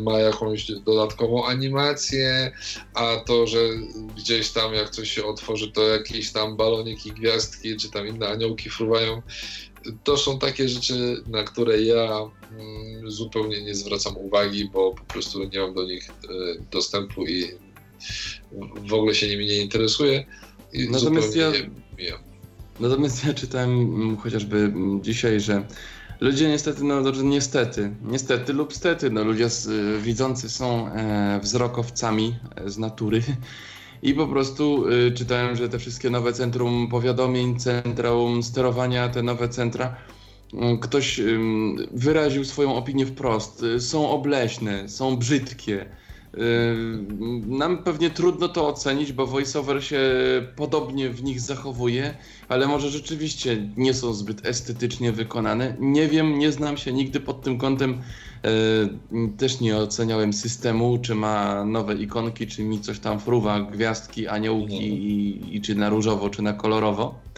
[0.00, 2.52] ma jakąś dodatkową animację,
[2.94, 3.58] a to, że
[4.16, 8.70] gdzieś tam jak coś się otworzy, to jakieś tam baloniki, gwiazdki, czy tam inne aniołki
[8.70, 9.22] fruwają.
[10.04, 12.18] To są takie rzeczy, na które ja
[12.58, 16.14] mm, zupełnie nie zwracam uwagi, bo po prostu nie mam do nich e,
[16.70, 17.48] dostępu i
[18.88, 20.24] w ogóle się nimi nie interesuję.
[20.90, 21.50] Natomiast ja,
[21.98, 22.12] nie,
[22.80, 25.66] natomiast ja czytałem mm, chociażby dzisiaj, że
[26.20, 29.68] Ludzie niestety, no niestety, niestety lub stety, no ludzie z,
[30.02, 33.22] widzący są e, wzrokowcami z natury
[34.02, 39.48] i po prostu y, czytałem, że te wszystkie nowe centrum powiadomień, centrum sterowania, te nowe
[39.48, 39.96] centra,
[40.54, 41.38] y, ktoś y,
[41.90, 43.64] wyraził swoją opinię wprost.
[43.78, 45.86] Są obleśne, są brzydkie
[47.46, 50.00] nam pewnie trudno to ocenić, bo voiceover się
[50.56, 52.14] podobnie w nich zachowuje,
[52.48, 55.76] ale może rzeczywiście nie są zbyt estetycznie wykonane.
[55.80, 57.98] Nie wiem, nie znam się nigdy pod tym kątem.
[59.12, 64.28] Yy, też nie oceniałem systemu, czy ma nowe ikonki, czy mi coś tam fruwa, gwiazdki,
[64.28, 64.92] aniołki mhm.
[64.92, 67.29] i, i czy na różowo, czy na kolorowo.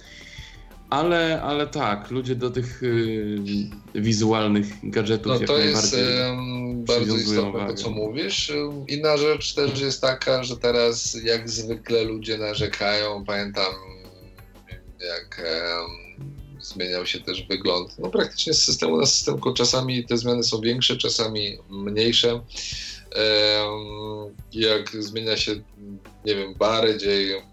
[0.92, 3.38] Ale, ale tak, ludzie do tych y,
[3.94, 5.96] wizualnych gadżetów no, to jest
[6.28, 8.52] um, bardzo istotne to, co mówisz.
[8.88, 13.72] Inna rzecz też jest taka, że teraz jak zwykle ludzie narzekają, pamiętam
[15.00, 20.16] jak um, zmieniał się też wygląd, no praktycznie z systemu na system, tylko czasami te
[20.16, 22.32] zmiany są większe, czasami mniejsze.
[22.34, 22.42] Um,
[24.52, 25.52] jak zmienia się,
[26.24, 27.44] nie wiem, bardziej um,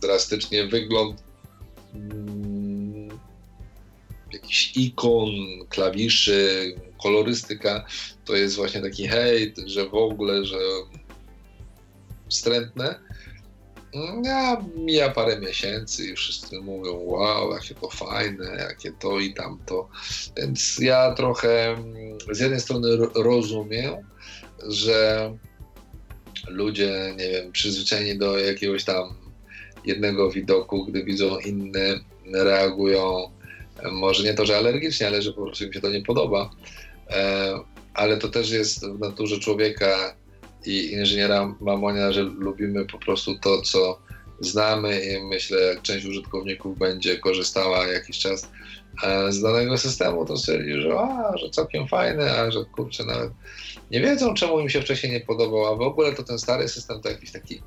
[0.00, 1.24] drastycznie wygląd
[4.44, 5.30] jakichś ikon,
[5.68, 7.86] klawiszy, kolorystyka,
[8.24, 10.58] to jest właśnie taki hejt, że w ogóle, że
[12.28, 13.00] wstrętne.
[14.24, 19.88] Ja mija parę miesięcy i wszyscy mówią, wow, jakie to fajne, jakie to i tamto.
[20.36, 21.76] Więc ja trochę
[22.32, 23.94] z jednej strony rozumiem,
[24.68, 25.30] że
[26.48, 29.14] ludzie, nie wiem, przyzwyczajeni do jakiegoś tam
[29.84, 32.00] jednego widoku, gdy widzą inny,
[32.32, 33.30] reagują
[33.92, 36.50] może nie to, że alergicznie, ale że po prostu im się to nie podoba.
[37.10, 37.54] E,
[37.94, 40.16] ale to też jest w naturze człowieka
[40.66, 43.98] i inżyniera Mamonia, że lubimy po prostu to, co
[44.40, 48.50] znamy i myślę, jak część użytkowników będzie korzystała jakiś czas
[49.02, 53.30] e, z danego systemu, to stwierdzi, że, a, że całkiem fajne, a że kurczę, nawet
[53.90, 57.00] nie wiedzą, czemu im się wcześniej nie podobał, a w ogóle to ten stary system
[57.00, 57.62] to jakiś taki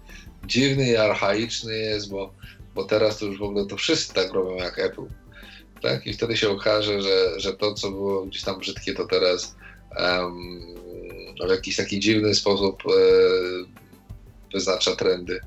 [0.46, 2.34] dziwny i archaiczny jest, bo,
[2.76, 5.06] bo teraz to już w ogóle to wszyscy tak robią jak Apple
[5.82, 6.08] tak?
[6.08, 9.56] I wtedy się okaże, że, że to, co było gdzieś tam brzydkie, to teraz
[10.00, 10.62] um,
[11.48, 12.92] w jakiś taki dziwny sposób e,
[14.54, 15.40] wyznacza trendy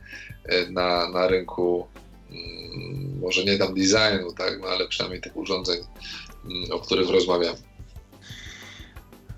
[0.45, 1.87] e, na, na rynku,
[2.31, 4.61] mm, może nie tam designu, tak?
[4.61, 5.79] No, ale przynajmniej tych urządzeń,
[6.45, 7.59] mm, o których rozmawiamy.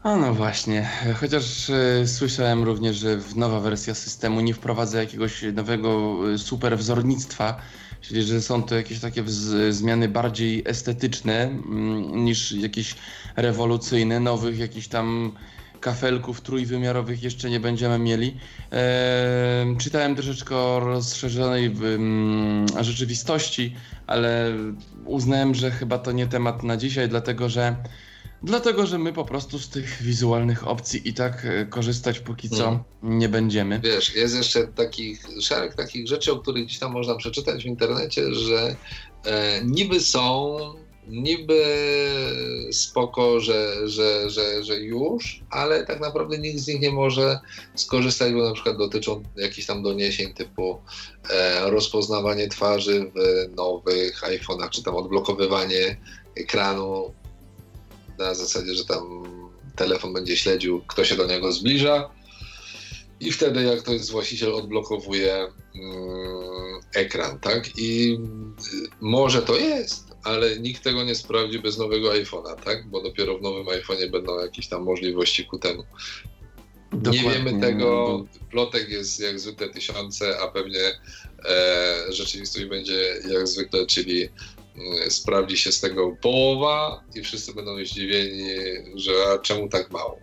[0.03, 0.91] A no właśnie,
[1.21, 7.61] chociaż e, słyszałem również, że nowa wersja systemu nie wprowadza jakiegoś nowego e, super wzornictwa,
[8.03, 9.25] czyli że są to jakieś takie
[9.71, 12.95] zmiany bardziej estetyczne mm, niż jakieś
[13.37, 15.33] rewolucyjne, nowych jakichś tam
[15.81, 18.37] kafelków trójwymiarowych jeszcze nie będziemy mieli.
[18.73, 23.75] Eee, czytałem troszeczkę o rozszerzonej w, mm, rzeczywistości,
[24.07, 24.53] ale
[25.05, 27.77] uznałem, że chyba to nie temat na dzisiaj, dlatego że
[28.45, 32.69] Dlatego, że my po prostu z tych wizualnych opcji i tak e, korzystać póki co
[32.69, 33.19] Mm.
[33.19, 33.81] nie będziemy.
[33.85, 38.35] Wiesz, jest jeszcze takich, szereg takich rzeczy, o których gdzieś tam można przeczytać w internecie,
[38.35, 38.77] że
[39.25, 40.57] e, niby są,
[41.09, 41.65] niby
[42.73, 47.39] spoko, że, że, że, że już, ale tak naprawdę nikt z nich nie może
[47.75, 50.79] skorzystać, bo na przykład dotyczą jakichś tam doniesień typu
[51.31, 55.97] e, rozpoznawanie twarzy w nowych iPhone'ach, czy tam odblokowywanie
[56.37, 57.15] ekranu
[58.23, 59.23] na zasadzie, że tam
[59.77, 62.11] telefon będzie śledził, kto się do niego zbliża.
[63.21, 67.79] I wtedy, jak to jest właściciel, odblokowuje mm, ekran, tak?
[67.79, 68.19] I
[68.75, 72.89] y, może to jest, ale nikt tego nie sprawdzi bez nowego iPhone'a, tak?
[72.89, 75.85] Bo dopiero w nowym iPhone'ie będą jakieś tam możliwości ku temu.
[76.93, 81.01] Nie Dokładnie, wiemy no tego, plotek jest jak zwykle tysiące, a pewnie
[81.45, 84.29] e, rzeczywistość będzie jak zwykle, czyli
[85.09, 88.45] sprawdzi się z tego połowa i wszyscy będą zdziwieni,
[88.95, 90.19] że a czemu tak mało.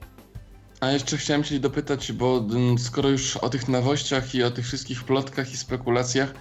[0.79, 4.65] A jeszcze chciałem się dopytać, bo mm, skoro już o tych nowościach i o tych
[4.65, 6.33] wszystkich plotkach i spekulacjach,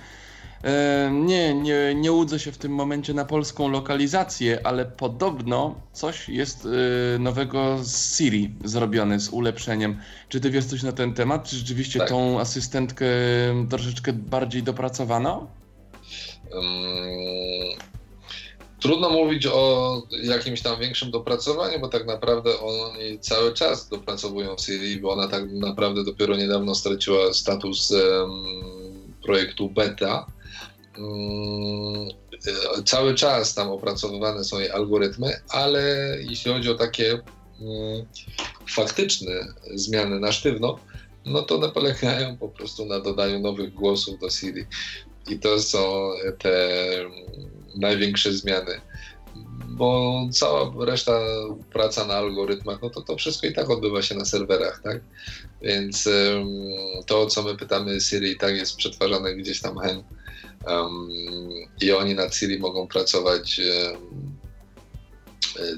[0.64, 6.28] e, nie, nie, nie łudzę się w tym momencie na polską lokalizację, ale podobno coś
[6.28, 10.01] jest e, nowego z Siri zrobione z ulepszeniem.
[10.28, 11.48] Czy ty wiesz coś na ten temat?
[11.48, 12.09] Czy rzeczywiście Tak.
[12.09, 13.06] tą asystentkę
[13.70, 15.47] troszeczkę bardziej dopracowano?
[16.55, 17.89] Ym,
[18.81, 25.01] Trudno mówić o jakimś tam większym dopracowaniu, bo tak naprawdę oni cały czas dopracowują Siri,
[25.01, 27.99] bo ona tak naprawdę dopiero niedawno straciła status em,
[29.23, 30.27] projektu beta.
[30.99, 32.19] E,
[32.85, 38.07] Cały czas tam opracowywane są jej algorytmy, ale jeśli chodzi o takie mm,
[38.69, 39.33] faktyczne
[39.75, 40.79] zmiany na sztywno,
[41.25, 44.67] no to one polegają po prostu na dodaniu nowych głosów do Siri.
[45.29, 46.69] I to są te
[47.79, 48.81] największe zmiany.
[49.69, 51.21] Bo cała reszta
[51.73, 55.01] praca na algorytmach, no to to wszystko i tak odbywa się na serwerach, tak?
[55.63, 56.47] Więc em,
[57.07, 60.03] to, co my pytamy Siri, i tak jest przetwarzane gdzieś tam hen.
[60.67, 61.09] Em,
[61.81, 63.93] I oni nad Siri mogą pracować e,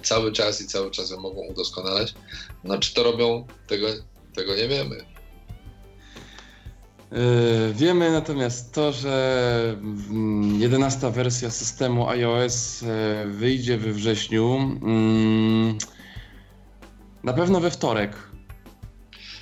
[0.03, 2.15] cały czas i cały czas ją mogą udoskonalać.
[2.65, 3.87] No czy to robią, tego,
[4.35, 5.10] tego nie wiemy.
[7.13, 9.77] Yy, Wiemy natomiast to, że
[10.11, 14.55] mm, 11 wersja systemu iOS e, wyjdzie we wrześniu.
[14.83, 15.79] mm,
[17.25, 18.13] Na pewno we wtorek.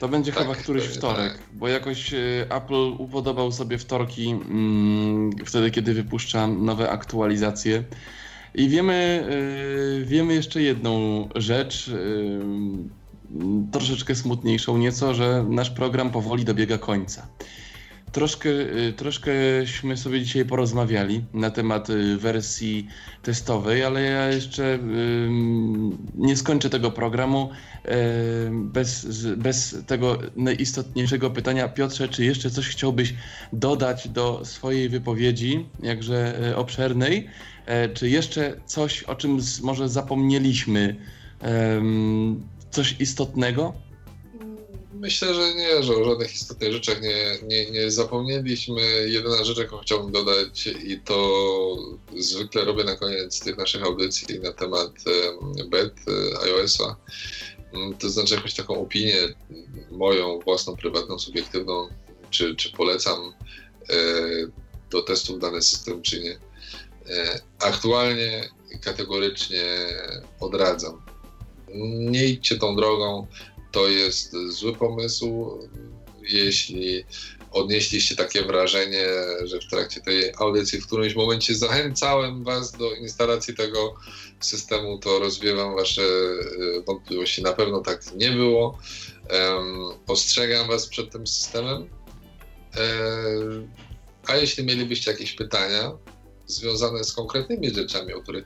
[0.00, 1.42] To będzie Tak, chyba któryś pewnie wtorek, tak.
[1.52, 2.18] bo jakoś e,
[2.50, 7.84] Apple upodobał sobie wtorki mm, wtedy, kiedy wypuszcza nowe aktualizacje.
[8.54, 9.26] I wiemy,
[10.04, 11.90] wiemy jeszcze jedną rzecz,
[13.72, 17.28] troszeczkę smutniejszą nieco, że nasz program powoli dobiega końca.
[18.12, 22.88] Troszkę, y, troszkęśmy sobie dzisiaj porozmawiali na temat y, wersji
[23.22, 24.78] testowej, ale ja jeszcze
[26.14, 27.50] nie skończę tego programu
[28.46, 29.06] ym, bez,
[29.36, 31.68] bez tego najistotniejszego pytania.
[31.68, 33.14] Piotrze, czy jeszcze coś chciałbyś
[33.52, 37.28] dodać do swojej wypowiedzi, jakże y, obszernej?
[37.94, 40.96] Czy jeszcze coś, o czym może zapomnieliśmy?
[42.70, 43.74] Coś istotnego?
[45.00, 48.80] Myślę, że nie, że o żadnych istotnych rzeczach nie, nie, nie zapomnieliśmy.
[49.08, 51.76] Jedyna rzecz, jaką chciałbym dodać, i to
[52.16, 56.96] zwykle robię na koniec tych naszych audycji na temat em, bet e, iOS-a,
[57.74, 59.16] mm, to znaczy jakąś taką opinię
[59.90, 61.88] moją, własną, prywatną, subiektywną,
[62.30, 63.32] czy, czy polecam
[63.90, 63.94] e,
[64.90, 66.38] do testów dany system, czy nie.
[67.14, 68.48] E, Aktualnie
[68.80, 69.64] kategorycznie
[70.40, 71.07] odradzam.
[71.74, 73.26] Nie idźcie tą drogą
[73.72, 75.58] to jest zły pomysł.
[76.22, 77.04] Jeśli
[77.50, 79.06] odnieśliście takie wrażenie,
[79.44, 83.94] że w trakcie tej audycji w którymś momencie zachęcałem Was do instalacji tego
[84.40, 87.42] systemu, to rozwiewam Wasze e, wątpliwości.
[87.42, 88.78] Na pewno tak nie było.
[89.28, 91.88] Em, Ostrzegam Was przed tym systemem.
[92.76, 92.88] E,
[94.26, 95.92] A jeśli mielibyście jakieś pytania
[96.46, 98.44] związane z konkretnymi rzeczami, o których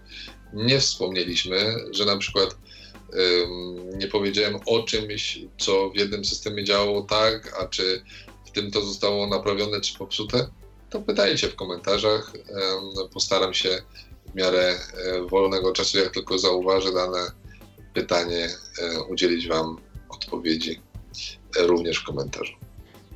[0.54, 2.56] nie wspomnieliśmy, że na przykład
[3.94, 8.02] nie powiedziałem o czymś, co w jednym systemie działało tak, a czy
[8.46, 10.48] w tym to zostało naprawione czy popsute,
[10.90, 12.32] to pytajcie w komentarzach.
[13.12, 13.82] Postaram się
[14.32, 17.30] w miarę e, wolnego czasu, jak tylko zauważę dane
[17.94, 18.48] pytanie,
[19.08, 19.76] udzielić Wam
[20.08, 20.80] odpowiedzi
[21.58, 22.52] również w komentarzu.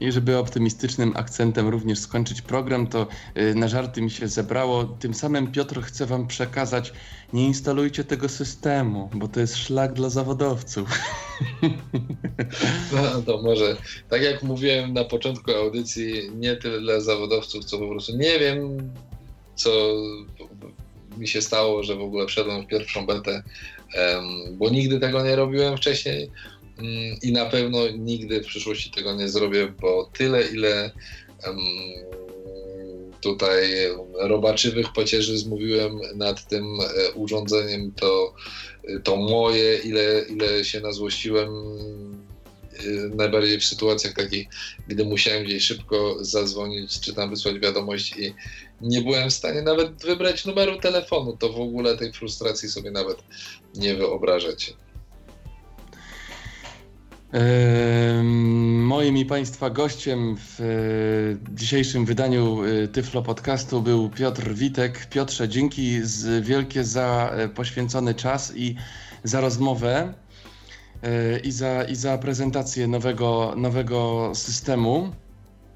[0.01, 3.07] I żeby optymistycznym akcentem również skończyć program, to
[3.39, 4.85] y, na żarty mi się zebrało.
[4.85, 6.93] Tym samym Piotr chce wam przekazać,
[7.33, 10.89] nie instalujcie tego systemu, bo to jest szlak dla zawodowców.
[12.93, 13.77] No to może,
[14.09, 18.93] tak jak mówiłem na początku audycji, nie tyle dla zawodowców, co po prostu nie wiem,
[19.55, 19.71] co
[21.19, 23.43] mi się stało, że w ogóle wszedłem w pierwszą betę,
[24.53, 26.31] bo nigdy tego nie robiłem wcześniej
[27.23, 30.91] i na pewno nigdy w przyszłości tego nie zrobię, bo tyle, ile
[33.21, 33.71] tutaj
[34.15, 38.35] robaczywych pocieży zmówiłem nad tym e, urządzeniem, to,
[39.05, 42.85] to moje, ile, ile się nazłościłem e,
[43.15, 44.49] najbardziej w sytuacjach takich,
[44.89, 48.35] gdy musiałem gdzieś szybko zadzwonić, czy tam wysłać wiadomość i
[48.81, 53.19] nie byłem w stanie nawet wybrać numeru telefonu, to w ogóle tej frustracji sobie nawet
[53.75, 54.73] nie wyobrażacie.
[58.83, 65.07] Moim i Państwa gościem w e, dzisiejszym wydaniu e, Tyflo Podcastu był Piotr Witek.
[65.07, 66.01] Piotrze, dzięki
[66.41, 68.77] wielkie za e, poświęcony czas i
[69.25, 70.15] za rozmowę
[71.45, 75.13] i za, i za prezentację nowego, nowego systemu.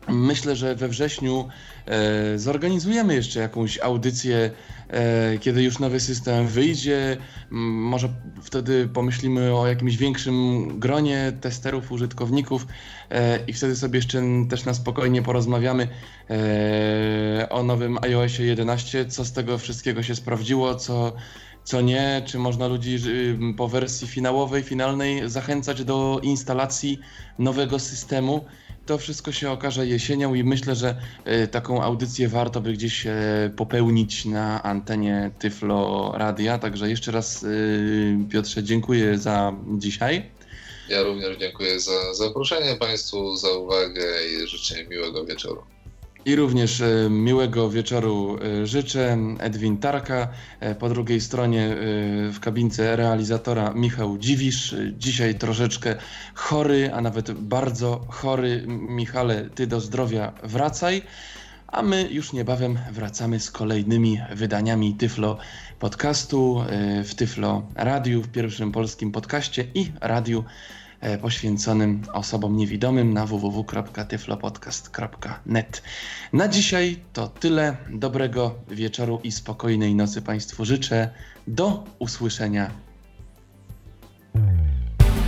[0.09, 1.49] Myślę, że we wrześniu
[1.87, 4.51] e, zorganizujemy jeszcze jakąś audycję,
[4.89, 7.17] e, kiedy już nowy system wyjdzie.
[7.51, 8.09] Może
[8.43, 12.67] wtedy pomyślimy o jakimś większym gronie testerów, użytkowników
[13.11, 15.89] e, i wtedy sobie jeszcze też na spokojnie porozmawiamy
[16.31, 21.13] e, o nowym iOSie 11, co z tego wszystkiego się sprawdziło, co
[21.65, 22.99] co nie, czy można ludzi
[23.57, 27.01] po wersji finałowej, finalnej zachęcać do instalacji
[27.39, 28.45] nowego systemu
[28.87, 33.13] to wszystko się okaże jesienią i myślę, że e, taką audycję warto by gdzieś e,
[33.57, 36.59] popełnić na antenie Tyflo Radia.
[36.59, 37.49] Także jeszcze raz e,
[38.31, 40.31] Piotrze dziękuję za dzisiaj.
[40.89, 45.63] Ja również dziękuję za zaproszenie Państwu, za uwagę i życzę miłego wieczoru.
[46.25, 49.19] I również e, miłego wieczoru e, życzę.
[49.39, 50.29] Edwin Tarka,
[50.61, 51.77] e, po drugiej stronie
[52.33, 54.75] w kabince realizatora Michał Dziwisz.
[54.99, 55.97] Dzisiaj troszeczkę
[56.35, 58.65] chory, a nawet bardzo chory.
[58.69, 61.03] Michale, ty do zdrowia wracaj.
[61.67, 65.39] A my już niebawem wracamy z kolejnymi wydaniami Tyflo
[65.79, 66.65] Podcastu
[67.05, 70.45] w Tyflo Radiu, w pierwszym polskim podcaście i radiu
[71.23, 75.83] poświęconym osobom niewidomym na www.tyflopodcast.net.
[76.33, 77.77] Na dzisiaj to tyle.
[77.91, 81.11] Dobrego wieczoru i spokojnej nocy Państwu życzę.
[81.47, 82.71] Do usłyszenia.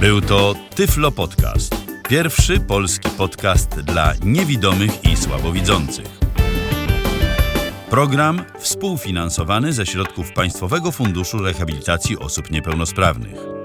[0.01, 1.75] Był to Tyflo Podcast.
[2.09, 6.23] Pierwszy polski podcast dla niewidomych i słabowidzących.
[7.91, 13.62] Program współfinansowany ze środków Państwowego Funduszu Rehabilitacji Osób Niepełnosprawnych.